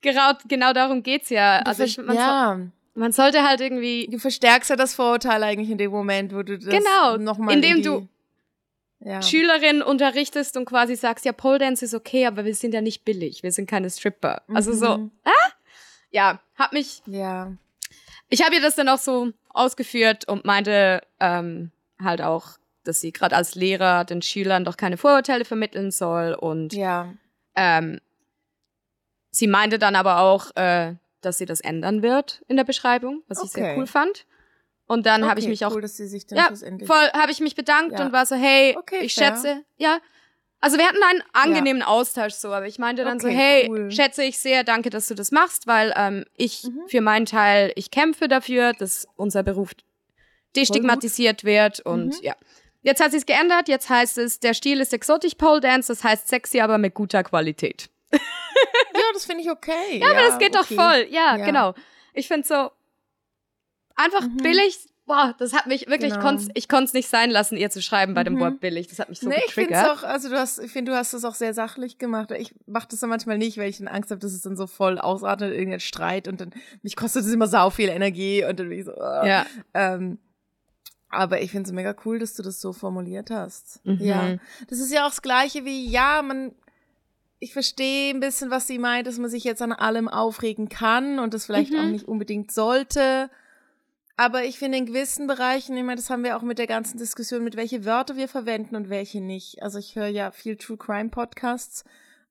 genau, 0.00 0.32
genau 0.46 0.72
darum 0.72 1.02
geht's 1.02 1.30
ja. 1.30 1.60
Also 1.60 1.84
ich, 1.84 1.98
man 1.98 2.16
ja. 2.16 2.56
So, 2.56 3.00
man 3.00 3.12
sollte 3.12 3.42
halt 3.42 3.60
irgendwie. 3.60 4.08
Du 4.10 4.18
verstärkst 4.18 4.70
ja 4.70 4.76
das 4.76 4.94
Vorurteil 4.94 5.42
eigentlich 5.42 5.70
in 5.70 5.78
dem 5.78 5.90
Moment, 5.90 6.34
wo 6.34 6.42
du 6.42 6.58
das 6.58 6.68
genau, 6.68 7.16
nochmal. 7.16 7.54
Indem 7.54 7.82
du 7.82 8.08
ja. 9.00 9.22
Schülerin 9.22 9.82
unterrichtest 9.82 10.56
und 10.56 10.64
quasi 10.64 10.96
sagst, 10.96 11.24
ja, 11.24 11.32
Pole 11.32 11.58
Dance 11.58 11.84
ist 11.84 11.94
okay, 11.94 12.26
aber 12.26 12.44
wir 12.44 12.54
sind 12.54 12.74
ja 12.74 12.80
nicht 12.80 13.04
billig, 13.04 13.42
wir 13.42 13.52
sind 13.52 13.68
keine 13.68 13.90
Stripper. 13.90 14.42
Mhm. 14.46 14.56
Also 14.56 14.72
so, 14.72 14.98
mhm. 14.98 15.10
ah? 15.24 15.30
Ja, 16.10 16.40
hab 16.56 16.72
mich. 16.72 17.02
Ja. 17.06 17.52
Ich 18.28 18.42
habe 18.42 18.54
ihr 18.54 18.62
das 18.62 18.76
dann 18.76 18.88
auch 18.88 18.98
so 18.98 19.32
ausgeführt 19.50 20.26
und 20.28 20.44
meinte 20.44 21.02
ähm, 21.20 21.70
halt 22.02 22.22
auch, 22.22 22.58
dass 22.84 23.00
sie 23.00 23.12
gerade 23.12 23.36
als 23.36 23.54
Lehrer 23.54 24.04
den 24.04 24.22
Schülern 24.22 24.64
doch 24.64 24.76
keine 24.76 24.96
Vorurteile 24.96 25.44
vermitteln 25.44 25.90
soll 25.90 26.34
und 26.34 26.72
ja. 26.72 27.12
ähm, 27.56 28.00
sie 29.30 29.46
meinte 29.46 29.78
dann 29.78 29.96
aber 29.96 30.20
auch, 30.20 30.54
äh, 30.56 30.94
dass 31.20 31.38
sie 31.38 31.46
das 31.46 31.60
ändern 31.60 32.02
wird 32.02 32.42
in 32.48 32.56
der 32.56 32.64
Beschreibung, 32.64 33.22
was 33.28 33.38
okay. 33.38 33.46
ich 33.46 33.52
sehr 33.52 33.78
cool 33.78 33.86
fand. 33.86 34.26
Und 34.86 35.06
dann 35.06 35.22
okay, 35.22 35.30
habe 35.30 35.40
ich 35.40 35.48
mich 35.48 35.64
auch 35.64 35.74
cool, 35.74 35.80
dass 35.80 35.96
sie 35.96 36.06
sich 36.06 36.26
dann 36.26 36.38
ja, 36.38 36.48
voll 36.86 37.10
habe 37.14 37.32
ich 37.32 37.40
mich 37.40 37.54
bedankt 37.54 37.98
ja. 37.98 38.04
und 38.04 38.12
war 38.12 38.26
so, 38.26 38.36
hey, 38.36 38.76
okay, 38.78 39.00
ich 39.00 39.14
fair. 39.14 39.34
schätze, 39.34 39.64
ja. 39.76 39.98
Also 40.60 40.78
wir 40.78 40.86
hatten 40.86 41.02
einen 41.02 41.22
angenehmen 41.32 41.80
ja. 41.80 41.88
Austausch 41.88 42.34
so, 42.34 42.52
aber 42.52 42.66
ich 42.66 42.78
meinte 42.78 43.04
dann 43.04 43.20
so, 43.20 43.28
hey, 43.28 43.66
cool. 43.68 43.90
schätze 43.90 44.22
ich 44.22 44.38
sehr, 44.38 44.64
danke, 44.64 44.88
dass 44.90 45.06
du 45.08 45.14
das 45.14 45.30
machst, 45.30 45.66
weil 45.66 45.92
ähm, 45.96 46.24
ich 46.36 46.64
mhm. 46.64 46.88
für 46.88 47.00
meinen 47.00 47.26
Teil, 47.26 47.72
ich 47.76 47.90
kämpfe 47.90 48.28
dafür, 48.28 48.72
dass 48.72 49.06
unser 49.16 49.42
Beruf 49.42 49.72
destigmatisiert 50.56 51.44
wird 51.44 51.80
und 51.80 52.18
mhm. 52.18 52.22
ja. 52.22 52.34
Jetzt 52.84 53.02
hat 53.02 53.10
sie 53.10 53.16
es 53.16 53.26
geändert, 53.26 53.68
jetzt 53.68 53.90
heißt 53.90 54.18
es, 54.18 54.38
der 54.38 54.54
Stil 54.54 54.78
ist 54.80 54.92
Exotic 54.92 55.36
Pole 55.36 55.60
Dance, 55.60 55.92
das 55.92 56.04
heißt 56.04 56.28
sexy, 56.28 56.60
aber 56.60 56.78
mit 56.78 56.94
guter 56.94 57.24
Qualität 57.24 57.90
ja, 58.94 59.02
das 59.12 59.24
finde 59.24 59.42
ich 59.42 59.50
okay. 59.50 59.98
Ja, 59.98 60.06
ja, 60.06 60.10
aber 60.10 60.20
das 60.22 60.38
geht 60.38 60.56
okay. 60.56 60.74
doch 60.76 60.82
voll. 60.82 61.06
Ja, 61.10 61.36
ja. 61.36 61.44
genau. 61.44 61.74
Ich 62.12 62.28
finde 62.28 62.46
so 62.46 62.70
einfach 63.96 64.22
mhm. 64.22 64.36
billig. 64.38 64.78
Boah, 65.06 65.34
das 65.38 65.52
hat 65.52 65.66
mich 65.66 65.86
wirklich, 65.86 66.14
genau. 66.14 66.38
ich 66.54 66.66
konnte 66.66 66.84
es 66.84 66.94
nicht 66.94 67.10
sein 67.10 67.30
lassen, 67.30 67.58
ihr 67.58 67.68
zu 67.68 67.82
schreiben 67.82 68.14
bei 68.14 68.22
mhm. 68.22 68.24
dem 68.24 68.40
Wort 68.40 68.60
billig. 68.60 68.88
Das 68.88 68.98
hat 68.98 69.10
mich 69.10 69.20
so 69.20 69.28
nee, 69.28 69.34
getriggert. 69.34 69.70
Ich 69.70 69.76
finde 69.76 69.92
auch, 69.92 70.02
also 70.02 70.30
du 70.30 70.38
hast, 70.38 70.58
ich 70.60 70.72
finde, 70.72 70.92
du 70.92 70.96
hast 70.96 71.12
das 71.12 71.26
auch 71.26 71.34
sehr 71.34 71.52
sachlich 71.52 71.98
gemacht. 71.98 72.30
Ich 72.30 72.54
mache 72.64 72.88
das 72.90 73.00
dann 73.00 73.10
manchmal 73.10 73.36
nicht, 73.36 73.58
weil 73.58 73.68
ich 73.68 73.76
dann 73.76 73.88
Angst 73.88 74.10
habe, 74.10 74.20
dass 74.20 74.32
es 74.32 74.40
dann 74.40 74.56
so 74.56 74.66
voll 74.66 74.98
ausartet, 74.98 75.52
irgendein 75.52 75.80
Streit 75.80 76.26
und 76.26 76.40
dann, 76.40 76.54
mich 76.80 76.96
kostet 76.96 77.26
es 77.26 77.32
immer 77.32 77.48
sau 77.48 77.68
viel 77.68 77.90
Energie 77.90 78.44
und 78.44 78.58
dann 78.58 78.70
bin 78.70 78.78
ich 78.78 78.86
so, 78.86 78.92
oh. 78.96 79.26
ja. 79.26 79.44
Ähm, 79.74 80.18
aber 81.14 81.40
ich 81.40 81.50
finde 81.50 81.68
es 81.68 81.72
mega 81.72 81.94
cool, 82.04 82.18
dass 82.18 82.34
du 82.34 82.42
das 82.42 82.60
so 82.60 82.72
formuliert 82.72 83.30
hast. 83.30 83.80
Mhm. 83.84 83.98
Ja. 84.00 84.36
Das 84.68 84.78
ist 84.78 84.92
ja 84.92 85.06
auch 85.06 85.10
das 85.10 85.22
Gleiche 85.22 85.64
wie, 85.64 85.88
ja, 85.88 86.22
man 86.22 86.52
ich 87.44 87.52
verstehe 87.52 88.14
ein 88.14 88.20
bisschen, 88.20 88.50
was 88.50 88.66
sie 88.66 88.78
meint, 88.78 89.06
dass 89.06 89.18
man 89.18 89.28
sich 89.28 89.44
jetzt 89.44 89.60
an 89.60 89.72
allem 89.72 90.08
aufregen 90.08 90.70
kann 90.70 91.18
und 91.18 91.34
das 91.34 91.44
vielleicht 91.44 91.72
mhm. 91.72 91.78
auch 91.78 91.84
nicht 91.84 92.08
unbedingt 92.08 92.50
sollte. 92.50 93.30
Aber 94.16 94.44
ich 94.44 94.58
finde 94.58 94.78
in 94.78 94.86
gewissen 94.86 95.26
Bereichen, 95.26 95.76
ich 95.76 95.82
meine, 95.82 95.96
das 95.96 96.08
haben 96.08 96.24
wir 96.24 96.36
auch 96.36 96.42
mit 96.42 96.58
der 96.58 96.66
ganzen 96.66 96.98
Diskussion, 96.98 97.44
mit 97.44 97.56
welche 97.56 97.84
Wörter 97.84 98.16
wir 98.16 98.28
verwenden 98.28 98.76
und 98.76 98.88
welche 98.88 99.20
nicht. 99.20 99.62
Also 99.62 99.78
ich 99.78 99.96
höre 99.96 100.06
ja 100.06 100.30
viel 100.30 100.56
True 100.56 100.78
Crime 100.78 101.10
Podcasts 101.10 101.84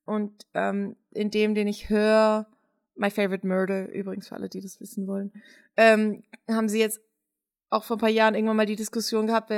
und 0.06 0.48
ähm, 0.54 0.96
in 1.12 1.30
dem, 1.30 1.54
den 1.54 1.68
ich 1.68 1.90
höre, 1.90 2.48
My 2.96 3.12
Favorite 3.12 3.46
Murder, 3.46 3.90
übrigens 3.92 4.30
für 4.30 4.36
alle, 4.36 4.50
die 4.50 4.62
das 4.62 4.80
wissen 4.80 5.08
wollen, 5.08 5.32
ähm, 5.78 6.24
haben 6.50 6.70
sie 6.70 6.80
jetzt 6.80 7.02
auch 7.74 7.84
vor 7.84 7.98
ein 7.98 8.00
paar 8.00 8.10
Jahren 8.10 8.36
irgendwann 8.36 8.58
mal 8.58 8.66
die 8.66 8.76
Diskussion 8.76 9.28
gehabt, 9.28 9.52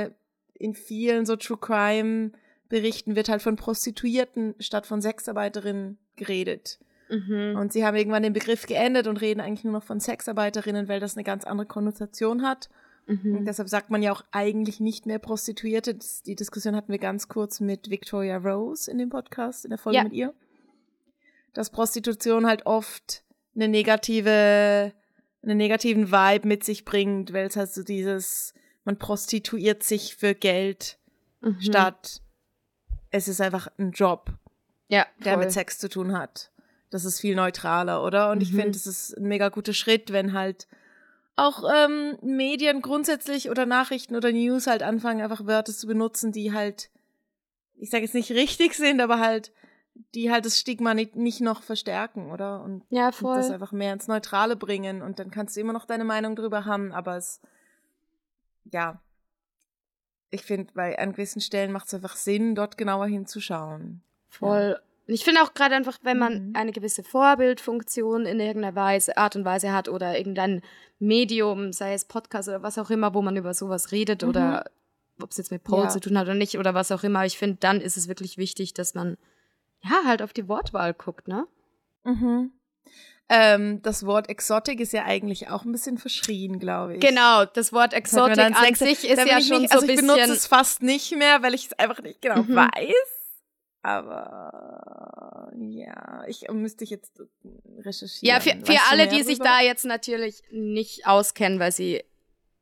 in 0.54 0.74
vielen 0.74 1.26
so 1.26 1.36
True 1.36 1.58
Crime 1.58 2.32
berichten, 2.68 3.16
wird 3.16 3.28
halt 3.28 3.42
von 3.42 3.56
Prostituierten 3.56 4.54
statt 4.58 4.86
von 4.86 5.00
Sexarbeiterinnen 5.00 5.98
geredet. 6.16 6.78
Mhm. 7.08 7.56
Und 7.56 7.72
sie 7.72 7.84
haben 7.84 7.96
irgendwann 7.96 8.22
den 8.22 8.32
Begriff 8.32 8.66
geändert 8.66 9.06
und 9.06 9.20
reden 9.20 9.40
eigentlich 9.40 9.64
nur 9.64 9.74
noch 9.74 9.84
von 9.84 10.00
Sexarbeiterinnen, 10.00 10.88
weil 10.88 11.00
das 11.00 11.16
eine 11.16 11.24
ganz 11.24 11.44
andere 11.44 11.66
Konnotation 11.66 12.42
hat. 12.42 12.68
Mhm. 13.06 13.38
Und 13.38 13.44
deshalb 13.44 13.68
sagt 13.68 13.90
man 13.90 14.02
ja 14.02 14.12
auch 14.12 14.24
eigentlich 14.32 14.80
nicht 14.80 15.06
mehr 15.06 15.18
Prostituierte. 15.18 15.94
Das, 15.94 16.22
die 16.22 16.34
Diskussion 16.34 16.74
hatten 16.74 16.90
wir 16.90 16.98
ganz 16.98 17.28
kurz 17.28 17.60
mit 17.60 17.90
Victoria 17.90 18.38
Rose 18.38 18.90
in 18.90 18.98
dem 18.98 19.10
Podcast, 19.10 19.64
in 19.64 19.70
der 19.70 19.78
Folge 19.78 19.98
ja. 19.98 20.04
mit 20.04 20.12
ihr. 20.12 20.34
Dass 21.52 21.70
Prostitution 21.70 22.46
halt 22.46 22.66
oft 22.66 23.22
eine 23.54 23.68
negative, 23.68 24.92
einen 25.46 25.56
negativen 25.56 26.10
Vibe 26.10 26.46
mit 26.46 26.64
sich 26.64 26.84
bringt, 26.84 27.32
weil 27.32 27.46
es 27.46 27.56
halt 27.56 27.72
so 27.72 27.82
dieses, 27.82 28.52
man 28.84 28.98
prostituiert 28.98 29.82
sich 29.82 30.16
für 30.16 30.34
Geld 30.34 30.98
mhm. 31.40 31.60
statt 31.60 32.20
es 33.10 33.28
ist 33.28 33.40
einfach 33.40 33.68
ein 33.78 33.92
Job, 33.92 34.30
ja, 34.88 35.06
der 35.24 35.36
mit 35.36 35.52
Sex 35.52 35.78
zu 35.78 35.88
tun 35.88 36.16
hat. 36.16 36.50
Das 36.90 37.04
ist 37.04 37.20
viel 37.20 37.34
neutraler, 37.34 38.04
oder? 38.04 38.30
Und 38.30 38.38
mhm. 38.38 38.42
ich 38.42 38.52
finde, 38.52 38.70
es 38.70 38.86
ist 38.86 39.16
ein 39.16 39.26
mega 39.26 39.48
guter 39.48 39.72
Schritt, 39.72 40.12
wenn 40.12 40.32
halt 40.32 40.68
auch 41.34 41.64
ähm, 41.70 42.16
Medien 42.22 42.80
grundsätzlich 42.80 43.50
oder 43.50 43.66
Nachrichten 43.66 44.16
oder 44.16 44.32
News 44.32 44.66
halt 44.66 44.82
anfangen, 44.82 45.20
einfach 45.20 45.46
Wörter 45.46 45.72
zu 45.72 45.86
benutzen, 45.86 46.32
die 46.32 46.52
halt, 46.52 46.90
ich 47.76 47.90
sage 47.90 48.04
jetzt 48.04 48.14
nicht 48.14 48.30
richtig 48.30 48.74
sind, 48.74 49.00
aber 49.00 49.18
halt, 49.18 49.52
die 50.14 50.30
halt 50.30 50.44
das 50.44 50.58
Stigma 50.58 50.94
nicht, 50.94 51.16
nicht 51.16 51.40
noch 51.40 51.62
verstärken, 51.62 52.30
oder? 52.30 52.62
Und, 52.62 52.84
ja, 52.90 53.12
voll. 53.12 53.32
und 53.32 53.38
das 53.38 53.50
einfach 53.50 53.72
mehr 53.72 53.92
ins 53.92 54.08
Neutrale 54.08 54.56
bringen. 54.56 55.02
Und 55.02 55.18
dann 55.18 55.30
kannst 55.30 55.56
du 55.56 55.60
immer 55.60 55.72
noch 55.72 55.84
deine 55.84 56.04
Meinung 56.04 56.36
drüber 56.36 56.64
haben, 56.64 56.92
aber 56.92 57.16
es, 57.16 57.40
ja, 58.72 59.00
ich 60.30 60.42
finde, 60.42 60.72
bei 60.74 60.98
an 60.98 61.12
gewissen 61.12 61.40
Stellen 61.40 61.72
macht 61.72 61.86
es 61.86 61.94
einfach 61.94 62.16
Sinn, 62.16 62.54
dort 62.54 62.76
genauer 62.76 63.06
hinzuschauen. 63.06 64.02
Voll. 64.28 64.76
Ja. 64.76 64.82
Ich 65.08 65.24
finde 65.24 65.42
auch 65.42 65.54
gerade 65.54 65.76
einfach, 65.76 65.98
wenn 66.02 66.18
man 66.18 66.48
mhm. 66.48 66.56
eine 66.56 66.72
gewisse 66.72 67.04
Vorbildfunktion 67.04 68.26
in 68.26 68.40
irgendeiner 68.40 68.74
Weise, 68.74 69.16
Art 69.16 69.36
und 69.36 69.44
Weise 69.44 69.72
hat 69.72 69.88
oder 69.88 70.18
irgendein 70.18 70.62
Medium, 70.98 71.72
sei 71.72 71.94
es 71.94 72.04
Podcast 72.04 72.48
oder 72.48 72.62
was 72.62 72.76
auch 72.76 72.90
immer, 72.90 73.14
wo 73.14 73.22
man 73.22 73.36
über 73.36 73.54
sowas 73.54 73.92
redet 73.92 74.22
mhm. 74.22 74.28
oder 74.30 74.64
ob 75.22 75.30
es 75.30 75.36
jetzt 75.36 75.52
mit 75.52 75.62
Paul 75.62 75.84
ja. 75.84 75.88
zu 75.88 76.00
tun 76.00 76.18
hat 76.18 76.26
oder 76.26 76.34
nicht 76.34 76.58
oder 76.58 76.74
was 76.74 76.90
auch 76.90 77.04
immer, 77.04 77.24
ich 77.24 77.38
finde, 77.38 77.58
dann 77.60 77.80
ist 77.80 77.96
es 77.96 78.08
wirklich 78.08 78.36
wichtig, 78.36 78.74
dass 78.74 78.94
man 78.94 79.16
ja 79.88 80.04
halt 80.04 80.22
auf 80.22 80.32
die 80.32 80.48
Wortwahl 80.48 80.94
guckt, 80.94 81.28
ne? 81.28 81.46
Mhm. 82.04 82.52
Ähm, 83.28 83.82
das 83.82 84.06
Wort 84.06 84.28
Exotic 84.28 84.78
ist 84.78 84.92
ja 84.92 85.04
eigentlich 85.04 85.48
auch 85.48 85.64
ein 85.64 85.72
bisschen 85.72 85.98
verschrien, 85.98 86.60
glaube 86.60 86.94
ich. 86.94 87.00
Genau, 87.00 87.44
das 87.44 87.72
Wort 87.72 87.92
Exotic 87.92 88.36
das 88.36 88.52
an 88.54 88.74
sich 88.74 89.08
ist 89.08 89.26
ja 89.26 89.40
schon 89.40 89.62
nicht, 89.62 89.72
so 89.72 89.80
also 89.80 89.88
ich 89.88 89.96
benutze 89.96 90.32
es 90.32 90.46
fast 90.46 90.82
nicht 90.82 91.16
mehr, 91.16 91.42
weil 91.42 91.54
ich 91.54 91.66
es 91.66 91.72
einfach 91.72 92.00
nicht 92.02 92.22
genau 92.22 92.42
mhm. 92.42 92.54
weiß. 92.54 93.16
Aber 93.82 95.50
ja, 95.56 96.24
ich 96.26 96.48
müsste 96.50 96.84
ich 96.84 96.90
jetzt 96.90 97.20
recherchieren. 97.78 98.34
Ja, 98.34 98.40
für, 98.40 98.50
für 98.64 98.80
alle, 98.90 99.08
die 99.08 99.22
sich 99.22 99.38
da 99.38 99.60
jetzt 99.60 99.84
natürlich 99.84 100.42
nicht 100.50 101.06
auskennen, 101.06 101.58
weil 101.58 101.72
sie 101.72 102.04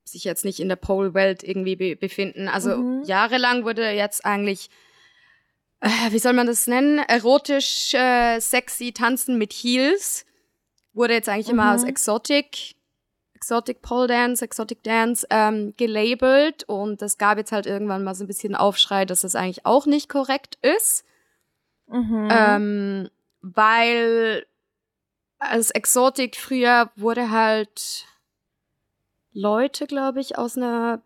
sich 0.05 0.25
jetzt 0.25 0.45
nicht 0.45 0.61
in 0.61 0.69
der 0.69 0.77
Pole-Welt 0.77 1.43
irgendwie 1.43 1.77
be 1.77 1.97
befinden. 1.97 2.49
Also 2.49 2.77
mhm. 2.77 3.03
jahrelang 3.05 3.65
wurde 3.65 3.91
jetzt 3.91 4.25
eigentlich, 4.25 4.69
wie 6.11 6.19
soll 6.19 6.33
man 6.33 6.47
das 6.47 6.67
nennen, 6.67 6.99
erotisch, 6.99 7.95
äh, 7.95 8.41
sexy 8.41 8.93
Tanzen 8.93 9.39
mit 9.39 9.53
Heels 9.53 10.25
wurde 10.95 11.15
jetzt 11.15 11.29
eigentlich 11.29 11.49
mhm. 11.49 11.55
immer 11.55 11.71
als 11.71 11.83
mhm. 11.83 11.89
Exotic, 11.89 12.77
Exotic 13.35 13.83
Pole 13.83 14.07
Dance, 14.07 14.45
Exotic 14.45 14.83
Dance 14.83 15.27
ähm, 15.29 15.75
gelabelt 15.77 16.65
und 16.65 17.03
es 17.03 17.19
gab 17.19 17.37
jetzt 17.37 17.53
halt 17.53 17.67
irgendwann 17.67 18.05
mal 18.05 18.15
so 18.15 18.25
ein 18.25 18.29
bisschen 18.29 18.55
Aufschrei, 18.55 19.05
dass 19.05 19.23
das 19.23 19.35
eigentlich 19.35 19.67
auch 19.67 19.87
nicht 19.87 20.09
korrekt 20.09 20.59
ist. 20.63 21.05
Mhm. 21.87 22.29
Ähm, 22.31 23.11
weil 23.43 24.47
als 25.39 25.71
Exotic 25.71 26.37
früher 26.37 26.91
wurde 26.97 27.31
halt 27.31 28.07
Leute, 29.33 29.87
glaube 29.87 30.21
ich, 30.21 30.39
aus 30.39 30.57
einer 30.57 31.03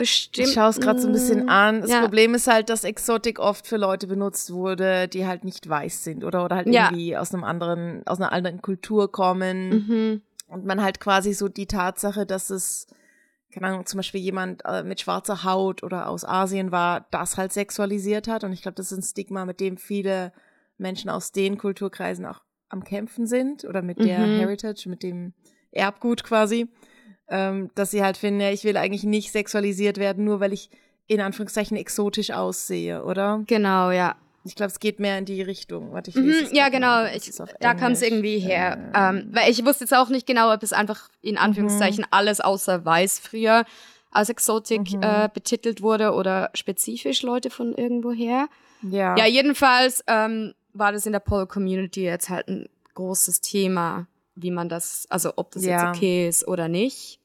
bestimmt. 0.00 0.48
Ich 0.48 0.54
schaue 0.54 0.70
es 0.70 0.80
gerade 0.80 0.98
so 0.98 1.08
ein 1.08 1.12
bisschen 1.12 1.48
an. 1.48 1.82
Das 1.82 1.90
ja. 1.90 2.00
Problem 2.00 2.34
ist 2.34 2.46
halt, 2.46 2.70
dass 2.70 2.84
Exotic 2.84 3.38
oft 3.38 3.66
für 3.66 3.76
Leute 3.76 4.06
benutzt 4.06 4.50
wurde, 4.50 5.08
die 5.08 5.26
halt 5.26 5.44
nicht 5.44 5.68
weiß 5.68 6.02
sind 6.04 6.24
oder, 6.24 6.44
oder 6.44 6.56
halt 6.56 6.68
ja. 6.68 6.86
irgendwie 6.86 7.16
aus 7.16 7.34
einem 7.34 7.44
anderen, 7.44 8.06
aus 8.06 8.18
einer 8.18 8.32
anderen 8.32 8.62
Kultur 8.62 9.12
kommen. 9.12 9.68
Mhm. 9.68 10.22
Und 10.48 10.64
man 10.64 10.82
halt 10.82 11.00
quasi 11.00 11.34
so 11.34 11.48
die 11.48 11.66
Tatsache, 11.66 12.24
dass 12.24 12.48
es, 12.48 12.86
keine 13.52 13.66
Ahnung, 13.68 13.84
zum 13.86 13.98
Beispiel 13.98 14.20
jemand 14.20 14.62
äh, 14.64 14.82
mit 14.82 15.00
schwarzer 15.00 15.44
Haut 15.44 15.82
oder 15.82 16.08
aus 16.08 16.24
Asien 16.24 16.72
war, 16.72 17.06
das 17.10 17.36
halt 17.36 17.52
sexualisiert 17.52 18.26
hat. 18.26 18.42
Und 18.42 18.52
ich 18.52 18.62
glaube, 18.62 18.76
das 18.76 18.90
ist 18.90 18.98
ein 18.98 19.02
Stigma, 19.02 19.44
mit 19.44 19.60
dem 19.60 19.76
viele 19.76 20.32
Menschen 20.78 21.10
aus 21.10 21.30
den 21.30 21.58
Kulturkreisen 21.58 22.24
auch 22.24 22.40
am 22.70 22.84
Kämpfen 22.84 23.26
sind 23.26 23.64
oder 23.66 23.82
mit 23.82 24.00
der 24.00 24.20
mhm. 24.20 24.38
Heritage, 24.38 24.88
mit 24.88 25.02
dem 25.02 25.34
Erbgut 25.72 26.24
quasi 26.24 26.68
ähm, 27.30 27.70
dass 27.74 27.90
sie 27.90 28.02
halt 28.02 28.16
finden, 28.16 28.40
ja, 28.40 28.50
ich 28.50 28.64
will 28.64 28.76
eigentlich 28.76 29.04
nicht 29.04 29.32
sexualisiert 29.32 29.98
werden, 29.98 30.24
nur 30.24 30.40
weil 30.40 30.52
ich 30.52 30.70
in 31.06 31.20
Anführungszeichen 31.20 31.76
exotisch 31.76 32.30
aussehe, 32.30 33.04
oder? 33.04 33.42
Genau, 33.46 33.90
ja. 33.90 34.16
Ich 34.44 34.54
glaube, 34.54 34.70
es 34.70 34.80
geht 34.80 35.00
mehr 35.00 35.18
in 35.18 35.26
die 35.26 35.42
Richtung. 35.42 35.92
Warte, 35.92 36.10
ich 36.10 36.16
mhm, 36.16 36.48
ja, 36.52 36.70
genau. 36.70 37.04
Ich, 37.04 37.30
da 37.60 37.74
kam 37.74 37.92
es 37.92 38.00
irgendwie 38.00 38.38
her. 38.38 38.92
Ähm. 38.94 39.18
Ähm, 39.18 39.28
weil 39.32 39.50
ich 39.50 39.64
wusste 39.66 39.84
jetzt 39.84 39.92
auch 39.92 40.08
nicht 40.08 40.26
genau, 40.26 40.52
ob 40.52 40.62
es 40.62 40.72
einfach 40.72 41.08
in 41.20 41.36
Anführungszeichen 41.36 42.02
mhm. 42.02 42.08
alles 42.10 42.40
außer 42.40 42.84
weiß 42.84 43.18
früher 43.18 43.64
als 44.10 44.28
Exotik 44.28 44.94
mhm. 44.94 45.02
äh, 45.02 45.28
betitelt 45.32 45.82
wurde 45.82 46.12
oder 46.12 46.50
spezifisch 46.54 47.22
Leute 47.22 47.50
von 47.50 47.74
irgendwoher. 47.74 48.48
Ja. 48.82 49.16
Ja, 49.16 49.26
jedenfalls 49.26 50.02
ähm, 50.06 50.54
war 50.72 50.92
das 50.92 51.06
in 51.06 51.12
der 51.12 51.20
Pole-Community 51.20 52.02
jetzt 52.02 52.28
halt 52.28 52.48
ein 52.48 52.68
großes 52.94 53.40
Thema, 53.40 54.06
wie 54.34 54.50
man 54.50 54.68
das, 54.68 55.06
also 55.10 55.32
ob 55.36 55.52
das 55.52 55.64
ja. 55.64 55.72
jetzt 55.72 55.96
okay 55.96 56.28
ist 56.28 56.48
oder 56.48 56.68
nicht. 56.68 57.19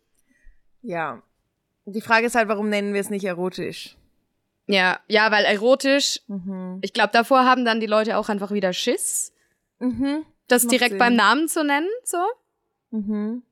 Ja. 0.85 1.21
Die 1.85 2.01
Frage 2.01 2.27
ist 2.27 2.35
halt, 2.35 2.47
warum 2.47 2.69
nennen 2.69 2.93
wir 2.93 3.01
es 3.01 3.09
nicht 3.09 3.25
erotisch? 3.25 3.95
Ja, 4.67 4.99
ja, 5.07 5.31
weil 5.31 5.45
erotisch, 5.45 6.21
mhm. 6.27 6.79
ich 6.81 6.93
glaube, 6.93 7.11
davor 7.13 7.45
haben 7.45 7.65
dann 7.65 7.79
die 7.79 7.85
Leute 7.85 8.17
auch 8.17 8.29
einfach 8.29 8.51
wieder 8.51 8.73
Schiss, 8.73 9.31
mhm. 9.79 10.25
das 10.47 10.63
Macht 10.63 10.71
direkt 10.71 10.91
Sinn. 10.91 10.99
beim 10.99 11.15
Namen 11.15 11.47
zu 11.47 11.63
nennen, 11.63 11.89
so. 12.03 12.17
Mhm. 12.89 13.43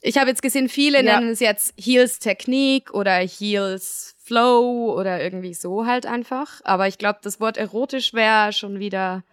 Ich 0.00 0.18
habe 0.18 0.28
jetzt 0.28 0.42
gesehen, 0.42 0.68
viele 0.68 1.04
ja. 1.04 1.18
nennen 1.18 1.30
es 1.30 1.40
jetzt 1.40 1.74
Heels 1.78 2.18
Technik 2.18 2.92
oder 2.92 3.14
Heels 3.16 4.14
Flow 4.22 4.94
oder 4.98 5.22
irgendwie 5.22 5.54
so 5.54 5.86
halt 5.86 6.06
einfach. 6.06 6.60
Aber 6.64 6.88
ich 6.88 6.98
glaube, 6.98 7.20
das 7.22 7.40
Wort 7.40 7.56
erotisch 7.56 8.12
wäre 8.12 8.52
schon 8.52 8.78
wieder. 8.78 9.24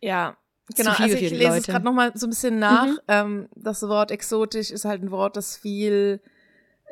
Ja, 0.00 0.36
genau. 0.74 0.92
also 0.92 1.16
ich 1.16 1.30
lese 1.30 1.44
Leute. 1.44 1.58
es 1.58 1.66
gerade 1.66 1.84
nochmal 1.84 2.12
so 2.14 2.26
ein 2.26 2.30
bisschen 2.30 2.58
nach. 2.58 2.86
Mhm. 2.86 2.98
Ähm, 3.08 3.48
das 3.54 3.82
Wort 3.88 4.10
exotisch 4.10 4.70
ist 4.70 4.84
halt 4.84 5.02
ein 5.02 5.10
Wort, 5.10 5.36
das 5.36 5.56
viel 5.56 6.20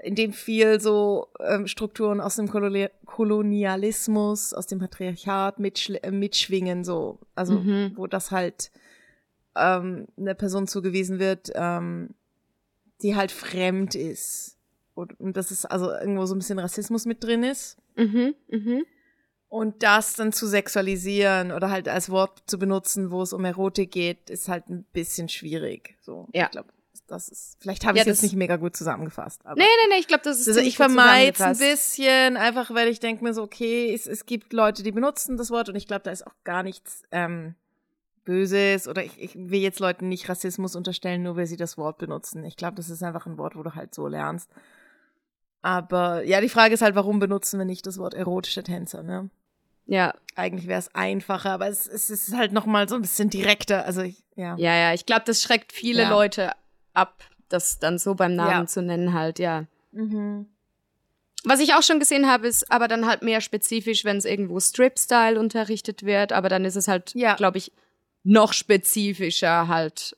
in 0.03 0.15
dem 0.15 0.33
viel 0.33 0.81
so 0.81 1.29
ähm, 1.41 1.67
Strukturen 1.67 2.21
aus 2.21 2.37
dem 2.37 2.49
Kolonialismus, 2.49 4.53
aus 4.53 4.67
dem 4.67 4.79
Patriarchat 4.79 5.57
äh, 5.59 6.11
mitschwingen, 6.11 6.85
so. 6.85 7.19
Also, 7.35 7.55
mhm. 7.55 7.93
wo 7.97 8.07
das 8.07 8.31
halt 8.31 8.71
ähm, 9.57 10.07
einer 10.17 10.35
Person 10.35 10.67
zugewiesen 10.67 11.19
wird, 11.19 11.51
ähm, 11.55 12.15
die 13.03 13.17
halt 13.17 13.33
fremd 13.33 13.95
ist. 13.95 14.59
Und, 14.95 15.19
und 15.21 15.37
das 15.37 15.51
ist 15.51 15.67
also 15.67 15.91
irgendwo 15.91 16.27
so 16.27 16.35
ein 16.35 16.39
bisschen 16.39 16.59
Rassismus 16.59 17.07
mit 17.07 17.23
drin 17.23 17.43
ist. 17.43 17.77
Mhm, 17.97 18.35
mhm. 18.49 18.85
Und 19.49 19.83
das 19.83 20.15
dann 20.15 20.33
zu 20.33 20.47
sexualisieren 20.47 21.53
oder 21.53 21.71
halt 21.71 21.89
als 21.89 22.11
Wort 22.11 22.43
zu 22.47 22.59
benutzen, 22.59 23.11
wo 23.11 23.23
es 23.23 23.33
um 23.33 23.45
Erotik 23.45 23.93
geht, 23.93 24.29
ist 24.29 24.49
halt 24.49 24.69
ein 24.69 24.85
bisschen 24.93 25.29
schwierig. 25.29 25.97
So, 26.01 26.29
ja. 26.33 26.47
ich 26.47 26.51
glaube 26.51 26.69
das 27.07 27.29
ist, 27.29 27.57
vielleicht 27.61 27.85
habe 27.85 27.99
ich 27.99 28.05
ja, 28.05 28.11
jetzt 28.11 28.23
nicht 28.23 28.37
mega 28.37 28.57
gut 28.57 28.77
zusammengefasst. 28.77 29.45
Aber 29.45 29.57
nee, 29.57 29.65
nee, 29.65 29.95
nee, 29.95 30.01
ich 30.01 30.09
glaube, 30.09 30.25
das 30.25 30.41
ist 30.41 30.49
Also 30.49 30.61
ich 30.61 30.77
vermeide 30.77 31.45
ein 31.45 31.59
bisschen, 31.59 32.37
einfach 32.37 32.73
weil 32.75 32.89
ich 32.89 33.01
denke 33.01 33.25
mir 33.25 33.35
so, 33.35 33.43
okay, 33.43 33.93
es, 33.95 34.07
es 34.07 34.27
gibt 34.27 34.53
Leute, 34.53 34.83
die 34.83 34.93
benutzen 34.93 35.37
das 35.37 35.51
Wort 35.51 35.69
und 35.69 35.77
ich 35.77 35.87
glaube, 35.87 36.03
da 36.03 36.11
ist 36.11 36.27
auch 36.27 36.35
gar 36.45 36.63
nichts 36.63 37.03
ähm, 37.11 37.55
Böses 38.25 38.89
oder 38.89 39.05
ich, 39.05 39.21
ich 39.21 39.35
will 39.35 39.61
jetzt 39.61 39.81
Leuten 39.81 40.09
nicht 40.09 40.29
Rassismus 40.29 40.77
unterstellen, 40.77 41.23
nur 41.23 41.37
weil 41.37 41.47
sie 41.47 41.57
das 41.57 41.79
Wort 41.79 41.99
benutzen. 41.99 42.45
Ich 42.45 42.57
glaube, 42.57 42.77
das 42.77 42.91
ist 42.91 43.03
einfach 43.03 43.27
ein 43.27 43.39
Wort, 43.39 43.57
wo 43.57 43.63
du 43.63 43.75
halt 43.75 43.95
so 43.95 44.07
lernst. 44.07 44.51
Aber 45.63 46.23
ja, 46.25 46.41
die 46.41 46.49
Frage 46.49 46.75
ist 46.75 46.83
halt, 46.83 46.95
warum 46.95 47.19
benutzen 47.19 47.59
wir 47.59 47.65
nicht 47.65 47.87
das 47.87 47.99
Wort 47.99 48.15
erotische 48.15 48.63
Tänzer, 48.63 49.03
ne? 49.03 49.31
Ja. 49.87 50.15
Eigentlich 50.35 50.67
wäre 50.67 50.81
es 50.81 50.95
einfacher, 50.95 51.51
aber 51.51 51.69
es, 51.69 51.87
es 51.87 52.11
ist 52.11 52.37
halt 52.37 52.53
noch 52.53 52.67
mal 52.67 52.89
so 52.89 52.97
ein 52.97 53.03
bisschen 53.03 53.31
direkter. 53.31 53.85
Also 53.85 54.03
ich, 54.03 54.23
ja. 54.35 54.57
Ja, 54.59 54.75
ja, 54.75 54.93
ich 54.93 55.07
glaube, 55.07 55.23
das 55.25 55.43
schreckt 55.43 55.73
viele 55.73 56.03
ja. 56.03 56.11
Leute 56.11 56.53
ab, 56.97 57.23
das 57.49 57.79
dann 57.79 57.99
so 57.99 58.15
beim 58.15 58.35
Namen 58.35 58.51
ja. 58.51 58.67
zu 58.67 58.83
nennen 58.83 59.13
halt, 59.13 59.39
ja. 59.39 59.67
Mhm. 59.93 60.47
Was 61.45 61.61
ich 61.61 61.75
auch 61.75 61.83
schon 61.83 62.01
gesehen 62.01 62.29
habe, 62.29 62.49
ist 62.49 62.73
aber 62.73 62.89
dann 62.89 63.07
halt 63.07 63.23
mehr 63.23 63.41
spezifisch, 63.41 64.05
wenn 64.05 64.17
es 64.17 64.25
irgendwo 64.25 64.59
Strip-Style 64.59 65.39
unterrichtet 65.39 66.05
wird, 66.05 66.33
aber 66.33 66.49
dann 66.49 66.65
ist 66.65 66.77
es 66.77 66.89
halt, 66.89 67.15
ja. 67.15 67.35
glaube 67.37 67.59
ich, 67.59 67.73
noch 68.25 68.53
spezifischer 68.53 69.69
halt 69.69 70.17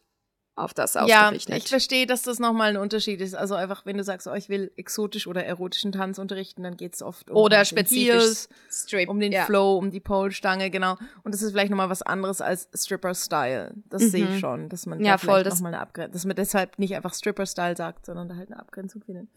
auf 0.58 0.74
das 0.74 0.96
ausgerichtet. 0.96 1.48
Ja, 1.48 1.56
ich 1.56 1.68
verstehe, 1.68 2.06
dass 2.06 2.22
das 2.22 2.38
nochmal 2.38 2.70
ein 2.70 2.76
Unterschied 2.76 3.20
ist. 3.20 3.34
Also 3.34 3.54
einfach, 3.54 3.86
wenn 3.86 3.96
du 3.96 4.04
sagst, 4.04 4.26
oh, 4.26 4.34
ich 4.34 4.48
will 4.48 4.72
exotisch 4.76 5.26
oder 5.26 5.44
erotischen 5.44 5.92
Tanz 5.92 6.18
unterrichten, 6.18 6.62
dann 6.62 6.76
geht 6.76 6.94
es 6.94 7.02
oft 7.02 7.30
um 7.30 7.36
oder 7.36 7.64
spezifisch 7.64 8.22
Heels, 8.22 8.48
Strip, 8.70 9.08
um 9.08 9.20
den 9.20 9.32
ja. 9.32 9.44
Flow, 9.44 9.76
um 9.76 9.90
die 9.90 10.00
Pole-Stange, 10.00 10.70
genau. 10.70 10.96
Und 11.22 11.34
das 11.34 11.42
ist 11.42 11.52
vielleicht 11.52 11.70
nochmal 11.70 11.90
was 11.90 12.02
anderes 12.02 12.40
als 12.40 12.68
Stripper-Style. 12.74 13.74
Das 13.88 14.02
mhm. 14.02 14.08
sehe 14.08 14.28
ich 14.28 14.40
schon, 14.40 14.68
dass 14.68 14.86
man 14.86 15.02
ja, 15.04 15.12
da 15.12 15.18
voll, 15.18 15.44
nochmal 15.44 15.74
eine 15.74 15.82
Abgrenzung, 15.82 16.12
dass 16.12 16.24
man 16.24 16.36
deshalb 16.36 16.78
nicht 16.78 16.94
einfach 16.94 17.14
Stripper-Style 17.14 17.76
sagt, 17.76 18.06
sondern 18.06 18.28
da 18.28 18.36
halt 18.36 18.50
eine 18.50 18.60
Abgrenzung 18.60 19.02
findet. 19.02 19.28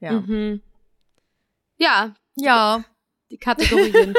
Ja. 0.00 0.12
Mhm. 0.12 0.62
Ja. 1.78 2.14
Ja 2.36 2.84
die 3.30 3.38
Kategorien. 3.38 4.14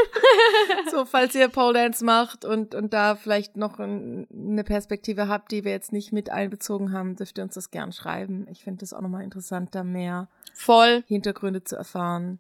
so, 0.92 1.06
falls 1.06 1.34
ihr 1.36 1.48
Pole 1.48 1.74
Dance 1.74 2.04
macht 2.04 2.46
und, 2.46 2.76
und 2.76 2.94
da 2.94 3.16
vielleicht 3.16 3.58
noch 3.58 3.80
ein, 3.80 4.28
eine 4.32 4.64
Perspektive 4.64 5.28
habt, 5.28 5.52
die 5.52 5.64
wir 5.64 5.72
jetzt 5.72 5.92
nicht 5.92 6.12
mit 6.12 6.30
einbezogen 6.30 6.92
haben, 6.92 7.16
dürft 7.16 7.38
ihr 7.38 7.44
uns 7.44 7.56
das 7.56 7.72
gern 7.72 7.92
schreiben. 7.92 8.48
Ich 8.52 8.64
finde 8.64 8.82
das 8.82 8.94
auch 8.94 9.02
nochmal 9.02 9.24
interessant, 9.24 9.74
da 9.74 9.84
mehr 9.84 10.28
Voll. 10.54 11.04
Hintergründe 11.08 11.64
zu 11.64 11.76
erfahren. 11.76 12.40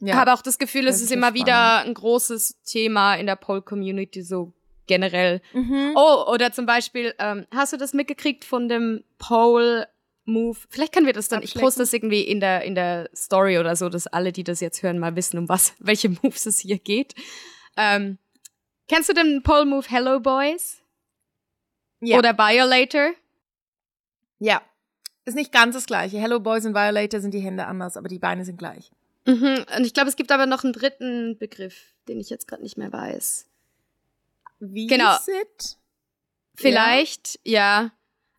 Ja. 0.00 0.14
Ich 0.14 0.14
habe 0.14 0.32
auch 0.32 0.42
das 0.42 0.58
Gefühl, 0.58 0.86
es 0.86 1.00
ist 1.00 1.10
immer 1.10 1.28
spannend. 1.28 1.46
wieder 1.46 1.78
ein 1.78 1.94
großes 1.94 2.60
Thema 2.64 3.14
in 3.14 3.26
der 3.26 3.36
Pole-Community, 3.36 4.22
so 4.22 4.52
generell. 4.86 5.40
Mhm. 5.52 5.92
Oh, 5.96 6.30
oder 6.30 6.52
zum 6.52 6.66
Beispiel, 6.66 7.14
ähm, 7.18 7.46
hast 7.50 7.72
du 7.72 7.76
das 7.76 7.94
mitgekriegt 7.94 8.44
von 8.44 8.68
dem 8.68 9.02
Pole 9.18 9.88
Move. 10.24 10.58
Vielleicht 10.68 10.92
können 10.92 11.06
wir 11.06 11.12
das 11.12 11.28
dann, 11.28 11.42
ich 11.42 11.54
poste 11.54 11.80
das 11.80 11.92
irgendwie 11.92 12.22
in 12.22 12.40
der, 12.40 12.62
in 12.62 12.74
der 12.74 13.10
Story 13.14 13.58
oder 13.58 13.76
so, 13.76 13.88
dass 13.88 14.06
alle, 14.06 14.32
die 14.32 14.44
das 14.44 14.60
jetzt 14.60 14.82
hören, 14.82 14.98
mal 14.98 15.16
wissen, 15.16 15.38
um 15.38 15.48
was, 15.48 15.74
welche 15.78 16.08
Moves 16.08 16.46
es 16.46 16.58
hier 16.58 16.78
geht. 16.78 17.14
Ähm, 17.76 18.18
kennst 18.88 19.08
du 19.08 19.14
den 19.14 19.42
Pole 19.42 19.64
Move 19.64 19.86
Hello 19.88 20.20
Boys? 20.20 20.82
Ja. 22.00 22.18
Oder 22.18 22.36
Violator? 22.36 23.12
Ja. 24.38 24.62
Ist 25.24 25.34
nicht 25.34 25.52
ganz 25.52 25.74
das 25.74 25.86
gleiche. 25.86 26.18
Hello 26.18 26.38
Boys 26.40 26.66
und 26.66 26.74
Violator 26.74 27.20
sind 27.20 27.32
die 27.32 27.40
Hände 27.40 27.66
anders, 27.66 27.96
aber 27.96 28.08
die 28.08 28.18
Beine 28.18 28.44
sind 28.44 28.58
gleich. 28.58 28.90
Mhm. 29.26 29.64
Und 29.76 29.86
ich 29.86 29.94
glaube, 29.94 30.10
es 30.10 30.16
gibt 30.16 30.30
aber 30.32 30.46
noch 30.46 30.64
einen 30.64 30.74
dritten 30.74 31.38
Begriff, 31.38 31.94
den 32.08 32.20
ich 32.20 32.28
jetzt 32.28 32.46
gerade 32.46 32.62
nicht 32.62 32.76
mehr 32.76 32.92
weiß. 32.92 33.46
Wie 34.60 34.86
genau. 34.86 35.16
Vielleicht, 36.54 37.40
ja. 37.44 37.82
ja. 37.82 37.90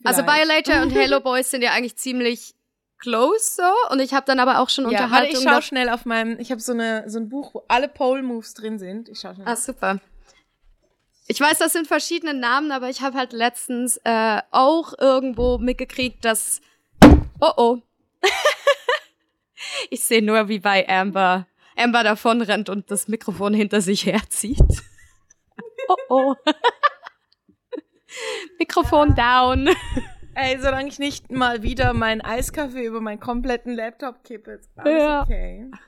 Also 0.06 0.24
Violator 0.24 0.82
und 0.82 0.90
Hello 0.96 1.20
Boys 1.20 1.50
sind 1.50 1.62
ja 1.62 1.72
eigentlich 1.72 1.98
ziemlich 1.98 2.54
close 2.98 3.56
so 3.56 3.94
und 3.94 4.00
ich 4.00 4.14
habe 4.14 4.26
dann 4.26 4.40
aber 4.40 4.60
auch 4.60 4.70
schon 4.70 4.86
ja, 4.86 4.92
Unterhaltung. 4.92 5.44
ich 5.44 5.50
schau 5.50 5.62
schnell 5.62 5.90
auf 5.90 6.06
meinem, 6.06 6.40
ich 6.40 6.52
habe 6.52 6.62
so 6.62 6.72
eine 6.72 7.10
so 7.10 7.20
ein 7.20 7.30
Buch, 7.30 7.54
wo 7.54 7.64
alle 7.68 7.88
Pole 7.88 8.24
Moves 8.24 8.54
drin 8.54 8.80
sind. 8.80 9.10
Ich 9.10 9.20
schau 9.20 9.34
schnell. 9.34 9.48
Ah 9.48 9.56
super. 9.56 10.00
Ich 11.28 11.40
weiß, 11.40 11.58
das 11.58 11.74
sind 11.74 11.88
verschiedene 11.88 12.36
Namen, 12.36 12.72
aber 12.72 12.90
ich 12.90 13.02
habe 13.02 13.18
halt 13.18 13.34
letztens 13.34 14.00
äh, 14.04 14.42
auch 14.52 14.94
irgendwo 15.00 15.58
mitgekriegt, 15.58 16.24
dass 16.24 16.62
Oh 17.40 17.52
oh. 17.58 17.78
ich 19.90 20.04
sehe 20.04 20.22
nur, 20.22 20.48
wie 20.48 20.60
bei 20.60 20.88
Amber 20.88 21.48
Amber 21.76 22.04
davon 22.04 22.42
rennt 22.42 22.70
und 22.70 22.90
das 22.90 23.08
Mikrofon 23.08 23.54
hinter 23.54 23.82
sich 23.82 24.06
herzieht. 24.06 24.60
oh 25.90 25.96
oh. 26.10 26.36
Mikrofon 28.60 29.16
down. 29.16 29.70
Ey, 30.36 30.60
solange 30.60 30.90
ich 30.90 31.00
nicht 31.00 31.32
mal 31.32 31.64
wieder 31.64 31.94
meinen 31.94 32.22
Eiskaffee 32.22 32.86
über 32.86 33.00
meinen 33.00 33.22
kompletten 33.22 33.74
Laptop 33.74 34.24
kippe, 34.24 34.52
ist 34.52 34.70
alles 34.76 34.94
ja. 34.94 35.24
okay. 35.24 35.72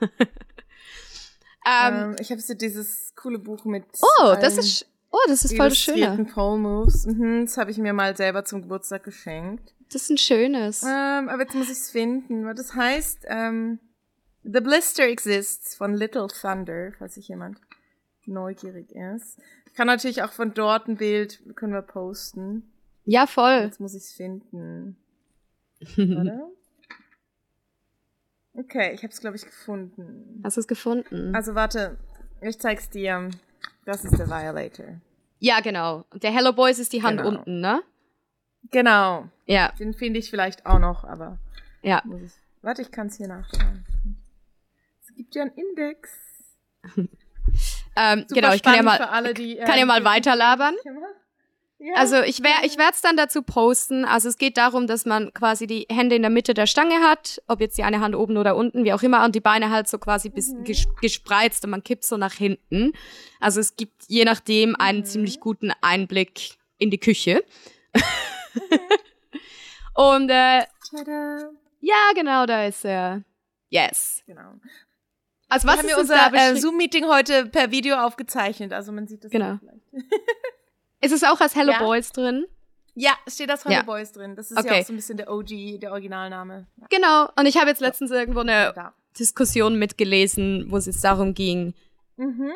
ähm, 1.66 1.94
ähm, 1.94 2.16
ich 2.18 2.30
habe 2.30 2.40
so 2.40 2.54
dieses 2.54 3.14
coole 3.14 3.38
Buch 3.38 3.66
mit. 3.66 3.84
Oh, 4.00 4.34
das 4.40 4.56
ist. 4.56 4.86
Oh, 5.10 5.18
das 5.26 5.44
ist 5.44 5.56
voll 5.56 5.70
schön. 5.70 6.26
Pole 6.26 6.58
Moves. 6.58 7.06
Mhm, 7.06 7.46
das 7.46 7.56
habe 7.56 7.70
ich 7.70 7.78
mir 7.78 7.92
mal 7.92 8.16
selber 8.16 8.44
zum 8.44 8.62
Geburtstag 8.62 9.04
geschenkt. 9.04 9.74
Das 9.90 10.02
ist 10.02 10.10
ein 10.10 10.18
schönes. 10.18 10.82
Ähm, 10.82 11.28
aber 11.28 11.42
jetzt 11.42 11.54
muss 11.54 11.66
ich 11.66 11.78
es 11.78 11.90
finden. 11.90 12.44
Was 12.44 12.56
das 12.56 12.74
heißt, 12.74 13.20
ähm, 13.26 13.80
The 14.42 14.60
Blister 14.60 15.04
Exists 15.04 15.74
von 15.74 15.94
Little 15.94 16.28
Thunder, 16.28 16.92
falls 16.98 17.14
sich 17.14 17.28
jemand 17.28 17.58
neugierig 18.26 18.92
ist 18.92 19.38
kann 19.78 19.86
natürlich 19.86 20.24
auch 20.24 20.32
von 20.32 20.54
dort 20.54 20.88
ein 20.88 20.96
Bild, 20.96 21.40
können 21.54 21.72
wir 21.72 21.82
posten. 21.82 22.68
Ja, 23.04 23.28
voll. 23.28 23.60
Jetzt 23.62 23.78
muss 23.78 23.94
ich 23.94 24.02
es 24.02 24.12
finden. 24.12 24.96
Warte. 25.96 26.42
Okay, 28.54 28.90
ich 28.92 29.04
habe 29.04 29.12
es, 29.12 29.20
glaube 29.20 29.36
ich, 29.36 29.44
gefunden. 29.44 30.40
Hast 30.42 30.56
du 30.56 30.62
es 30.62 30.66
gefunden? 30.66 31.32
Also 31.32 31.54
warte, 31.54 31.96
ich 32.40 32.58
zeig's 32.58 32.90
dir. 32.90 33.30
Das 33.84 34.04
ist 34.04 34.18
der 34.18 34.26
Violator. 34.26 35.00
Ja, 35.38 35.60
genau. 35.60 36.04
Der 36.12 36.32
Hello 36.32 36.52
Boys 36.52 36.80
ist 36.80 36.92
die 36.92 37.04
Hand 37.04 37.18
genau. 37.18 37.28
unten, 37.28 37.60
ne? 37.60 37.80
Genau. 38.72 39.28
Ja. 39.46 39.70
Den 39.78 39.94
finde 39.94 40.18
ich 40.18 40.28
vielleicht 40.28 40.66
auch 40.66 40.80
noch, 40.80 41.04
aber. 41.04 41.38
Ja. 41.82 42.02
Ich, 42.24 42.32
warte, 42.62 42.82
ich 42.82 42.90
kann 42.90 43.06
es 43.06 43.16
hier 43.16 43.28
nachschauen. 43.28 43.84
Es 45.02 45.14
gibt 45.14 45.36
ja 45.36 45.42
einen 45.42 45.52
Index. 45.52 46.10
Ähm, 47.98 48.26
genau, 48.28 48.52
ich 48.52 48.62
kann 48.62 48.76
ja 48.76 48.82
mal, 48.82 48.98
alle, 48.98 49.34
die, 49.34 49.56
kann 49.56 49.78
ja 49.78 49.84
mal 49.84 50.04
weiterlabern. 50.04 50.74
Ja. 51.80 51.94
Also 51.94 52.22
ich, 52.22 52.42
wär, 52.42 52.64
ich 52.64 52.76
werde 52.76 52.94
es 52.94 53.02
dann 53.02 53.16
dazu 53.16 53.42
posten. 53.42 54.04
Also 54.04 54.28
es 54.28 54.36
geht 54.36 54.56
darum, 54.56 54.88
dass 54.88 55.06
man 55.06 55.32
quasi 55.32 55.68
die 55.68 55.86
Hände 55.88 56.16
in 56.16 56.22
der 56.22 56.30
Mitte 56.30 56.52
der 56.52 56.66
Stange 56.66 57.02
hat, 57.02 57.40
ob 57.46 57.60
jetzt 57.60 57.78
die 57.78 57.84
eine 57.84 58.00
Hand 58.00 58.16
oben 58.16 58.36
oder 58.36 58.56
unten, 58.56 58.82
wie 58.82 58.92
auch 58.92 59.02
immer, 59.04 59.24
und 59.24 59.36
die 59.36 59.40
Beine 59.40 59.70
halt 59.70 59.86
so 59.86 59.98
quasi 59.98 60.28
bis 60.28 60.48
mhm. 60.48 60.64
gespreizt 61.00 61.64
und 61.64 61.70
man 61.70 61.84
kippt 61.84 62.04
so 62.04 62.16
nach 62.16 62.34
hinten. 62.34 62.94
Also 63.38 63.60
es 63.60 63.76
gibt 63.76 64.02
je 64.08 64.24
nachdem 64.24 64.74
einen 64.74 65.00
mhm. 65.00 65.04
ziemlich 65.04 65.38
guten 65.38 65.72
Einblick 65.80 66.56
in 66.78 66.90
die 66.90 66.98
Küche. 66.98 67.44
und 69.94 70.30
äh, 70.30 70.64
Tada. 70.90 71.50
ja, 71.80 72.12
genau, 72.16 72.44
da 72.46 72.66
ist 72.66 72.84
er. 72.84 73.22
Yes. 73.70 74.24
Genau. 74.26 74.54
Also 75.48 75.66
was 75.66 75.78
haben 75.78 75.88
wir 75.88 75.98
unser 75.98 76.32
äh, 76.32 76.56
Zoom-Meeting 76.56 77.06
heute 77.06 77.46
per 77.46 77.70
Video 77.70 77.96
aufgezeichnet, 77.96 78.72
also 78.72 78.92
man 78.92 79.06
sieht 79.06 79.24
das 79.24 79.30
genau. 79.30 79.58
Ist 81.00 81.12
es 81.12 81.24
auch 81.24 81.40
als 81.40 81.54
Hello 81.54 81.72
ja. 81.72 81.78
Boys 81.78 82.10
drin? 82.10 82.46
Ja, 82.94 83.12
es 83.24 83.34
steht 83.34 83.50
als 83.50 83.64
Hello 83.64 83.76
ja. 83.76 83.82
Boys 83.82 84.10
drin. 84.12 84.34
Das 84.34 84.50
ist 84.50 84.58
okay. 84.58 84.74
ja 84.74 84.80
auch 84.80 84.86
so 84.86 84.92
ein 84.92 84.96
bisschen 84.96 85.16
der 85.16 85.30
OG, 85.30 85.80
der 85.80 85.92
Originalname. 85.92 86.66
Ja. 86.76 86.86
Genau. 86.90 87.28
Und 87.38 87.46
ich 87.46 87.56
habe 87.56 87.68
jetzt 87.68 87.80
letztens 87.80 88.10
irgendwo 88.10 88.40
eine. 88.40 88.92
Diskussion 89.18 89.78
mitgelesen, 89.78 90.66
wo 90.70 90.76
es 90.76 90.86
jetzt 90.86 91.02
darum 91.02 91.34
ging, 91.34 91.74
mhm. 92.16 92.52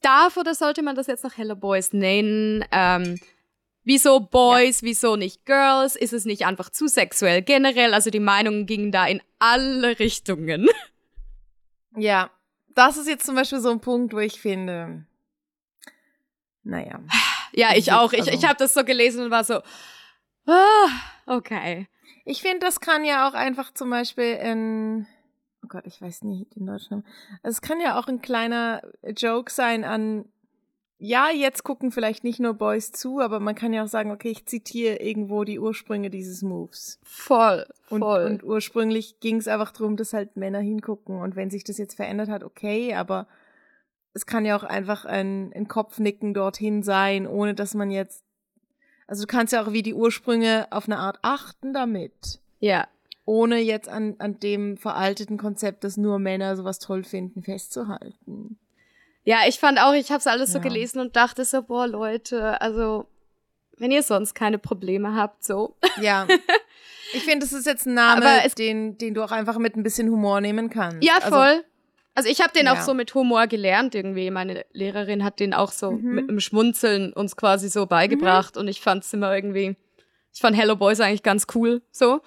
darf 0.00 0.36
oder 0.36 0.54
sollte 0.54 0.82
man 0.82 0.94
das 0.94 1.06
jetzt 1.06 1.24
noch 1.24 1.36
Hello 1.36 1.56
Boys 1.56 1.92
nennen? 1.92 2.64
Ähm, 2.70 3.18
wieso 3.84 4.20
Boys, 4.20 4.82
wieso 4.82 5.16
nicht 5.16 5.44
Girls? 5.44 5.96
Ist 5.96 6.12
es 6.12 6.24
nicht 6.24 6.46
einfach 6.46 6.70
zu 6.70 6.88
sexuell 6.88 7.42
generell? 7.42 7.94
Also 7.94 8.10
die 8.10 8.20
Meinungen 8.20 8.66
gingen 8.66 8.92
da 8.92 9.06
in 9.06 9.20
alle 9.38 9.98
Richtungen. 9.98 10.68
Ja, 11.96 12.30
das 12.74 12.96
ist 12.96 13.08
jetzt 13.08 13.26
zum 13.26 13.34
Beispiel 13.34 13.60
so 13.60 13.70
ein 13.70 13.80
Punkt, 13.80 14.12
wo 14.12 14.18
ich 14.18 14.40
finde, 14.40 15.06
naja. 16.68 17.00
Ja, 17.52 17.74
ich 17.74 17.92
auch. 17.92 18.12
Ich, 18.12 18.20
also, 18.20 18.30
ich 18.30 18.44
habe 18.44 18.58
das 18.58 18.74
so 18.74 18.84
gelesen 18.84 19.24
und 19.24 19.30
war 19.30 19.42
so, 19.42 19.62
ah, 20.46 20.88
okay. 21.26 21.88
Ich 22.26 22.42
finde, 22.42 22.60
das 22.60 22.80
kann 22.80 23.04
ja 23.04 23.26
auch 23.26 23.32
einfach 23.32 23.72
zum 23.72 23.88
Beispiel 23.88 24.34
in, 24.34 25.06
oh 25.64 25.68
Gott, 25.68 25.86
ich 25.86 26.00
weiß 26.00 26.24
nicht 26.24 26.54
den 26.54 26.66
deutschen 26.66 26.90
Namen. 26.90 27.06
Es 27.42 27.62
kann 27.62 27.80
ja 27.80 27.98
auch 27.98 28.06
ein 28.06 28.20
kleiner 28.20 28.82
Joke 29.16 29.50
sein 29.50 29.84
an 29.84 30.26
ja, 31.00 31.30
jetzt 31.30 31.62
gucken 31.62 31.92
vielleicht 31.92 32.24
nicht 32.24 32.40
nur 32.40 32.54
Boys 32.54 32.90
zu, 32.90 33.20
aber 33.20 33.38
man 33.38 33.54
kann 33.54 33.72
ja 33.72 33.84
auch 33.84 33.88
sagen, 33.88 34.10
okay, 34.10 34.30
ich 34.30 34.46
zitiere 34.46 34.96
irgendwo 34.96 35.44
die 35.44 35.60
Ursprünge 35.60 36.10
dieses 36.10 36.42
Moves. 36.42 36.98
Voll, 37.04 37.66
voll. 37.84 38.24
Und, 38.24 38.32
und 38.32 38.44
ursprünglich 38.44 39.20
ging 39.20 39.36
es 39.36 39.46
einfach 39.46 39.70
darum, 39.70 39.96
dass 39.96 40.12
halt 40.12 40.36
Männer 40.36 40.58
hingucken. 40.58 41.20
Und 41.20 41.36
wenn 41.36 41.50
sich 41.50 41.62
das 41.62 41.78
jetzt 41.78 41.94
verändert 41.94 42.28
hat, 42.28 42.42
okay, 42.42 42.94
aber 42.94 43.28
es 44.12 44.26
kann 44.26 44.44
ja 44.44 44.56
auch 44.56 44.64
einfach 44.64 45.04
ein, 45.04 45.52
ein 45.54 45.68
Kopfnicken 45.68 46.34
dorthin 46.34 46.82
sein, 46.82 47.28
ohne 47.28 47.54
dass 47.54 47.74
man 47.74 47.92
jetzt. 47.92 48.24
Also 49.06 49.22
du 49.22 49.28
kannst 49.28 49.52
ja 49.52 49.62
auch 49.62 49.72
wie 49.72 49.82
die 49.82 49.94
Ursprünge 49.94 50.66
auf 50.70 50.86
eine 50.86 50.98
Art 50.98 51.20
achten 51.22 51.72
damit. 51.72 52.40
Ja. 52.58 52.88
Ohne 53.24 53.58
jetzt 53.58 53.88
an, 53.88 54.16
an 54.18 54.40
dem 54.40 54.76
veralteten 54.76 55.38
Konzept, 55.38 55.84
dass 55.84 55.96
nur 55.96 56.18
Männer 56.18 56.56
sowas 56.56 56.80
toll 56.80 57.04
finden, 57.04 57.42
festzuhalten. 57.42 58.58
Ja, 59.24 59.40
ich 59.46 59.58
fand 59.58 59.78
auch, 59.78 59.92
ich 59.92 60.10
habe 60.10 60.20
es 60.20 60.26
alles 60.26 60.52
so 60.52 60.60
gelesen 60.60 61.00
und 61.00 61.16
dachte 61.16 61.44
so, 61.44 61.62
boah, 61.62 61.86
Leute, 61.86 62.60
also 62.60 63.06
wenn 63.76 63.90
ihr 63.90 64.02
sonst 64.02 64.34
keine 64.34 64.58
Probleme 64.58 65.14
habt, 65.14 65.44
so. 65.44 65.76
Ja. 66.00 66.26
Ich 67.14 67.24
finde, 67.24 67.46
das 67.46 67.52
ist 67.52 67.66
jetzt 67.66 67.86
ein 67.86 67.94
Name, 67.94 68.46
den, 68.58 68.98
den 68.98 69.14
du 69.14 69.22
auch 69.22 69.30
einfach 69.30 69.56
mit 69.56 69.76
ein 69.76 69.82
bisschen 69.82 70.10
Humor 70.10 70.42
nehmen 70.42 70.68
kannst. 70.68 71.02
Ja, 71.02 71.14
also 71.16 71.28
voll. 71.28 71.46
Also, 71.46 71.64
also 72.14 72.28
ich 72.28 72.40
habe 72.42 72.52
den 72.52 72.66
ja. 72.66 72.74
auch 72.74 72.82
so 72.82 72.92
mit 72.92 73.14
Humor 73.14 73.46
gelernt 73.46 73.94
irgendwie. 73.94 74.30
Meine 74.30 74.66
Lehrerin 74.72 75.24
hat 75.24 75.40
den 75.40 75.54
auch 75.54 75.72
so 75.72 75.92
mhm. 75.92 76.14
mit 76.14 76.28
einem 76.28 76.40
Schmunzeln 76.40 77.12
uns 77.14 77.36
quasi 77.36 77.70
so 77.70 77.86
beigebracht 77.86 78.56
mhm. 78.56 78.60
und 78.60 78.68
ich 78.68 78.82
fand 78.82 79.04
es 79.04 79.12
immer 79.14 79.34
irgendwie, 79.34 79.76
ich 80.34 80.40
fand 80.40 80.56
Hello 80.56 80.76
Boys 80.76 81.00
eigentlich 81.00 81.22
ganz 81.22 81.46
cool, 81.54 81.80
so. 81.90 82.20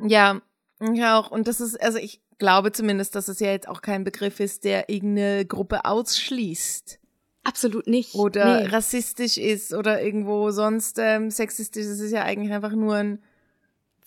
Ja, 0.00 0.40
ich 0.80 1.04
auch. 1.04 1.30
Und 1.32 1.48
das 1.48 1.60
ist, 1.60 1.80
also 1.82 1.98
ich 1.98 2.20
glaube 2.38 2.72
zumindest, 2.72 3.14
dass 3.14 3.28
es 3.28 3.40
ja 3.40 3.50
jetzt 3.50 3.68
auch 3.68 3.82
kein 3.82 4.04
Begriff 4.04 4.40
ist, 4.40 4.64
der 4.64 4.88
irgendeine 4.88 5.44
Gruppe 5.44 5.84
ausschließt. 5.84 6.98
Absolut 7.44 7.86
nicht. 7.86 8.14
Oder 8.14 8.62
nee. 8.62 8.66
rassistisch 8.68 9.38
ist 9.38 9.72
oder 9.72 10.02
irgendwo 10.02 10.50
sonst 10.50 10.98
ähm, 10.98 11.30
sexistisch. 11.30 11.86
Es 11.86 12.00
ist 12.00 12.12
ja 12.12 12.22
eigentlich 12.22 12.52
einfach 12.52 12.72
nur 12.72 12.96
ein 12.96 13.22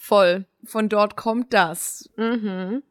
Voll. 0.02 0.46
Von 0.64 0.90
dort 0.90 1.16
kommt 1.16 1.54
das. 1.54 2.10
Mhm. 2.16 2.82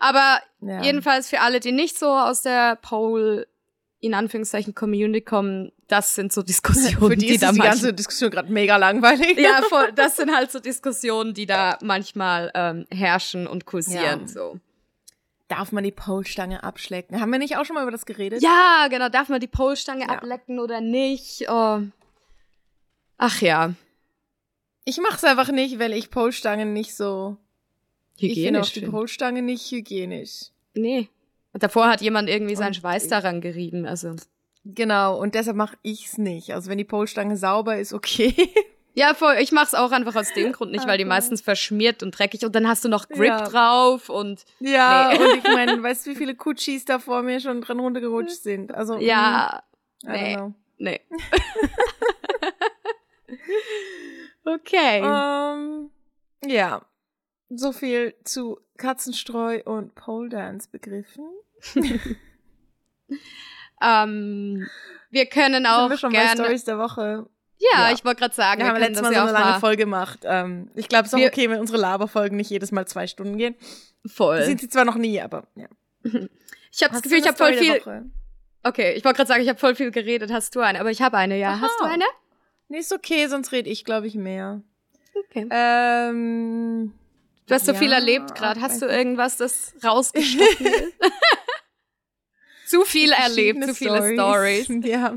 Aber 0.00 0.40
ja. 0.60 0.82
jedenfalls 0.82 1.28
für 1.28 1.40
alle, 1.40 1.60
die 1.60 1.70
nicht 1.70 1.96
so 1.96 2.08
aus 2.08 2.42
der 2.42 2.74
Pole 2.74 3.46
in 4.00 4.14
Anführungszeichen 4.14 4.74
Community 4.74 5.20
kommen, 5.20 5.70
das 5.86 6.16
sind 6.16 6.32
so 6.32 6.42
Diskussionen, 6.42 7.10
Für 7.10 7.16
die, 7.16 7.26
die 7.26 7.34
ist 7.34 7.44
da 7.44 7.52
die 7.52 7.60
ganze 7.60 7.92
Diskussion 7.92 8.30
gerade 8.30 8.52
mega 8.52 8.78
langweilig. 8.78 9.38
Ja, 9.38 9.62
voll, 9.68 9.92
das 9.92 10.16
sind 10.16 10.34
halt 10.34 10.50
so 10.50 10.58
Diskussionen, 10.58 11.34
die 11.34 11.46
da 11.46 11.78
manchmal 11.82 12.50
ähm, 12.54 12.86
herrschen 12.90 13.46
und 13.46 13.64
kursieren. 13.64 14.22
Ja. 14.22 14.26
So. 14.26 14.58
Darf 15.50 15.72
man 15.72 15.82
die 15.82 15.90
Polstange 15.90 16.62
abschlecken? 16.62 17.20
Haben 17.20 17.32
wir 17.32 17.40
nicht 17.40 17.56
auch 17.56 17.64
schon 17.64 17.74
mal 17.74 17.82
über 17.82 17.90
das 17.90 18.06
geredet? 18.06 18.40
Ja, 18.40 18.86
genau. 18.88 19.08
Darf 19.08 19.28
man 19.28 19.40
die 19.40 19.48
Polstange 19.48 20.02
ja. 20.02 20.10
ablecken 20.10 20.60
oder 20.60 20.80
nicht? 20.80 21.44
Oh. 21.48 21.80
Ach 23.18 23.42
ja. 23.42 23.74
Ich 24.84 24.98
mach's 24.98 25.24
einfach 25.24 25.50
nicht, 25.50 25.80
weil 25.80 25.92
ich 25.92 26.10
Polstangen 26.10 26.72
nicht 26.72 26.94
so. 26.94 27.36
Hygienisch. 28.16 28.36
Ich 28.36 28.44
finde 28.44 28.60
auch 28.60 28.68
die 28.68 28.86
Polstange 28.86 29.42
nicht 29.42 29.68
hygienisch. 29.72 30.50
Nee. 30.74 31.08
Und 31.52 31.64
davor 31.64 31.88
hat 31.88 32.00
jemand 32.00 32.28
irgendwie 32.28 32.54
seinen 32.54 32.74
Schweiß 32.74 33.08
daran 33.08 33.40
gerieben, 33.40 33.86
also. 33.86 34.14
Genau, 34.64 35.18
und 35.18 35.34
deshalb 35.34 35.56
mache 35.56 35.76
ich's 35.82 36.16
nicht. 36.16 36.54
Also 36.54 36.70
wenn 36.70 36.78
die 36.78 36.84
Polstange 36.84 37.36
sauber 37.36 37.76
ist, 37.76 37.92
okay. 37.92 38.34
Ja, 38.94 39.14
voll. 39.14 39.36
Ich 39.40 39.52
mach's 39.52 39.74
auch 39.74 39.92
einfach 39.92 40.16
aus 40.16 40.32
dem 40.32 40.52
Grund 40.52 40.72
nicht, 40.72 40.86
weil 40.86 40.98
die 40.98 41.04
meistens 41.04 41.40
verschmiert 41.40 42.02
und 42.02 42.18
dreckig 42.18 42.44
und 42.44 42.54
dann 42.54 42.68
hast 42.68 42.84
du 42.84 42.88
noch 42.88 43.08
Grip 43.08 43.28
ja. 43.28 43.46
drauf 43.46 44.08
und. 44.08 44.44
Ja, 44.58 45.12
nee. 45.12 45.18
und 45.18 45.38
ich 45.38 45.44
meine, 45.44 45.82
weißt 45.82 46.06
du, 46.06 46.10
wie 46.10 46.16
viele 46.16 46.34
Kutschis 46.34 46.84
da 46.84 46.98
vor 46.98 47.22
mir 47.22 47.40
schon 47.40 47.60
dran 47.60 47.80
runtergerutscht 47.80 48.42
sind? 48.42 48.74
Also. 48.74 48.98
Ja. 48.98 49.62
Mh, 50.02 50.12
nee. 50.12 50.38
Nee. 50.80 51.00
okay. 54.44 55.02
Um, 55.02 55.90
ähm, 56.42 56.50
ja. 56.50 56.84
So 57.50 57.72
viel 57.72 58.14
zu 58.24 58.58
Katzenstreu 58.78 59.62
und 59.64 59.94
Pole 59.94 60.30
Dance 60.30 60.68
begriffen. 60.70 61.28
ähm, 63.82 64.66
wir 65.10 65.26
können 65.26 65.66
auch 65.66 65.82
Sind 65.82 65.90
wir 65.90 65.98
schon 65.98 66.12
gerne. 66.12 66.36
bei 66.36 66.44
Stories 66.44 66.64
der 66.64 66.78
Woche. 66.78 67.28
Ja, 67.60 67.88
ja. 67.88 67.92
ich 67.92 68.04
wollte 68.04 68.20
gerade 68.20 68.34
sagen, 68.34 68.60
wir, 68.60 68.66
wir 68.66 68.72
haben 68.72 68.80
letztes 68.80 69.02
Mal 69.02 69.12
so 69.12 69.20
eine 69.20 69.32
lange 69.32 69.60
Folge 69.60 69.84
gemacht. 69.84 70.20
Ähm, 70.24 70.70
ich 70.74 70.88
glaube, 70.88 71.06
es 71.06 71.12
ist 71.12 71.18
auch 71.18 71.26
okay, 71.26 71.50
wenn 71.50 71.60
unsere 71.60 71.78
Laberfolgen 71.78 72.36
nicht 72.36 72.50
jedes 72.50 72.72
Mal 72.72 72.86
zwei 72.86 73.06
Stunden 73.06 73.36
gehen. 73.36 73.54
Voll. 74.06 74.42
Sind 74.44 74.60
sie 74.60 74.68
zwar 74.68 74.86
noch 74.86 74.96
nie, 74.96 75.20
aber 75.20 75.44
ja. 75.54 75.68
Ich 76.72 76.82
habe 76.84 76.92
das 76.94 77.02
Gefühl, 77.02 77.18
ich 77.18 77.26
habe 77.26 77.36
voll 77.36 77.54
viel. 77.54 77.82
Okay, 78.62 78.92
ich 78.92 79.04
wollte 79.04 79.16
gerade 79.16 79.28
sagen, 79.28 79.42
ich 79.42 79.48
habe 79.48 79.58
voll 79.58 79.74
viel 79.74 79.90
geredet. 79.90 80.30
Hast 80.32 80.54
du 80.54 80.60
eine? 80.60 80.78
Aber 80.80 80.90
ich 80.90 81.02
habe 81.02 81.16
eine, 81.16 81.36
ja. 81.36 81.54
Aha. 81.54 81.62
Hast 81.62 81.80
du 81.80 81.84
eine? 81.84 82.04
Nee, 82.68 82.78
ist 82.78 82.92
okay, 82.92 83.26
sonst 83.26 83.52
rede 83.52 83.68
ich, 83.68 83.84
glaube 83.84 84.06
ich, 84.06 84.14
mehr. 84.14 84.62
Okay. 85.14 85.46
Ähm, 85.50 86.92
du 87.46 87.54
hast 87.54 87.66
so 87.66 87.72
ja, 87.72 87.78
viel 87.78 87.92
erlebt 87.92 88.34
gerade. 88.36 88.60
Hast 88.60 88.80
du 88.80 88.86
irgendwas, 88.86 89.36
das 89.36 89.74
rausgestochen 89.82 90.66
ist? 90.66 90.94
zu 92.66 92.84
viel 92.84 93.12
erlebt, 93.12 93.64
zu 93.64 93.74
viele 93.74 94.12
Stories. 94.14 94.68
Ja. 94.84 95.16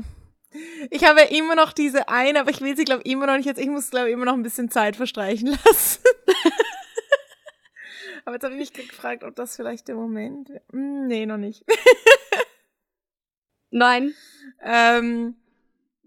Ich 0.90 1.04
habe 1.04 1.20
ja 1.20 1.26
immer 1.26 1.56
noch 1.56 1.72
diese 1.72 2.08
eine, 2.08 2.40
aber 2.40 2.50
ich 2.50 2.60
will 2.60 2.76
sie, 2.76 2.84
glaube 2.84 3.02
ich, 3.04 3.12
immer 3.12 3.26
noch 3.26 3.36
nicht 3.36 3.46
jetzt. 3.46 3.60
Ich 3.60 3.68
muss, 3.68 3.90
glaube 3.90 4.08
ich, 4.08 4.12
immer 4.12 4.24
noch 4.24 4.34
ein 4.34 4.42
bisschen 4.42 4.70
Zeit 4.70 4.96
verstreichen 4.96 5.48
lassen. 5.64 6.02
aber 8.24 8.34
jetzt 8.34 8.44
habe 8.44 8.54
ich 8.54 8.60
mich 8.60 8.72
gefragt, 8.72 9.24
ob 9.24 9.34
das 9.34 9.56
vielleicht 9.56 9.88
der 9.88 9.96
Moment. 9.96 10.50
Hm, 10.70 11.06
nee, 11.06 11.26
noch 11.26 11.38
nicht. 11.38 11.64
Nein. 13.70 14.14
Ähm, 14.62 15.36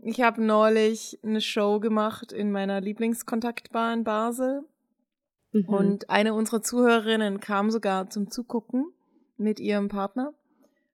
ich 0.01 0.21
habe 0.21 0.41
neulich 0.41 1.19
eine 1.23 1.41
Show 1.41 1.79
gemacht 1.79 2.31
in 2.31 2.51
meiner 2.51 2.79
Lieblingskontaktbar 2.79 3.93
in 3.93 4.05
Basel. 4.05 4.63
Mhm. 5.51 5.65
Und 5.65 6.09
eine 6.09 6.33
unserer 6.33 6.61
Zuhörerinnen 6.61 7.41
kam 7.41 7.71
sogar 7.71 8.09
zum 8.09 8.31
Zugucken 8.31 8.93
mit 9.35 9.59
ihrem 9.59 9.89
Partner 9.89 10.33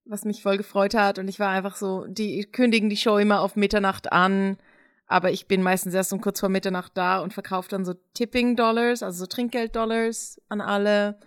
was 0.05 0.25
mich 0.25 0.41
voll 0.41 0.57
gefreut 0.57 0.93
hat. 0.93 1.19
Und 1.19 1.27
ich 1.27 1.39
war 1.39 1.49
einfach 1.49 1.75
so, 1.75 2.05
die 2.07 2.43
kündigen 2.45 2.89
die 2.89 2.97
Show 2.97 3.17
immer 3.17 3.41
auf 3.41 3.55
Mitternacht 3.55 4.11
an. 4.11 4.57
Aber 5.07 5.31
ich 5.31 5.47
bin 5.47 5.61
meistens 5.61 5.93
erst 5.93 6.13
um 6.13 6.21
kurz 6.21 6.39
vor 6.39 6.49
Mitternacht 6.49 6.93
da 6.95 7.19
und 7.19 7.33
verkaufe 7.33 7.69
dann 7.69 7.85
so 7.85 7.93
Tipping-Dollars, 8.13 9.03
also 9.03 9.19
so 9.19 9.25
Trinkgeld-Dollars 9.27 10.41
an 10.49 10.61
alle. 10.61 11.19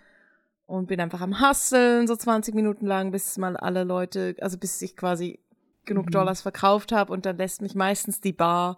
Und 0.66 0.89
bin 0.89 1.01
einfach 1.01 1.20
am 1.20 1.41
Husteln, 1.41 2.09
so 2.09 2.16
20 2.16 2.55
Minuten 2.55 2.87
lang, 2.87 3.12
bis 3.12 3.39
mal 3.39 3.57
alle 3.57 3.85
Leute, 3.85 4.35
also 4.41 4.59
bis 4.59 4.83
ich 4.83 4.97
quasi 4.97 5.39
genug 5.85 6.07
mhm. 6.07 6.11
Dollars 6.11 6.43
verkauft 6.43 6.91
habe. 6.91 7.12
Und 7.12 7.24
dann 7.24 7.39
lässt 7.39 7.62
mich 7.62 7.74
meistens 7.74 8.20
die 8.20 8.33
Bar 8.33 8.77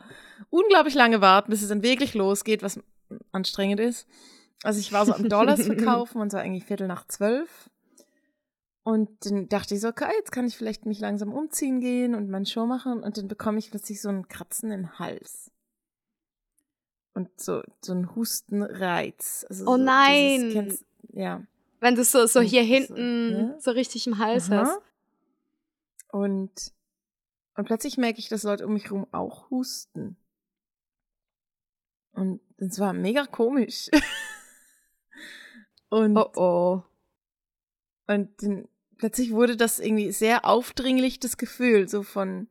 unglaublich 0.50 0.94
lange 0.94 1.20
warten, 1.20 1.50
bis 1.50 1.62
es 1.62 1.68
dann 1.68 1.82
wirklich 1.82 2.14
losgeht, 2.14 2.62
was 2.62 2.78
anstrengend 3.32 3.80
ist. 3.80 4.06
Also 4.62 4.80
ich 4.80 4.92
war 4.92 5.06
so 5.06 5.14
am 5.14 5.28
Dollars 5.28 5.62
verkaufen 5.66 6.20
und 6.20 6.28
es 6.28 6.34
war 6.34 6.42
eigentlich 6.42 6.64
Viertel 6.64 6.86
nach 6.86 7.06
zwölf. 7.06 7.70
Und 8.88 9.26
dann 9.26 9.50
dachte 9.50 9.74
ich 9.74 9.82
so, 9.82 9.88
okay, 9.88 10.10
jetzt 10.16 10.32
kann 10.32 10.46
ich 10.46 10.56
vielleicht 10.56 10.86
mich 10.86 10.98
langsam 10.98 11.30
umziehen 11.30 11.78
gehen 11.78 12.14
und 12.14 12.30
meine 12.30 12.46
Show 12.46 12.64
machen. 12.64 13.02
Und 13.02 13.18
dann 13.18 13.28
bekomme 13.28 13.58
ich 13.58 13.70
plötzlich 13.70 14.00
so 14.00 14.08
einen 14.08 14.28
Kratzen 14.28 14.70
im 14.70 14.98
Hals. 14.98 15.50
Und 17.12 17.28
so, 17.38 17.60
so 17.84 17.92
einen 17.92 18.16
Hustenreiz. 18.16 19.44
Also 19.50 19.64
oh 19.64 19.72
so 19.72 19.76
nein! 19.76 20.40
Dieses, 20.40 20.54
kennst, 20.54 20.84
ja. 21.12 21.42
Wenn 21.80 21.96
du 21.96 22.02
so, 22.02 22.24
so 22.24 22.40
hier 22.40 22.62
hinten 22.62 23.30
so, 23.30 23.38
ja? 23.38 23.60
so 23.60 23.70
richtig 23.72 24.06
im 24.06 24.16
Hals 24.16 24.50
Aha. 24.50 24.56
hast. 24.56 24.80
Und, 26.10 26.72
und 27.56 27.64
plötzlich 27.66 27.98
merke 27.98 28.20
ich, 28.20 28.30
dass 28.30 28.42
Leute 28.42 28.66
um 28.66 28.72
mich 28.72 28.84
herum 28.84 29.06
auch 29.12 29.50
husten. 29.50 30.16
Und 32.12 32.40
das 32.56 32.78
war 32.78 32.94
mega 32.94 33.26
komisch. 33.26 33.90
und 35.90 36.16
oh 36.16 36.32
oh. 36.36 36.82
Und 38.06 38.30
dann 38.42 38.66
plötzlich 38.98 39.32
wurde 39.32 39.56
das 39.56 39.78
irgendwie 39.78 40.12
sehr 40.12 40.44
aufdringlich, 40.44 41.18
das 41.20 41.38
Gefühl, 41.38 41.88
so 41.88 42.02
von, 42.02 42.48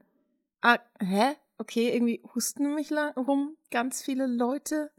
ah, 0.62 0.80
hä? 1.00 1.36
Okay, 1.60 1.89
irgendwie 1.93 2.22
husten 2.36 2.76
mich 2.76 2.91
rum 2.91 3.58
ganz 3.72 4.04
viele 4.04 4.28
Leute. 4.28 4.91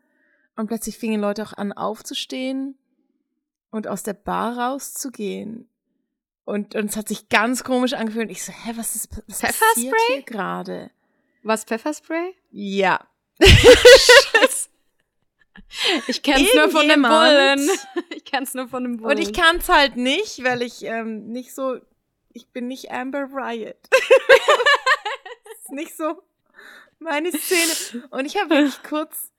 Und 0.56 0.66
plötzlich 0.66 0.98
fingen 0.98 1.20
Leute 1.20 1.44
auch 1.44 1.52
an 1.52 1.72
aufzustehen 1.72 2.76
und 3.70 3.86
aus 3.86 4.02
der 4.02 4.14
Bar 4.14 4.58
rauszugehen. 4.58 5.68
Und, 6.44 6.74
und 6.74 6.90
es 6.90 6.96
hat 6.96 7.08
sich 7.08 7.28
ganz 7.28 7.62
komisch 7.62 7.92
angefühlt. 7.92 8.30
Ich 8.30 8.42
so, 8.42 8.52
hä, 8.52 8.72
was 8.74 8.96
ist 8.96 9.08
was 9.28 9.40
passiert 9.40 9.94
hier 10.08 10.22
gerade? 10.22 10.90
Was 11.42 11.64
Pfefferspray? 11.64 12.34
Ja. 12.50 13.06
Ich 16.06 16.22
kenn's 16.22 16.54
nur 16.54 16.70
von 16.70 16.88
den 16.88 17.02
Bullen. 17.02 17.70
Ich 18.10 18.24
kenn's 18.24 18.54
nur 18.54 18.68
von 18.68 18.82
den 18.84 18.96
Bullen. 18.98 19.16
Und 19.16 19.22
ich 19.22 19.32
kann's 19.32 19.68
halt 19.68 19.96
nicht, 19.96 20.44
weil 20.44 20.62
ich 20.62 20.84
ähm, 20.84 21.28
nicht 21.28 21.54
so, 21.54 21.78
ich 22.32 22.48
bin 22.50 22.66
nicht 22.66 22.90
Amber 22.90 23.28
Riot. 23.32 23.76
ist 25.60 25.70
nicht 25.70 25.96
so 25.96 26.22
meine 26.98 27.30
Szene. 27.32 28.04
Und 28.10 28.26
ich 28.26 28.36
habe 28.36 28.50
wirklich 28.50 28.82
kurz 28.82 29.30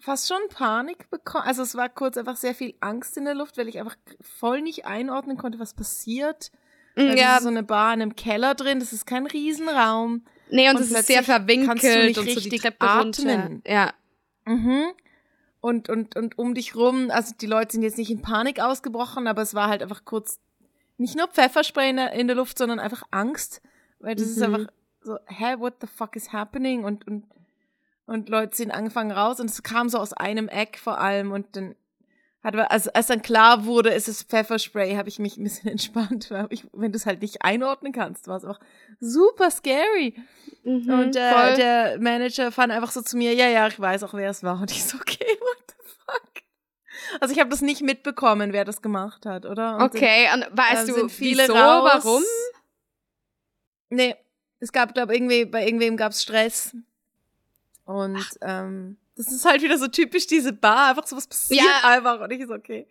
fast 0.00 0.28
schon 0.28 0.40
Panik 0.48 1.10
bekommen. 1.10 1.44
Also 1.46 1.62
es 1.62 1.74
war 1.74 1.88
kurz 1.88 2.16
einfach 2.16 2.36
sehr 2.36 2.54
viel 2.54 2.74
Angst 2.80 3.16
in 3.16 3.24
der 3.24 3.34
Luft, 3.34 3.56
weil 3.56 3.68
ich 3.68 3.78
einfach 3.78 3.96
voll 4.20 4.62
nicht 4.62 4.86
einordnen 4.86 5.36
konnte, 5.36 5.58
was 5.58 5.74
passiert. 5.74 6.50
Also 6.96 7.16
ja. 7.16 7.40
so 7.40 7.48
eine 7.48 7.62
Bar 7.62 7.94
in 7.94 8.02
einem 8.02 8.16
Keller 8.16 8.54
drin, 8.54 8.78
das 8.78 8.92
ist 8.92 9.06
kein 9.06 9.26
Riesenraum. 9.26 10.24
Nee, 10.50 10.70
und, 10.70 10.78
es 10.78 10.92
ist 10.92 11.06
sehr 11.08 11.24
verwinkelt 11.24 11.68
kannst 11.68 11.84
du 11.84 12.04
nicht 12.06 12.18
und 12.18 12.26
richtig 12.26 12.44
so 12.44 12.50
die 12.50 12.58
Treppe 12.58 12.86
atmen. 12.86 13.34
Runter. 13.34 13.70
Ja. 13.70 13.94
Mhm 14.44 14.94
und, 15.64 15.88
und, 15.88 16.14
und 16.14 16.36
um 16.36 16.52
dich 16.52 16.76
rum, 16.76 17.10
also 17.10 17.34
die 17.40 17.46
Leute 17.46 17.72
sind 17.72 17.82
jetzt 17.82 17.96
nicht 17.96 18.10
in 18.10 18.20
Panik 18.20 18.60
ausgebrochen, 18.60 19.26
aber 19.26 19.40
es 19.40 19.54
war 19.54 19.68
halt 19.68 19.82
einfach 19.82 20.04
kurz 20.04 20.38
nicht 20.98 21.16
nur 21.16 21.26
Pfefferspray 21.26 21.88
in 21.88 21.96
der, 21.96 22.12
in 22.12 22.26
der 22.26 22.36
Luft, 22.36 22.58
sondern 22.58 22.78
einfach 22.78 23.02
Angst, 23.10 23.62
weil 23.98 24.14
das 24.14 24.26
mhm. 24.26 24.32
ist 24.32 24.42
einfach 24.42 24.66
so, 25.00 25.18
hä, 25.26 25.54
what 25.60 25.76
the 25.80 25.86
fuck 25.86 26.16
is 26.16 26.34
happening? 26.34 26.84
Und, 26.84 27.06
und, 27.06 27.24
und 28.04 28.28
Leute 28.28 28.54
sind 28.54 28.72
angefangen 28.72 29.10
raus 29.10 29.40
und 29.40 29.48
es 29.48 29.62
kam 29.62 29.88
so 29.88 29.96
aus 29.96 30.12
einem 30.12 30.48
Eck 30.48 30.76
vor 30.78 31.00
allem 31.00 31.32
und 31.32 31.56
dann 31.56 31.74
hat 32.44 32.54
also 32.70 32.90
als 32.92 33.06
dann 33.06 33.22
klar 33.22 33.64
wurde, 33.64 33.92
es 33.92 34.06
ist 34.06 34.28
Pfefferspray, 34.28 34.96
habe 34.96 35.08
ich 35.08 35.18
mich 35.18 35.38
ein 35.38 35.44
bisschen 35.44 35.70
entspannt, 35.72 36.30
weil 36.30 36.46
ich, 36.50 36.66
wenn 36.72 36.92
du 36.92 36.96
es 36.96 37.06
halt 37.06 37.22
nicht 37.22 37.42
einordnen 37.42 37.92
kannst, 37.92 38.28
war 38.28 38.36
es 38.36 38.44
auch 38.44 38.60
super 39.00 39.50
scary. 39.50 40.14
Mhm, 40.62 40.90
und 40.90 41.16
äh, 41.16 41.56
der 41.56 41.98
Manager 42.00 42.52
fand 42.52 42.72
einfach 42.72 42.90
so 42.90 43.00
zu 43.00 43.16
mir, 43.16 43.34
ja, 43.34 43.48
ja, 43.48 43.66
ich 43.66 43.80
weiß 43.80 44.02
auch, 44.04 44.14
wer 44.14 44.30
es 44.30 44.42
war. 44.42 44.60
Und 44.60 44.70
ich 44.70 44.84
so, 44.84 44.98
okay, 44.98 45.26
what 45.40 45.64
the 45.68 45.90
fuck? 46.06 46.42
Also 47.20 47.32
ich 47.32 47.40
habe 47.40 47.50
das 47.50 47.62
nicht 47.62 47.82
mitbekommen, 47.82 48.52
wer 48.52 48.64
das 48.64 48.82
gemacht 48.82 49.24
hat, 49.24 49.46
oder? 49.46 49.76
Und 49.76 49.82
okay, 49.82 50.28
und 50.34 50.46
weißt 50.52 50.88
du, 50.88 51.08
viele 51.08 51.44
wieso, 51.44 51.54
raus. 51.54 52.04
warum? 52.04 52.22
Nee, 53.88 54.16
es 54.60 54.70
gab, 54.72 54.94
glaube 54.94 55.14
irgendwie, 55.14 55.44
bei 55.46 55.64
irgendwem 55.64 55.96
gab 55.96 56.12
es 56.12 56.22
Stress. 56.22 56.76
Und 57.84 58.24
ähm, 58.40 58.96
das 59.16 59.28
ist 59.30 59.44
halt 59.44 59.62
wieder 59.62 59.78
so 59.78 59.88
typisch 59.88 60.26
diese 60.26 60.52
Bar, 60.52 60.90
einfach 60.90 61.06
so 61.06 61.16
was 61.16 61.26
passiert 61.26 61.64
ja. 61.64 61.88
einfach 61.88 62.20
und 62.20 62.30
ich 62.30 62.46
so, 62.46 62.54
okay. 62.54 62.86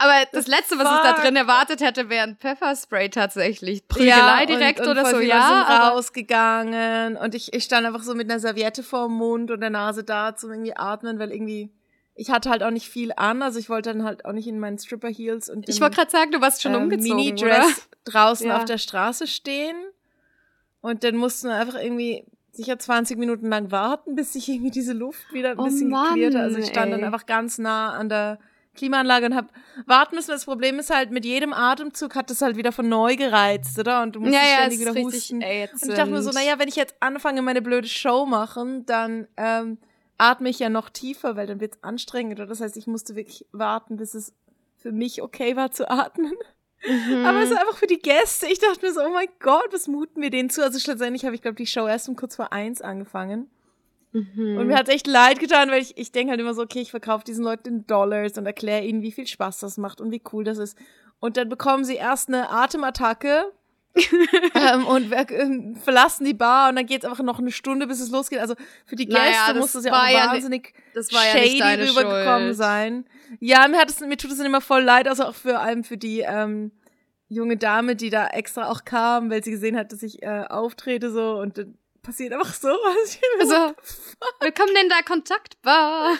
Aber 0.00 0.12
das 0.30 0.46
Letzte, 0.46 0.78
was 0.78 0.86
Fuck. 0.86 0.96
ich 0.96 1.10
da 1.10 1.20
drin 1.20 1.34
erwartet 1.34 1.80
hätte, 1.80 2.08
wäre 2.08 2.22
ein 2.22 2.36
Pfefferspray 2.36 3.08
tatsächlich. 3.08 3.88
Prügelei 3.88 4.40
ja, 4.40 4.46
direkt 4.46 4.78
und, 4.78 4.86
und 4.86 4.92
oder 4.92 5.10
so, 5.10 5.18
ja. 5.18 5.66
Sind 5.66 5.76
rausgegangen 5.76 7.16
und 7.16 7.34
ich, 7.34 7.52
ich 7.52 7.64
stand 7.64 7.84
einfach 7.84 8.04
so 8.04 8.14
mit 8.14 8.30
einer 8.30 8.38
Serviette 8.38 8.84
vorm 8.84 9.14
Mund 9.14 9.50
und 9.50 9.60
der 9.60 9.70
Nase 9.70 10.04
da 10.04 10.36
zum 10.36 10.52
irgendwie 10.52 10.76
atmen, 10.76 11.18
weil 11.18 11.32
irgendwie 11.32 11.72
ich 12.14 12.30
hatte 12.30 12.50
halt 12.50 12.64
auch 12.64 12.72
nicht 12.72 12.88
viel 12.88 13.12
an, 13.16 13.42
also 13.42 13.60
ich 13.60 13.68
wollte 13.68 13.92
dann 13.92 14.02
halt 14.02 14.24
auch 14.24 14.32
nicht 14.32 14.48
in 14.48 14.58
meinen 14.58 14.76
Stripper 14.76 15.08
Heels 15.08 15.48
und 15.48 15.68
Ich 15.68 15.80
wollte 15.80 15.96
gerade 15.96 16.10
sagen, 16.10 16.32
du 16.32 16.40
warst 16.40 16.62
schon 16.62 16.74
ähm, 16.74 16.82
umgezogen, 16.82 17.16
Mini-Dress 17.16 17.88
draußen 18.04 18.48
ja. 18.48 18.56
auf 18.56 18.64
der 18.64 18.78
Straße 18.78 19.28
stehen 19.28 19.76
und 20.80 21.04
dann 21.04 21.16
mussten 21.16 21.48
wir 21.48 21.56
einfach 21.56 21.80
irgendwie 21.80 22.24
sicher 22.58 22.78
20 22.78 23.18
Minuten 23.18 23.48
lang 23.48 23.70
warten, 23.70 24.16
bis 24.16 24.34
sich 24.34 24.48
irgendwie 24.48 24.70
diese 24.70 24.92
Luft 24.92 25.32
wieder 25.32 25.52
ein 25.52 25.58
oh 25.58 25.64
bisschen 25.64 25.88
Mann, 25.88 26.14
geklärt 26.14 26.34
hat. 26.34 26.42
Also 26.42 26.58
ich 26.58 26.66
stand 26.66 26.92
ey. 26.92 26.92
dann 26.92 27.04
einfach 27.04 27.24
ganz 27.24 27.58
nah 27.58 27.92
an 27.92 28.08
der 28.08 28.38
Klimaanlage 28.74 29.26
und 29.26 29.34
hab 29.34 29.52
warten 29.86 30.16
müssen. 30.16 30.30
Das 30.32 30.44
Problem 30.44 30.78
ist 30.78 30.90
halt, 30.90 31.10
mit 31.10 31.24
jedem 31.24 31.52
Atemzug 31.52 32.14
hat 32.14 32.30
das 32.30 32.42
halt 32.42 32.56
wieder 32.56 32.72
von 32.72 32.88
neu 32.88 33.16
gereizt, 33.16 33.78
oder? 33.78 34.02
Und 34.02 34.16
du 34.16 34.20
musst 34.20 34.34
ja, 34.34 34.40
ja, 34.40 34.56
ständig 34.58 34.80
wieder 34.80 34.94
husten. 34.94 35.40
Ätzend. 35.40 35.82
Und 35.84 35.88
ich 35.90 35.94
dachte 35.96 36.10
mir 36.10 36.22
so, 36.22 36.30
naja, 36.30 36.58
wenn 36.58 36.68
ich 36.68 36.76
jetzt 36.76 36.96
anfange, 37.00 37.42
meine 37.42 37.62
blöde 37.62 37.88
Show 37.88 38.26
machen, 38.26 38.84
dann 38.86 39.28
ähm, 39.36 39.78
atme 40.18 40.48
ich 40.48 40.58
ja 40.58 40.68
noch 40.68 40.90
tiefer, 40.90 41.36
weil 41.36 41.46
dann 41.46 41.60
wird's 41.60 41.78
anstrengend. 41.82 42.38
Oder 42.38 42.48
das 42.48 42.60
heißt, 42.60 42.76
ich 42.76 42.86
musste 42.86 43.14
wirklich 43.14 43.46
warten, 43.52 43.96
bis 43.96 44.14
es 44.14 44.34
für 44.76 44.92
mich 44.92 45.22
okay 45.22 45.56
war 45.56 45.70
zu 45.70 45.88
atmen. 45.88 46.34
Mhm. 46.86 47.24
Aber 47.24 47.40
es 47.40 47.50
ist 47.50 47.56
einfach 47.56 47.76
für 47.76 47.86
die 47.86 47.98
Gäste. 47.98 48.46
Ich 48.46 48.58
dachte 48.58 48.84
mir 48.84 48.92
so, 48.92 49.00
oh 49.00 49.10
mein 49.10 49.28
Gott, 49.40 49.68
was 49.72 49.88
muten 49.88 50.22
wir 50.22 50.30
denen 50.30 50.50
zu? 50.50 50.62
Also 50.62 50.78
schlussendlich 50.78 51.24
habe 51.24 51.34
ich, 51.34 51.42
glaube 51.42 51.56
die 51.56 51.66
Show 51.66 51.86
erst 51.86 52.08
um 52.08 52.16
kurz 52.16 52.36
vor 52.36 52.52
eins 52.52 52.80
angefangen. 52.80 53.50
Mhm. 54.12 54.56
Und 54.58 54.66
mir 54.68 54.76
hat 54.76 54.88
echt 54.88 55.06
leid 55.06 55.38
getan, 55.38 55.70
weil 55.70 55.82
ich, 55.82 55.96
ich 55.98 56.12
denke 56.12 56.30
halt 56.30 56.40
immer 56.40 56.54
so, 56.54 56.62
okay, 56.62 56.80
ich 56.80 56.90
verkaufe 56.90 57.24
diesen 57.24 57.44
Leuten 57.44 57.68
in 57.68 57.86
Dollars 57.86 58.38
und 58.38 58.46
erkläre 58.46 58.84
ihnen, 58.84 59.02
wie 59.02 59.12
viel 59.12 59.26
Spaß 59.26 59.60
das 59.60 59.76
macht 59.76 60.00
und 60.00 60.10
wie 60.10 60.22
cool 60.32 60.44
das 60.44 60.58
ist. 60.58 60.78
Und 61.20 61.36
dann 61.36 61.48
bekommen 61.48 61.84
sie 61.84 61.96
erst 61.96 62.28
eine 62.28 62.48
Atemattacke 62.50 63.52
ähm, 64.54 64.86
und 64.86 65.12
äh, 65.12 65.74
verlassen 65.82 66.24
die 66.24 66.34
Bar 66.34 66.70
und 66.70 66.76
dann 66.76 66.86
geht 66.86 67.04
es 67.04 67.08
einfach 67.08 67.24
noch 67.24 67.38
eine 67.38 67.50
Stunde, 67.50 67.86
bis 67.86 68.00
es 68.00 68.10
losgeht. 68.10 68.38
Also 68.38 68.54
für 68.86 68.96
die 68.96 69.06
Gäste 69.06 69.22
naja, 69.22 69.54
muss 69.58 69.72
das 69.72 69.84
ja 69.84 69.92
auch 69.92 70.08
ja 70.08 70.32
wahnsinnig 70.32 70.74
das 70.94 71.12
war 71.12 71.22
shady 71.22 71.58
ja 71.58 71.70
rübergekommen 71.74 72.54
sein. 72.54 73.04
Ja, 73.40 73.68
mir, 73.68 73.78
hat 73.78 73.90
es, 73.90 74.00
mir 74.00 74.16
tut 74.16 74.32
es 74.32 74.40
immer 74.40 74.60
voll 74.60 74.82
leid, 74.82 75.08
also 75.08 75.24
auch 75.24 75.34
für 75.34 75.58
allem 75.58 75.84
für 75.84 75.96
die 75.96 76.20
ähm, 76.20 76.72
junge 77.28 77.56
Dame, 77.56 77.96
die 77.96 78.10
da 78.10 78.28
extra 78.28 78.70
auch 78.70 78.84
kam, 78.84 79.30
weil 79.30 79.44
sie 79.44 79.50
gesehen 79.50 79.76
hat, 79.76 79.92
dass 79.92 80.02
ich 80.02 80.22
äh, 80.22 80.44
auftrete 80.48 81.10
so 81.10 81.38
und 81.38 81.66
passiert 82.02 82.32
einfach 82.32 82.54
sowas. 82.54 83.18
Also, 83.40 83.74
willkommen 84.40 84.74
in 84.82 84.88
der 84.88 85.02
Kontaktbar. 85.04 86.16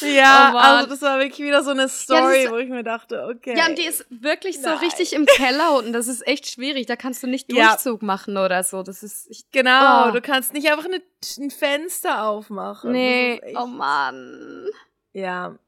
Ja, 0.00 0.52
oh 0.54 0.58
also 0.58 0.90
das 0.90 1.02
war 1.02 1.18
wirklich 1.18 1.46
wieder 1.46 1.62
so 1.62 1.70
eine 1.70 1.88
Story, 1.88 2.44
ja, 2.44 2.50
wo 2.50 2.56
ich 2.56 2.68
mir 2.68 2.82
dachte, 2.82 3.26
okay. 3.26 3.56
Ja, 3.56 3.66
und 3.66 3.76
die 3.76 3.84
ist 3.84 4.06
wirklich 4.08 4.60
Nein. 4.60 4.78
so 4.78 4.84
richtig 4.84 5.12
im 5.12 5.26
Keller 5.26 5.76
unten. 5.76 5.92
Das 5.92 6.08
ist 6.08 6.26
echt 6.26 6.50
schwierig. 6.50 6.86
Da 6.86 6.96
kannst 6.96 7.22
du 7.22 7.26
nicht 7.26 7.50
Durchzug 7.50 8.02
ja. 8.02 8.06
machen 8.06 8.36
oder 8.36 8.64
so. 8.64 8.82
Das 8.82 9.02
ist 9.02 9.26
ich, 9.30 9.50
genau. 9.50 10.08
Oh. 10.08 10.10
Du 10.12 10.20
kannst 10.20 10.54
nicht 10.54 10.70
einfach 10.70 10.86
eine, 10.86 11.02
ein 11.38 11.50
Fenster 11.50 12.24
aufmachen. 12.24 12.92
Nee. 12.92 13.40
Oh 13.56 13.66
Mann. 13.66 14.66
Ja. 15.12 15.58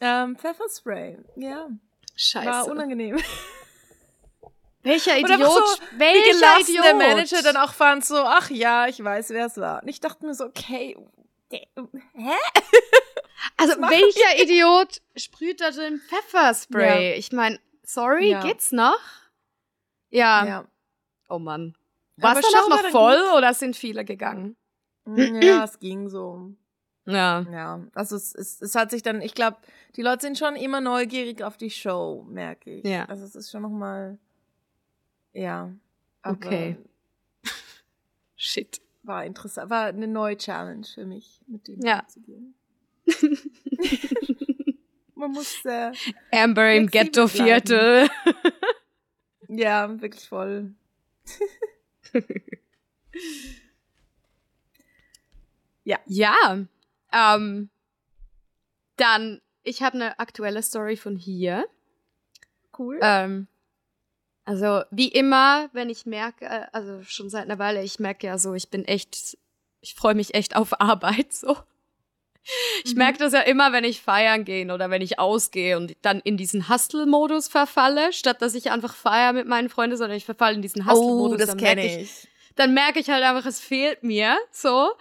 Ähm, 0.00 0.36
Pfefferspray. 0.36 1.18
Ja. 1.36 1.68
Scheiße. 2.16 2.48
War 2.48 2.66
unangenehm. 2.66 3.18
Welcher 4.88 5.18
Idiot? 5.18 5.40
So, 5.40 5.98
welcher 5.98 6.60
Idiot? 6.60 6.84
der 6.84 6.94
Manager 6.94 7.42
dann 7.42 7.56
auch 7.56 7.74
fand 7.74 8.04
so, 8.04 8.16
ach 8.16 8.48
ja, 8.50 8.86
ich 8.86 9.02
weiß, 9.02 9.30
wer 9.30 9.46
es 9.46 9.58
war. 9.58 9.82
Und 9.82 9.88
ich 9.88 10.00
dachte 10.00 10.24
mir 10.24 10.34
so, 10.34 10.44
okay, 10.46 10.96
hä? 11.50 11.58
Also 13.56 13.80
welcher 13.80 14.42
Idiot 14.42 15.00
sprüht 15.16 15.60
da 15.60 15.70
drin 15.70 16.00
Pfefferspray? 16.08 17.10
Ja. 17.10 17.16
Ich 17.16 17.30
meine, 17.30 17.60
sorry, 17.84 18.30
ja. 18.30 18.40
geht's 18.40 18.72
noch? 18.72 18.98
Ja. 20.10 20.44
ja. 20.46 20.64
Oh 21.28 21.38
Mann. 21.38 21.76
War 22.16 22.36
es 22.36 22.44
auch 22.44 22.68
noch 22.68 22.90
voll 22.90 23.20
gut. 23.20 23.36
oder 23.36 23.54
sind 23.54 23.76
viele 23.76 24.04
gegangen? 24.04 24.56
Mm, 25.04 25.40
ja, 25.40 25.64
es 25.64 25.78
ging 25.78 26.08
so. 26.08 26.52
Ja. 27.06 27.46
Ja, 27.50 27.80
also 27.94 28.16
es, 28.16 28.34
es, 28.34 28.60
es 28.60 28.74
hat 28.74 28.90
sich 28.90 29.02
dann, 29.02 29.22
ich 29.22 29.34
glaube, 29.34 29.58
die 29.94 30.02
Leute 30.02 30.22
sind 30.22 30.36
schon 30.36 30.56
immer 30.56 30.80
neugierig 30.80 31.42
auf 31.42 31.56
die 31.56 31.70
Show, 31.70 32.26
merke 32.28 32.78
ich. 32.78 32.84
Ja. 32.84 33.04
Also 33.04 33.24
es 33.24 33.36
ist 33.36 33.50
schon 33.50 33.62
nochmal 33.62 34.18
ja. 35.38 35.72
okay. 36.24 36.76
Shit. 38.36 38.80
War 39.02 39.24
interessant. 39.24 39.70
War 39.70 39.86
eine 39.86 40.08
neue 40.08 40.36
Challenge 40.36 40.84
für 40.84 41.06
mich, 41.06 41.40
mit 41.46 41.68
dem 41.68 41.80
ja. 41.80 42.06
zu 42.08 42.20
gehen. 42.20 42.54
Man 45.14 45.32
muss 45.32 45.64
äh, 45.64 45.92
Amber 46.30 46.74
im 46.74 46.88
Ghetto-Viertel. 46.88 48.08
ja, 49.48 50.00
wirklich 50.00 50.28
voll. 50.28 50.74
ja. 55.84 55.98
Ja. 56.06 56.66
Ähm, 57.12 57.70
dann, 58.96 59.40
ich 59.62 59.82
habe 59.82 59.94
eine 59.94 60.18
aktuelle 60.18 60.62
Story 60.62 60.96
von 60.96 61.16
hier. 61.16 61.66
Cool. 62.78 62.98
Ähm, 63.02 63.48
also 64.48 64.82
wie 64.90 65.08
immer, 65.08 65.68
wenn 65.74 65.90
ich 65.90 66.06
merke, 66.06 66.46
äh, 66.46 66.62
also 66.72 67.02
schon 67.02 67.28
seit 67.28 67.44
einer 67.44 67.58
Weile, 67.58 67.82
ich 67.82 67.98
merke 67.98 68.26
ja 68.26 68.38
so, 68.38 68.54
ich 68.54 68.70
bin 68.70 68.86
echt, 68.86 69.36
ich 69.82 69.94
freue 69.94 70.14
mich 70.14 70.34
echt 70.34 70.56
auf 70.56 70.80
Arbeit 70.80 71.34
so. 71.34 71.58
Ich 72.82 72.92
mhm. 72.92 72.98
merke 72.98 73.18
das 73.18 73.34
ja 73.34 73.40
immer, 73.40 73.72
wenn 73.72 73.84
ich 73.84 74.00
feiern 74.00 74.46
gehe 74.46 74.72
oder 74.72 74.88
wenn 74.88 75.02
ich 75.02 75.18
ausgehe 75.18 75.76
und 75.76 75.94
dann 76.00 76.20
in 76.20 76.38
diesen 76.38 76.70
Hustle-Modus 76.70 77.48
verfalle, 77.48 78.10
statt 78.14 78.40
dass 78.40 78.54
ich 78.54 78.70
einfach 78.70 78.94
feiere 78.94 79.34
mit 79.34 79.46
meinen 79.46 79.68
Freunden, 79.68 79.98
sondern 79.98 80.16
ich 80.16 80.24
verfalle 80.24 80.54
in 80.54 80.62
diesen 80.62 80.86
Hustle-Modus. 80.86 81.34
Oh, 81.34 81.46
das 81.46 81.56
kenne 81.58 81.84
ich. 81.84 81.96
ich. 82.04 82.28
Dann 82.56 82.72
merke 82.72 83.00
ich 83.00 83.10
halt 83.10 83.22
einfach, 83.22 83.44
es 83.44 83.60
fehlt 83.60 84.02
mir 84.02 84.38
so. 84.50 84.92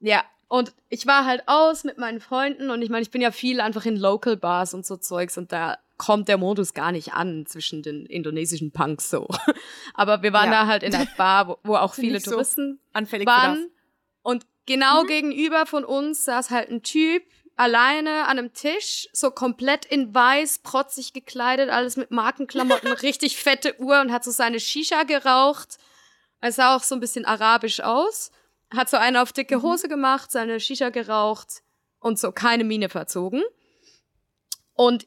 Ja, 0.00 0.22
und 0.48 0.74
ich 0.90 1.06
war 1.06 1.24
halt 1.24 1.44
aus 1.46 1.84
mit 1.84 1.96
meinen 1.96 2.20
Freunden 2.20 2.68
und 2.68 2.82
ich 2.82 2.90
meine, 2.90 3.00
ich 3.00 3.10
bin 3.10 3.22
ja 3.22 3.30
viel 3.30 3.62
einfach 3.62 3.86
in 3.86 3.96
Local 3.96 4.36
Bars 4.36 4.74
und 4.74 4.84
so 4.84 4.98
Zeugs 4.98 5.38
und 5.38 5.50
da 5.50 5.78
kommt 5.96 6.28
der 6.28 6.38
Modus 6.38 6.74
gar 6.74 6.92
nicht 6.92 7.12
an 7.12 7.46
zwischen 7.46 7.82
den 7.82 8.06
indonesischen 8.06 8.72
Punks 8.72 9.10
so. 9.10 9.28
Aber 9.94 10.22
wir 10.22 10.32
waren 10.32 10.50
ja. 10.50 10.62
da 10.62 10.66
halt 10.66 10.82
in 10.82 10.90
der 10.90 11.06
Bar, 11.16 11.48
wo, 11.48 11.58
wo 11.62 11.76
auch 11.76 11.94
viele 11.94 12.20
Touristen 12.20 12.80
so 12.82 12.98
anfällig 12.98 13.26
waren. 13.26 13.70
Und 14.22 14.46
genau 14.66 15.04
mhm. 15.04 15.06
gegenüber 15.06 15.66
von 15.66 15.84
uns 15.84 16.24
saß 16.24 16.50
halt 16.50 16.70
ein 16.70 16.82
Typ 16.82 17.22
alleine 17.56 18.24
an 18.24 18.38
einem 18.38 18.52
Tisch, 18.52 19.08
so 19.12 19.30
komplett 19.30 19.84
in 19.84 20.14
weiß, 20.14 20.60
protzig 20.60 21.12
gekleidet, 21.12 21.70
alles 21.70 21.96
mit 21.96 22.10
Markenklamotten, 22.10 22.92
richtig 23.02 23.36
fette 23.36 23.78
Uhr 23.80 24.00
und 24.00 24.12
hat 24.12 24.24
so 24.24 24.30
seine 24.30 24.60
Shisha 24.60 25.02
geraucht. 25.04 25.78
Er 26.40 26.52
sah 26.52 26.74
auch 26.74 26.82
so 26.82 26.94
ein 26.94 27.00
bisschen 27.00 27.24
arabisch 27.24 27.80
aus. 27.80 28.32
Hat 28.74 28.88
so 28.88 28.96
eine 28.96 29.22
auf 29.22 29.32
dicke 29.32 29.58
mhm. 29.58 29.62
Hose 29.62 29.88
gemacht, 29.88 30.30
seine 30.32 30.58
Shisha 30.58 30.88
geraucht 30.88 31.62
und 32.00 32.18
so 32.18 32.32
keine 32.32 32.64
Miene 32.64 32.88
verzogen. 32.88 33.42
Und 34.74 35.06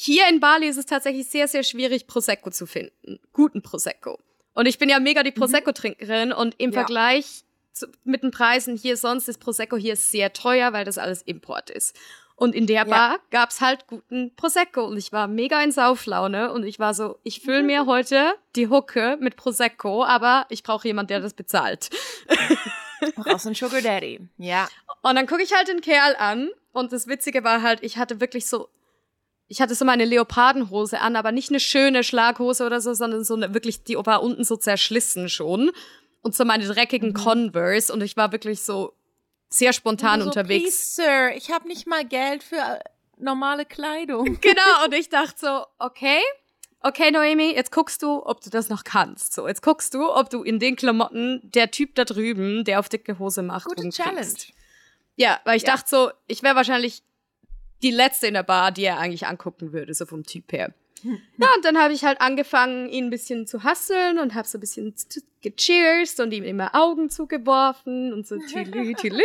hier 0.00 0.28
in 0.28 0.40
Bali 0.40 0.68
ist 0.68 0.76
es 0.76 0.86
tatsächlich 0.86 1.28
sehr, 1.28 1.48
sehr 1.48 1.62
schwierig, 1.62 2.06
Prosecco 2.06 2.50
zu 2.50 2.66
finden. 2.66 3.18
Guten 3.32 3.62
Prosecco. 3.62 4.18
Und 4.54 4.66
ich 4.66 4.78
bin 4.78 4.88
ja 4.88 5.00
mega 5.00 5.22
die 5.22 5.30
mhm. 5.30 5.40
Prosecco-Trinkerin 5.40 6.32
und 6.32 6.54
im 6.58 6.70
ja. 6.70 6.80
Vergleich 6.80 7.44
zu, 7.72 7.86
mit 8.04 8.22
den 8.22 8.30
Preisen 8.30 8.76
hier 8.76 8.96
sonst 8.96 9.28
ist 9.28 9.38
Prosecco 9.38 9.76
hier 9.76 9.96
sehr 9.96 10.32
teuer, 10.32 10.72
weil 10.72 10.84
das 10.84 10.98
alles 10.98 11.22
Import 11.22 11.70
ist. 11.70 11.96
Und 12.36 12.54
in 12.54 12.68
der 12.68 12.84
Bar 12.84 13.14
ja. 13.14 13.18
gab's 13.30 13.60
halt 13.60 13.88
guten 13.88 14.34
Prosecco 14.36 14.84
und 14.84 14.96
ich 14.96 15.10
war 15.10 15.26
mega 15.26 15.60
in 15.60 15.72
Sauflaune 15.72 16.52
und 16.52 16.64
ich 16.64 16.78
war 16.78 16.94
so, 16.94 17.18
ich 17.24 17.40
fülle 17.40 17.64
mir 17.64 17.86
heute 17.86 18.34
die 18.54 18.68
Hucke 18.68 19.18
mit 19.20 19.34
Prosecco, 19.34 20.04
aber 20.04 20.46
ich 20.48 20.62
brauche 20.62 20.86
jemand, 20.86 21.10
der 21.10 21.18
das 21.18 21.34
bezahlt. 21.34 21.90
Brauchst 23.16 23.46
einen 23.46 23.56
Sugar 23.56 23.80
Daddy. 23.80 24.20
Ja. 24.36 24.68
Und 25.02 25.16
dann 25.16 25.26
gucke 25.26 25.42
ich 25.42 25.52
halt 25.52 25.66
den 25.66 25.80
Kerl 25.80 26.14
an 26.16 26.50
und 26.72 26.92
das 26.92 27.08
Witzige 27.08 27.42
war 27.42 27.62
halt, 27.62 27.82
ich 27.82 27.96
hatte 27.96 28.20
wirklich 28.20 28.46
so 28.46 28.68
ich 29.48 29.62
hatte 29.62 29.74
so 29.74 29.84
meine 29.84 30.04
Leopardenhose 30.04 31.00
an, 31.00 31.16
aber 31.16 31.32
nicht 31.32 31.50
eine 31.50 31.60
schöne 31.60 32.04
Schlaghose 32.04 32.64
oder 32.66 32.80
so, 32.80 32.92
sondern 32.92 33.24
so 33.24 33.34
eine, 33.34 33.54
wirklich, 33.54 33.82
die 33.82 33.96
war 33.96 34.22
unten 34.22 34.44
so 34.44 34.56
zerschlissen 34.56 35.28
schon. 35.28 35.70
Und 36.20 36.34
so 36.34 36.44
meine 36.44 36.66
dreckigen 36.66 37.10
mhm. 37.10 37.14
Converse. 37.14 37.92
Und 37.92 38.02
ich 38.02 38.16
war 38.16 38.32
wirklich 38.32 38.62
so 38.62 38.92
sehr 39.48 39.72
spontan 39.72 40.20
so, 40.20 40.26
unterwegs. 40.26 40.62
Please, 40.62 41.02
Sir, 41.02 41.36
ich 41.36 41.50
habe 41.50 41.66
nicht 41.66 41.86
mal 41.86 42.04
Geld 42.04 42.42
für 42.42 42.56
äh, 42.56 42.80
normale 43.16 43.64
Kleidung. 43.64 44.38
Genau, 44.40 44.84
und 44.84 44.92
ich 44.94 45.08
dachte 45.08 45.38
so, 45.38 45.64
okay, 45.78 46.20
okay, 46.80 47.10
Noemi, 47.10 47.54
jetzt 47.54 47.72
guckst 47.72 48.02
du, 48.02 48.24
ob 48.26 48.42
du 48.42 48.50
das 48.50 48.68
noch 48.68 48.84
kannst. 48.84 49.32
So, 49.32 49.48
jetzt 49.48 49.62
guckst 49.62 49.94
du, 49.94 50.12
ob 50.12 50.28
du 50.28 50.42
in 50.42 50.58
den 50.58 50.76
Klamotten 50.76 51.40
der 51.42 51.70
Typ 51.70 51.94
da 51.94 52.04
drüben, 52.04 52.64
der 52.64 52.80
auf 52.80 52.90
dicke 52.90 53.18
Hose 53.18 53.42
macht, 53.42 53.66
Gute 53.66 53.88
Challenge. 53.88 54.28
Ja, 55.16 55.40
weil 55.44 55.56
ich 55.56 55.62
ja. 55.62 55.74
dachte 55.74 55.88
so, 55.88 56.10
ich 56.26 56.42
wäre 56.42 56.54
wahrscheinlich 56.54 57.02
die 57.82 57.90
letzte 57.90 58.26
in 58.26 58.34
der 58.34 58.42
Bar, 58.42 58.72
die 58.72 58.84
er 58.84 58.98
eigentlich 58.98 59.26
angucken 59.26 59.72
würde, 59.72 59.94
so 59.94 60.06
vom 60.06 60.24
Typ 60.24 60.52
her. 60.52 60.72
Ja, 61.04 61.48
und 61.54 61.64
dann 61.64 61.78
habe 61.78 61.94
ich 61.94 62.04
halt 62.04 62.20
angefangen, 62.20 62.88
ihn 62.88 63.04
ein 63.04 63.10
bisschen 63.10 63.46
zu 63.46 63.62
hasseln 63.62 64.18
und 64.18 64.34
habe 64.34 64.48
so 64.48 64.58
ein 64.58 64.60
bisschen 64.60 64.94
gecheerst 65.42 66.18
und 66.20 66.32
ihm 66.32 66.44
immer 66.44 66.74
Augen 66.74 67.08
zugeworfen 67.08 68.12
und 68.12 68.26
so 68.26 68.36
tülü, 68.38 68.94
tülü. 69.00 69.22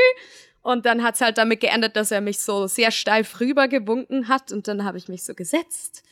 Und 0.61 0.85
dann 0.85 1.03
hat's 1.03 1.19
halt 1.19 1.37
damit 1.37 1.59
geendet, 1.59 1.95
dass 1.95 2.11
er 2.11 2.21
mich 2.21 2.39
so 2.39 2.67
sehr 2.67 2.91
steif 2.91 3.39
rübergewunken 3.39 4.27
hat 4.27 4.51
und 4.51 4.67
dann 4.67 4.85
habe 4.85 4.97
ich 4.97 5.07
mich 5.09 5.23
so 5.23 5.33
gesetzt. 5.33 6.03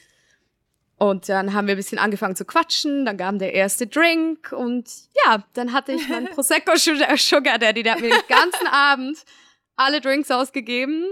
Und 0.98 1.30
dann 1.30 1.54
haben 1.54 1.68
wir 1.68 1.76
ein 1.76 1.78
bisschen 1.78 1.98
angefangen 1.98 2.36
zu 2.36 2.46
quatschen, 2.46 3.06
dann 3.06 3.18
kam 3.18 3.40
der 3.40 3.54
erste 3.54 3.88
Drink 3.88 4.52
und 4.52 4.88
ja, 5.26 5.44
dann 5.54 5.74
hatte 5.74 5.94
ich 5.94 6.08
meinen 6.08 6.28
Prosecco 6.34 6.76
Sugar 6.76 7.58
Daddy, 7.58 7.82
der 7.82 7.94
hat 7.94 8.02
mir 8.02 8.10
den 8.10 8.28
ganzen 8.28 8.68
Abend 8.72 9.18
alle 9.78 10.02
Drinks 10.02 10.30
ausgegeben. 10.30 11.06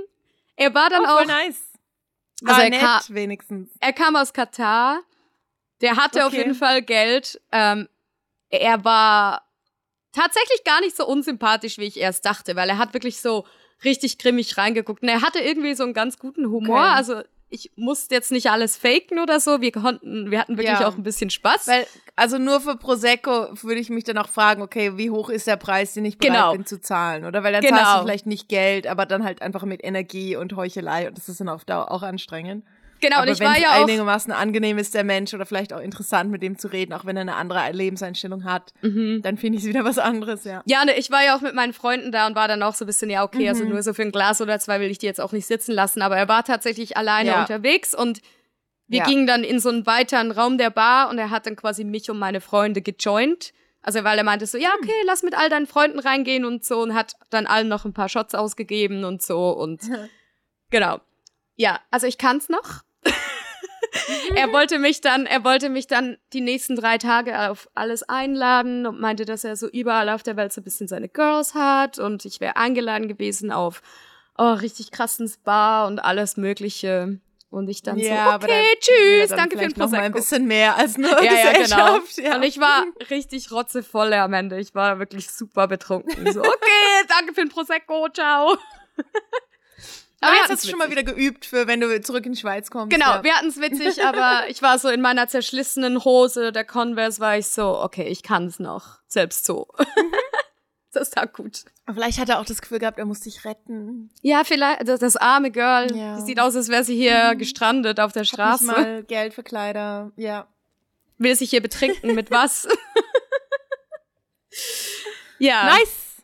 Er 0.59 0.73
war 0.73 0.89
dann 0.89 1.03
oh, 1.03 1.07
auch. 1.07 1.25
nice. 1.25 1.71
War 2.41 2.55
also 2.55 2.65
er 2.65 2.69
nett, 2.69 2.81
kam, 2.81 3.01
wenigstens. 3.09 3.69
Er 3.79 3.93
kam 3.93 4.15
aus 4.17 4.33
Katar. 4.33 5.01
Der 5.81 5.95
hatte 5.95 6.19
okay. 6.19 6.27
auf 6.27 6.33
jeden 6.33 6.53
Fall 6.53 6.81
Geld. 6.81 7.41
Ähm, 7.53 7.87
er 8.49 8.83
war 8.83 9.47
tatsächlich 10.11 10.65
gar 10.65 10.81
nicht 10.81 10.97
so 10.97 11.07
unsympathisch, 11.07 11.77
wie 11.77 11.85
ich 11.85 11.97
erst 11.97 12.25
dachte, 12.25 12.57
weil 12.57 12.67
er 12.69 12.77
hat 12.77 12.93
wirklich 12.93 13.21
so 13.21 13.47
richtig 13.85 14.17
grimmig 14.17 14.57
reingeguckt. 14.57 15.01
Und 15.01 15.07
er 15.07 15.21
hatte 15.21 15.39
irgendwie 15.39 15.75
so 15.75 15.83
einen 15.83 15.93
ganz 15.93 16.19
guten 16.19 16.47
Humor. 16.47 16.79
Okay. 16.79 16.93
Also 16.93 17.23
ich 17.49 17.71
musste 17.75 18.13
jetzt 18.13 18.31
nicht 18.31 18.51
alles 18.51 18.77
faken 18.77 19.19
oder 19.19 19.39
so. 19.39 19.61
Wir 19.61 19.71
konnten, 19.71 20.29
wir 20.29 20.39
hatten 20.39 20.57
wirklich 20.57 20.79
ja. 20.79 20.87
auch 20.87 20.95
ein 20.95 21.03
bisschen 21.03 21.29
Spaß. 21.29 21.67
Weil, 21.67 21.87
also 22.15 22.37
nur 22.37 22.61
für 22.61 22.75
Prosecco 22.77 23.47
würde 23.63 23.79
ich 23.79 23.89
mich 23.89 24.03
dann 24.03 24.17
auch 24.17 24.29
fragen, 24.29 24.61
okay, 24.61 24.97
wie 24.97 25.09
hoch 25.09 25.29
ist 25.29 25.47
der 25.47 25.57
Preis, 25.57 25.93
den 25.93 26.05
ich 26.05 26.17
bereit 26.17 26.33
genau. 26.33 26.51
bin 26.51 26.65
zu 26.65 26.79
zahlen? 26.79 27.25
Oder 27.25 27.43
weil 27.43 27.53
dann 27.53 27.61
genau. 27.61 27.77
zahlst 27.77 27.95
du 27.95 28.01
vielleicht 28.03 28.25
nicht 28.27 28.49
Geld, 28.49 28.87
aber 28.87 29.05
dann 29.05 29.23
halt 29.23 29.41
einfach 29.41 29.63
mit 29.63 29.83
Energie 29.83 30.35
und 30.35 30.55
Heuchelei 30.55 31.07
und 31.07 31.17
das 31.17 31.27
ist 31.27 31.39
dann 31.39 31.49
auf 31.49 31.65
Dauer 31.65 31.91
auch 31.91 32.03
anstrengend. 32.03 32.63
Genau, 33.01 33.17
Aber 33.17 33.27
und 33.27 33.33
ich 33.33 33.39
war 33.39 33.57
ja 33.57 33.69
auch 33.69 33.83
einigermaßen 33.83 34.33
angenehm 34.33 34.77
ist 34.77 34.93
der 34.93 35.03
Mensch 35.03 35.33
oder 35.33 35.45
vielleicht 35.45 35.73
auch 35.73 35.79
interessant 35.79 36.31
mit 36.31 36.41
dem 36.41 36.57
zu 36.57 36.67
reden, 36.67 36.93
auch 36.93 37.05
wenn 37.05 37.15
er 37.15 37.21
eine 37.21 37.35
andere 37.35 37.71
Lebenseinstellung 37.71 38.43
hat, 38.43 38.73
mhm. 38.81 39.21
dann 39.21 39.37
finde 39.37 39.57
ich 39.57 39.63
es 39.63 39.69
wieder 39.69 39.85
was 39.85 39.97
anderes, 39.97 40.43
ja. 40.43 40.61
Ja, 40.65 40.85
ne, 40.85 40.97
ich 40.97 41.11
war 41.11 41.23
ja 41.23 41.35
auch 41.35 41.41
mit 41.41 41.55
meinen 41.55 41.73
Freunden 41.73 42.11
da 42.11 42.27
und 42.27 42.35
war 42.35 42.47
dann 42.47 42.63
auch 42.63 42.73
so 42.73 42.85
ein 42.85 42.87
bisschen, 42.87 43.09
ja, 43.09 43.23
okay, 43.23 43.47
also 43.47 43.63
mhm. 43.63 43.67
also 43.67 43.73
nur 43.73 43.83
so 43.83 43.93
für 43.93 44.01
ein 44.01 44.11
Glas 44.11 44.41
oder 44.41 44.59
zwei 44.59 44.79
will 44.79 44.89
ich 44.89 44.97
die 44.97 45.05
jetzt 45.05 45.21
auch 45.21 45.31
nicht 45.31 45.45
sitzen 45.45 45.73
lassen, 45.73 46.01
aber 46.01 46.17
er 46.17 46.27
war 46.27 46.43
tatsächlich 46.43 46.97
alleine 46.97 47.29
ja. 47.29 47.41
unterwegs 47.41 47.95
und 47.95 48.21
wir 48.87 48.99
ja. 48.99 49.05
gingen 49.05 49.27
dann 49.27 49.43
in 49.43 49.59
so 49.59 49.69
einen 49.69 49.85
weiteren 49.85 50.31
Raum 50.31 50.57
der 50.57 50.71
Bar 50.71 51.09
und 51.09 51.19
er 51.19 51.29
hat 51.29 51.45
dann 51.45 51.55
quasi 51.55 51.83
mich 51.83 52.09
und 52.09 52.17
meine 52.17 52.41
Freunde 52.41 52.81
gejoint. 52.81 53.53
Also 53.81 54.03
weil 54.03 54.17
er 54.17 54.23
meinte 54.23 54.45
so, 54.45 54.57
ja, 54.57 54.69
okay, 54.81 54.91
lass 55.05 55.23
mit 55.23 55.37
all 55.37 55.49
deinen 55.49 55.67
Freunden 55.67 55.99
reingehen 55.99 56.43
und 56.43 56.65
so 56.65 56.81
und 56.81 56.95
hat 56.95 57.13
dann 57.29 57.45
allen 57.45 57.67
noch 57.67 57.85
ein 57.85 57.93
paar 57.93 58.09
Shots 58.09 58.35
ausgegeben 58.35 59.05
und 59.05 59.21
so 59.21 59.51
und 59.51 59.81
genau. 60.69 60.99
Ja, 61.55 61.79
also 61.91 62.07
ich 62.07 62.17
kann's 62.17 62.49
noch 62.49 62.83
er 64.35 64.51
wollte 64.53 64.79
mich 64.79 65.01
dann, 65.01 65.25
er 65.25 65.43
wollte 65.43 65.69
mich 65.69 65.87
dann 65.87 66.17
die 66.33 66.41
nächsten 66.41 66.75
drei 66.75 66.97
Tage 66.97 67.49
auf 67.49 67.69
alles 67.75 68.03
einladen 68.03 68.85
und 68.85 68.99
meinte, 68.99 69.25
dass 69.25 69.43
er 69.43 69.55
so 69.55 69.67
überall 69.67 70.09
auf 70.09 70.23
der 70.23 70.35
Welt 70.37 70.53
so 70.53 70.61
ein 70.61 70.63
bisschen 70.63 70.87
seine 70.87 71.09
Girls 71.09 71.53
hat 71.53 71.99
und 71.99 72.25
ich 72.25 72.39
wäre 72.39 72.55
eingeladen 72.55 73.07
gewesen 73.07 73.51
auf 73.51 73.81
oh, 74.39 74.53
richtig 74.53 74.91
krassen 74.91 75.27
Spa 75.27 75.85
und 75.85 75.99
alles 75.99 76.37
Mögliche. 76.37 77.19
Und 77.51 77.67
ich 77.67 77.81
dann 77.81 77.97
ja, 77.97 78.37
so, 78.39 78.45
okay, 78.45 78.63
tschüss, 78.79 79.29
danke 79.29 79.57
für 79.57 79.63
den 79.63 79.73
Prosecco. 79.73 79.85
Noch 79.85 79.91
mal 79.91 80.05
ein 80.05 80.11
bisschen 80.11 80.45
mehr 80.45 80.77
als 80.77 80.99
nur 80.99 81.09
ja, 81.23 81.33
ja, 81.33 81.51
genau. 81.53 81.99
Ja. 82.17 82.35
Und 82.35 82.43
ich 82.43 82.59
war 82.59 82.85
richtig 83.09 83.51
rotzevoll 83.51 84.13
am 84.13 84.33
Ende. 84.33 84.59
Ich 84.59 84.75
war 84.75 84.99
wirklich 84.99 85.31
super 85.31 85.67
betrunken. 85.67 86.31
So, 86.31 86.41
okay, 86.41 87.07
danke 87.07 87.33
für 87.33 87.41
den 87.41 87.49
Prosecco, 87.49 88.07
ciao. 88.09 88.55
Aber 90.21 90.35
jetzt 90.35 90.49
hast 90.49 90.65
du 90.65 90.69
schon 90.69 90.79
mal 90.79 90.91
wieder 90.91 91.03
geübt 91.03 91.45
für, 91.45 91.67
wenn 91.67 91.79
du 91.79 92.01
zurück 92.01 92.25
in 92.25 92.33
die 92.33 92.39
Schweiz 92.39 92.69
kommst. 92.69 92.91
Genau, 92.91 93.15
ja. 93.15 93.23
wir 93.23 93.33
hatten 93.35 93.47
es 93.47 93.59
witzig, 93.59 94.03
aber 94.03 94.43
ich 94.49 94.61
war 94.61 94.77
so 94.77 94.89
in 94.89 95.01
meiner 95.01 95.27
zerschlissenen 95.27 96.03
Hose, 96.03 96.51
der 96.51 96.65
Converse, 96.65 97.19
war 97.19 97.37
ich 97.37 97.47
so, 97.47 97.79
okay, 97.81 98.07
ich 98.07 98.23
kann 98.23 98.45
es 98.45 98.59
noch. 98.59 98.99
Selbst 99.07 99.45
so. 99.45 99.67
das 100.91 101.15
war 101.15 101.27
gut. 101.27 101.63
Vielleicht 101.85 102.19
hat 102.19 102.29
er 102.29 102.39
auch 102.39 102.45
das 102.45 102.61
Gefühl 102.61 102.79
gehabt, 102.79 102.99
er 102.99 103.05
muss 103.05 103.21
dich 103.21 103.45
retten. 103.45 104.11
Ja, 104.21 104.43
vielleicht, 104.43 104.87
das, 104.87 104.99
das 104.99 105.15
arme 105.15 105.51
Girl, 105.51 105.95
ja. 105.95 106.17
die 106.17 106.21
sieht 106.23 106.39
aus, 106.39 106.55
als 106.55 106.67
wäre 106.67 106.83
sie 106.83 106.97
hier 106.97 107.33
mhm. 107.33 107.37
gestrandet 107.37 107.99
auf 107.99 108.11
der 108.11 108.25
Straße. 108.25 108.67
Hat 108.67 108.77
mal 108.77 109.03
Geld 109.03 109.33
für 109.33 109.43
Kleider, 109.43 110.11
ja. 110.17 110.47
Will 111.17 111.35
sich 111.35 111.49
hier 111.49 111.61
betrinken, 111.61 112.13
mit 112.13 112.29
was? 112.31 112.67
ja. 115.39 115.65
Nice! 115.77 116.23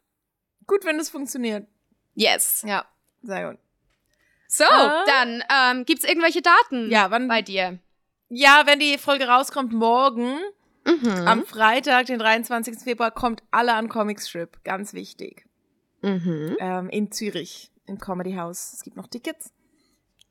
Gut, 0.67 0.83
wenn 0.83 0.99
es 0.99 1.09
funktioniert. 1.09 1.67
Yes. 2.15 2.63
Ja, 2.65 2.85
sehr 3.23 3.51
gut. 3.51 3.59
So, 4.57 4.63
äh, 4.63 5.05
dann 5.05 5.43
ähm, 5.49 5.85
gibt's 5.85 6.05
irgendwelche 6.05 6.41
Daten 6.41 6.89
ja, 6.89 7.11
wann, 7.11 7.27
bei 7.27 7.41
dir? 7.41 7.79
Ja, 8.29 8.63
wenn 8.65 8.79
die 8.79 8.97
Folge 8.97 9.27
rauskommt 9.27 9.73
morgen, 9.73 10.37
mhm. 10.85 11.27
am 11.27 11.45
Freitag, 11.45 12.05
den 12.05 12.19
23. 12.19 12.79
Februar, 12.79 13.11
kommt 13.11 13.43
alle 13.51 13.73
an 13.73 13.89
Comic 13.89 14.21
Strip. 14.21 14.63
Ganz 14.63 14.93
wichtig. 14.93 15.45
Mhm. 16.01 16.55
Ähm, 16.59 16.89
in 16.89 17.11
Zürich, 17.11 17.71
im 17.85 17.99
Comedy 17.99 18.33
House. 18.35 18.73
Es 18.73 18.83
gibt 18.83 18.95
noch 18.95 19.07
Tickets. 19.07 19.51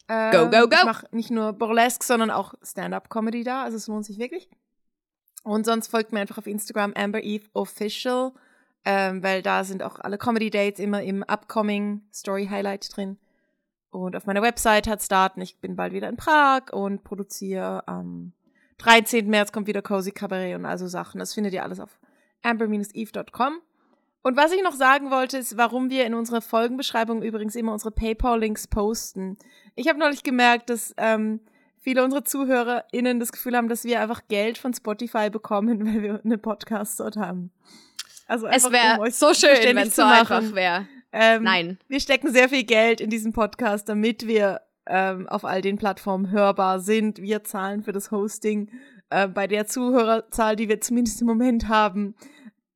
Ähm, 0.08 0.32
go, 0.32 0.50
go, 0.50 0.68
go. 0.68 0.76
Ich 0.76 0.84
mache 0.84 1.06
nicht 1.10 1.30
nur 1.30 1.52
Burlesque, 1.52 2.04
sondern 2.04 2.30
auch 2.30 2.54
Stand-Up-Comedy 2.62 3.44
da. 3.44 3.62
Also 3.64 3.76
es 3.76 3.86
lohnt 3.88 4.06
sich 4.06 4.18
wirklich. 4.18 4.48
Und 5.42 5.66
sonst 5.66 5.88
folgt 5.88 6.12
mir 6.12 6.20
einfach 6.20 6.38
auf 6.38 6.46
Instagram 6.46 6.94
Amber 6.94 7.22
Eve 7.22 7.44
Official, 7.52 8.32
ähm, 8.86 9.22
weil 9.22 9.42
da 9.42 9.64
sind 9.64 9.82
auch 9.82 9.98
alle 9.98 10.16
Comedy-Dates 10.16 10.80
immer 10.80 11.02
im 11.02 11.22
Upcoming 11.22 12.02
Story 12.12 12.46
Highlight 12.46 12.96
drin. 12.96 13.18
Und 13.94 14.16
auf 14.16 14.26
meiner 14.26 14.42
Website 14.42 14.88
hat 14.88 15.00
es 15.00 15.08
Daten. 15.08 15.40
Ich 15.40 15.60
bin 15.60 15.76
bald 15.76 15.92
wieder 15.92 16.08
in 16.08 16.16
Prag 16.16 16.72
und 16.72 17.04
produziere 17.04 17.86
am 17.86 18.32
13. 18.78 19.28
März 19.28 19.52
kommt 19.52 19.68
wieder 19.68 19.82
Cozy 19.82 20.10
Cabaret 20.10 20.56
und 20.56 20.66
also 20.66 20.88
Sachen. 20.88 21.20
Das 21.20 21.32
findet 21.32 21.52
ihr 21.52 21.62
alles 21.62 21.78
auf 21.78 22.00
amber-eve.com. 22.42 23.60
Und 24.22 24.36
was 24.36 24.50
ich 24.50 24.62
noch 24.64 24.74
sagen 24.74 25.12
wollte, 25.12 25.38
ist, 25.38 25.56
warum 25.56 25.90
wir 25.90 26.06
in 26.06 26.14
unserer 26.14 26.40
Folgenbeschreibung 26.40 27.22
übrigens 27.22 27.54
immer 27.54 27.72
unsere 27.72 27.92
PayPal-Links 27.92 28.66
posten. 28.66 29.38
Ich 29.76 29.86
habe 29.86 30.00
neulich 30.00 30.24
gemerkt, 30.24 30.70
dass 30.70 30.92
ähm, 30.96 31.38
viele 31.78 32.02
unserer 32.02 32.24
ZuhörerInnen 32.24 33.20
das 33.20 33.30
Gefühl 33.30 33.56
haben, 33.56 33.68
dass 33.68 33.84
wir 33.84 34.00
einfach 34.00 34.22
Geld 34.26 34.58
von 34.58 34.74
Spotify 34.74 35.30
bekommen, 35.30 35.86
weil 35.86 36.02
wir 36.02 36.20
einen 36.24 36.42
Podcast 36.42 36.98
dort 36.98 37.16
haben. 37.16 37.52
Also 38.26 38.48
es 38.48 38.72
wäre 38.72 39.00
um 39.00 39.10
so 39.10 39.34
schön, 39.34 39.76
wenn 39.76 39.78
es 39.78 39.94
so 39.94 40.02
einfach 40.02 40.52
wäre. 40.52 40.88
Ähm, 41.16 41.44
Nein. 41.44 41.78
Wir 41.86 42.00
stecken 42.00 42.32
sehr 42.32 42.48
viel 42.48 42.64
Geld 42.64 43.00
in 43.00 43.08
diesen 43.08 43.32
Podcast, 43.32 43.88
damit 43.88 44.26
wir 44.26 44.62
ähm, 44.86 45.28
auf 45.28 45.44
all 45.44 45.62
den 45.62 45.78
Plattformen 45.78 46.32
hörbar 46.32 46.80
sind. 46.80 47.22
Wir 47.22 47.44
zahlen 47.44 47.84
für 47.84 47.92
das 47.92 48.10
Hosting. 48.10 48.68
Äh, 49.10 49.28
bei 49.28 49.46
der 49.46 49.68
Zuhörerzahl, 49.68 50.56
die 50.56 50.68
wir 50.68 50.80
zumindest 50.80 51.20
im 51.20 51.28
Moment 51.28 51.68
haben, 51.68 52.16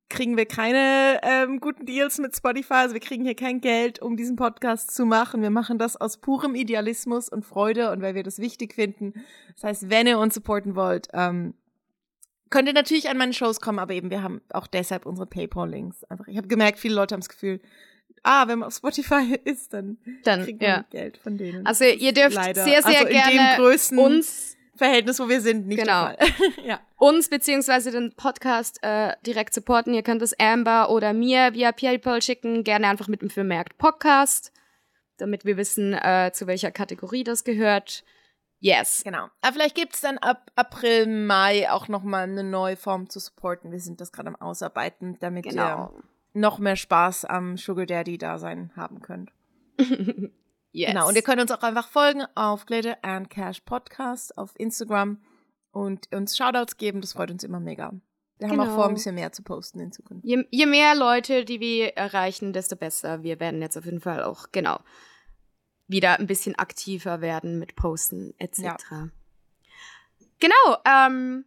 kriegen 0.07 0.37
wir 0.37 0.45
keine 0.45 1.19
ähm, 1.21 1.59
guten 1.59 1.85
Deals 1.85 2.17
mit 2.17 2.33
Spotify. 2.33 2.75
Also 2.75 2.93
wir 2.93 3.01
kriegen 3.01 3.25
hier 3.25 3.35
kein 3.35 3.59
Geld, 3.59 4.01
um 4.01 4.15
diesen 4.15 4.37
Podcast 4.37 4.95
zu 4.95 5.05
machen. 5.05 5.41
Wir 5.41 5.49
machen 5.49 5.77
das 5.77 5.97
aus 5.97 6.17
purem 6.17 6.55
Idealismus 6.55 7.27
und 7.27 7.45
Freude 7.45 7.91
und 7.91 8.01
weil 8.01 8.15
wir 8.15 8.23
das 8.23 8.39
wichtig 8.39 8.73
finden. 8.73 9.13
Das 9.55 9.65
heißt, 9.65 9.89
wenn 9.89 10.07
ihr 10.07 10.17
uns 10.17 10.33
supporten 10.33 10.75
wollt, 10.75 11.09
ähm, 11.11 11.55
könnt 12.49 12.69
ihr 12.69 12.73
natürlich 12.73 13.09
an 13.09 13.17
meine 13.17 13.33
Shows 13.33 13.59
kommen, 13.59 13.79
aber 13.79 13.93
eben 13.93 14.09
wir 14.09 14.23
haben 14.23 14.39
auch 14.53 14.67
deshalb 14.67 15.05
unsere 15.05 15.27
PayPal-Links. 15.27 16.05
Einfach, 16.05 16.27
ich 16.27 16.37
habe 16.37 16.47
gemerkt, 16.47 16.79
viele 16.79 16.95
Leute 16.95 17.13
haben 17.13 17.21
das 17.21 17.29
Gefühl, 17.29 17.59
ah, 18.23 18.47
wenn 18.47 18.59
man 18.59 18.67
auf 18.67 18.75
Spotify 18.75 19.39
ist, 19.43 19.73
dann, 19.73 19.97
dann 20.23 20.43
kriegt 20.43 20.61
man 20.61 20.69
ja. 20.69 20.85
Geld 20.89 21.17
von 21.17 21.37
denen. 21.37 21.65
Also 21.65 21.85
ihr 21.85 22.13
dürft 22.13 22.35
Leider. 22.35 22.63
sehr, 22.63 22.81
sehr 22.81 22.99
also 22.99 23.07
gerne 23.07 24.01
uns 24.01 24.57
Verhältnis, 24.79 25.19
wo 25.19 25.29
wir 25.29 25.41
sind, 25.41 25.67
nicht 25.67 25.81
genau. 25.81 26.09
ja. 26.63 26.79
Uns 26.97 27.29
beziehungsweise 27.29 27.91
den 27.91 28.15
Podcast 28.15 28.81
äh, 28.81 29.13
direkt 29.25 29.53
supporten. 29.53 29.93
Ihr 29.93 30.03
könnt 30.03 30.21
es 30.21 30.33
Amber 30.39 30.89
oder 30.89 31.13
mir 31.13 31.53
via 31.53 31.71
PayPal 31.71 32.21
schicken, 32.21 32.63
gerne 32.63 32.87
einfach 32.87 33.07
mit 33.07 33.21
dem 33.21 33.29
Vermerkt 33.29 33.77
Podcast, 33.77 34.51
damit 35.17 35.45
wir 35.45 35.57
wissen, 35.57 35.93
äh, 35.93 36.31
zu 36.33 36.47
welcher 36.47 36.71
Kategorie 36.71 37.23
das 37.23 37.43
gehört. 37.43 38.03
Yes. 38.61 39.01
Genau. 39.03 39.27
Aber 39.41 39.53
vielleicht 39.53 39.75
gibt 39.75 39.95
es 39.95 40.01
dann 40.01 40.17
ab 40.17 40.51
April, 40.55 41.07
Mai 41.07 41.69
auch 41.69 41.87
nochmal 41.87 42.23
eine 42.23 42.43
neue 42.43 42.75
Form 42.75 43.09
zu 43.09 43.19
supporten. 43.19 43.71
Wir 43.71 43.79
sind 43.79 44.01
das 44.01 44.11
gerade 44.11 44.29
am 44.29 44.35
Ausarbeiten, 44.35 45.17
damit 45.19 45.43
genau. 45.43 45.93
ihr 45.93 46.03
noch 46.33 46.59
mehr 46.59 46.75
Spaß 46.75 47.25
am 47.25 47.57
Sugar 47.57 47.85
Daddy 47.85 48.17
Dasein 48.17 48.71
haben 48.75 49.01
könnt. 49.01 49.31
yes. 50.71 50.91
Genau, 50.91 51.07
und 51.07 51.15
ihr 51.15 51.21
könnt 51.21 51.41
uns 51.41 51.51
auch 51.51 51.63
einfach 51.63 51.87
folgen 51.87 52.23
auf 52.35 52.65
Glitter 52.65 52.97
and 53.01 53.29
Cash 53.29 53.61
Podcast 53.61 54.37
auf 54.37 54.51
Instagram 54.57 55.21
und 55.71 56.13
uns 56.13 56.37
Shoutouts 56.37 56.77
geben, 56.77 57.01
das 57.01 57.13
freut 57.13 57.31
uns 57.31 57.43
immer 57.43 57.59
mega. 57.59 57.93
Wir 58.39 58.47
genau. 58.47 58.63
haben 58.63 58.69
auch 58.69 58.75
vor, 58.75 58.83
ein 58.85 58.89
genau. 58.89 58.95
bisschen 58.95 59.15
mehr 59.15 59.31
zu 59.31 59.43
posten 59.43 59.79
in 59.79 59.91
Zukunft. 59.91 60.25
Je, 60.25 60.45
je, 60.49 60.65
mehr 60.65 60.95
Leute, 60.95 61.43
die 61.43 61.59
wir 61.59 61.97
erreichen, 61.97 62.53
desto 62.53 62.77
besser. 62.77 63.21
Wir 63.21 63.39
werden 63.39 63.61
jetzt 63.61 63.77
auf 63.77 63.85
jeden 63.85 63.99
Fall 63.99 64.23
auch, 64.23 64.47
genau, 64.51 64.79
wieder 65.87 66.19
ein 66.19 66.27
bisschen 66.27 66.55
aktiver 66.55 67.19
werden 67.19 67.59
mit 67.59 67.75
Posten 67.75 68.33
etc. 68.37 68.59
Ja. 68.59 69.09
Genau, 70.39 70.77
ähm, 70.85 71.45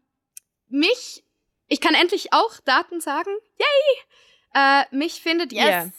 mich, 0.68 1.24
ich 1.68 1.80
kann 1.80 1.94
endlich 1.94 2.32
auch 2.32 2.60
Daten 2.60 3.00
sagen. 3.00 3.30
Yay! 3.58 4.02
Äh, 4.54 4.84
mich 4.90 5.22
findet 5.22 5.52
ihr 5.52 5.92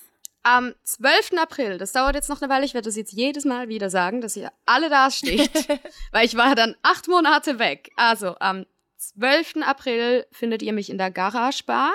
am 0.44 0.76
12. 0.84 1.32
April, 1.38 1.78
das 1.78 1.94
dauert 1.94 2.16
jetzt 2.16 2.30
noch 2.30 2.42
eine 2.42 2.52
Weile, 2.52 2.66
ich 2.66 2.74
werde 2.74 2.88
das 2.88 2.98
jetzt 2.98 3.14
jedes 3.14 3.46
Mal 3.46 3.70
wieder 3.70 3.90
sagen, 3.90 4.20
dass 4.22 4.36
ihr 4.36 4.52
alle 4.66 4.90
da 4.90 5.10
steht, 5.10 5.52
weil 6.12 6.26
ich 6.26 6.36
war 6.36 6.54
dann 6.54 6.76
acht 6.84 7.08
Monate 7.08 7.60
weg. 7.60 7.92
Also 7.96 8.36
am 8.40 8.66
12. 8.98 9.64
April 9.66 10.26
findet 10.32 10.62
ihr 10.62 10.74
mich 10.74 10.90
in 10.90 10.98
der 10.98 11.12
Garage 11.12 11.64
Bar. 11.66 11.94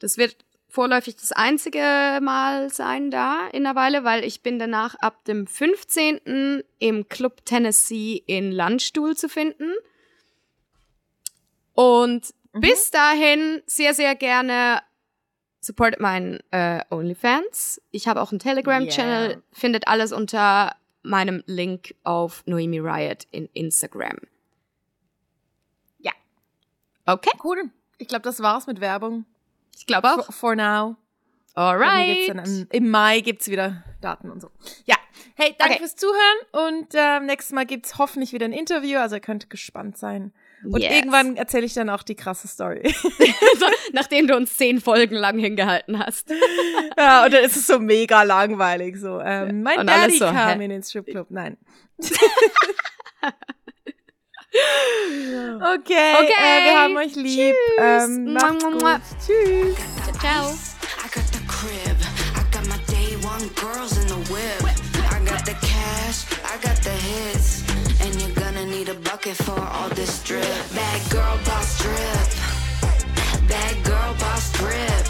Das 0.00 0.18
wird 0.18 0.36
vorläufig 0.68 1.14
das 1.14 1.30
einzige 1.30 2.18
Mal 2.20 2.68
sein 2.70 3.12
da 3.12 3.46
in 3.52 3.64
einer 3.64 3.76
Weile, 3.76 4.02
weil 4.02 4.24
ich 4.24 4.42
bin 4.42 4.58
danach 4.58 4.96
ab 4.96 5.24
dem 5.24 5.46
15. 5.46 6.64
im 6.80 7.08
Club 7.08 7.44
Tennessee 7.44 8.22
in 8.26 8.50
Landstuhl 8.50 9.16
zu 9.16 9.28
finden. 9.28 9.72
Und 11.74 12.34
mhm. 12.52 12.60
bis 12.60 12.90
dahin 12.90 13.62
sehr, 13.66 13.94
sehr 13.94 14.16
gerne 14.16 14.82
supportet 15.64 16.00
meinen 16.00 16.40
äh, 16.50 16.82
OnlyFans. 16.90 17.80
Ich 17.90 18.06
habe 18.06 18.20
auch 18.20 18.30
einen 18.30 18.38
Telegram-Channel, 18.38 19.30
yeah. 19.30 19.42
findet 19.52 19.88
alles 19.88 20.12
unter 20.12 20.76
meinem 21.02 21.42
Link 21.46 21.94
auf 22.02 22.42
Noemi 22.46 22.78
Riot 22.78 23.26
in 23.30 23.48
Instagram. 23.52 24.18
Ja. 25.98 26.12
Okay. 27.06 27.30
Cool. 27.42 27.70
Ich 27.98 28.08
glaube, 28.08 28.22
das 28.22 28.40
war's 28.40 28.66
mit 28.66 28.80
Werbung. 28.80 29.24
Ich 29.76 29.86
glaube 29.86 30.08
auch. 30.08 30.24
For, 30.26 30.32
for 30.32 30.56
now. 30.56 30.96
Alright. 31.54 32.28
Dann, 32.28 32.66
Im 32.70 32.90
Mai 32.90 33.20
gibt's 33.20 33.48
wieder 33.48 33.84
Daten 34.00 34.30
und 34.30 34.40
so. 34.40 34.50
Ja. 34.86 34.96
Hey, 35.36 35.54
danke 35.58 35.74
okay. 35.74 35.78
fürs 35.78 35.96
Zuhören 35.96 36.70
und 36.72 36.94
äh, 36.94 37.20
nächstes 37.20 37.52
Mal 37.52 37.66
gibt's 37.66 37.98
hoffentlich 37.98 38.32
wieder 38.32 38.46
ein 38.46 38.52
Interview, 38.52 38.98
also 38.98 39.16
ihr 39.16 39.20
könnt 39.20 39.50
gespannt 39.50 39.96
sein. 39.96 40.32
Und 40.64 40.80
yes. 40.80 40.94
irgendwann 40.94 41.36
erzähle 41.36 41.66
ich 41.66 41.74
dann 41.74 41.90
auch 41.90 42.02
die 42.02 42.14
krasse 42.14 42.48
Story. 42.48 42.82
so, 43.58 43.66
nachdem 43.92 44.26
du 44.26 44.36
uns 44.36 44.56
zehn 44.56 44.80
Folgen 44.80 45.16
lang 45.16 45.38
hingehalten 45.38 45.98
hast. 45.98 46.30
ja, 46.98 47.24
und 47.24 47.34
dann 47.34 47.44
ist 47.44 47.56
es 47.56 47.66
so 47.66 47.78
mega 47.78 48.22
langweilig. 48.22 48.96
So, 48.98 49.20
ähm, 49.20 49.62
mein 49.62 49.80
und 49.80 49.86
Daddy 49.88 50.18
so, 50.18 50.26
kam 50.26 50.58
hä? 50.58 50.64
in 50.64 50.70
den 50.70 50.82
Stripclub. 50.82 51.30
Nein. 51.30 51.56
okay, 51.98 52.12
okay. 55.60 56.32
Äh, 56.42 56.64
wir 56.64 56.80
haben 56.80 56.96
euch 56.96 57.14
lieb. 57.14 57.54
Tschüss. 57.54 58.08
Ähm, 58.08 58.32
macht's 58.32 58.64
gut. 58.64 59.00
Tschüss. 59.26 59.76
Ciao. 60.20 60.52
ciao. 60.52 60.74
need 68.84 68.96
a 68.96 69.00
bucket 69.00 69.36
for 69.36 69.58
all 69.58 69.88
this 69.90 70.22
drip. 70.22 70.42
Bad 70.74 71.10
girl 71.10 71.38
boss 71.44 71.78
drip. 71.78 73.48
Bad 73.48 73.84
girl 73.84 74.14
boss 74.18 74.52
drip. 74.52 75.03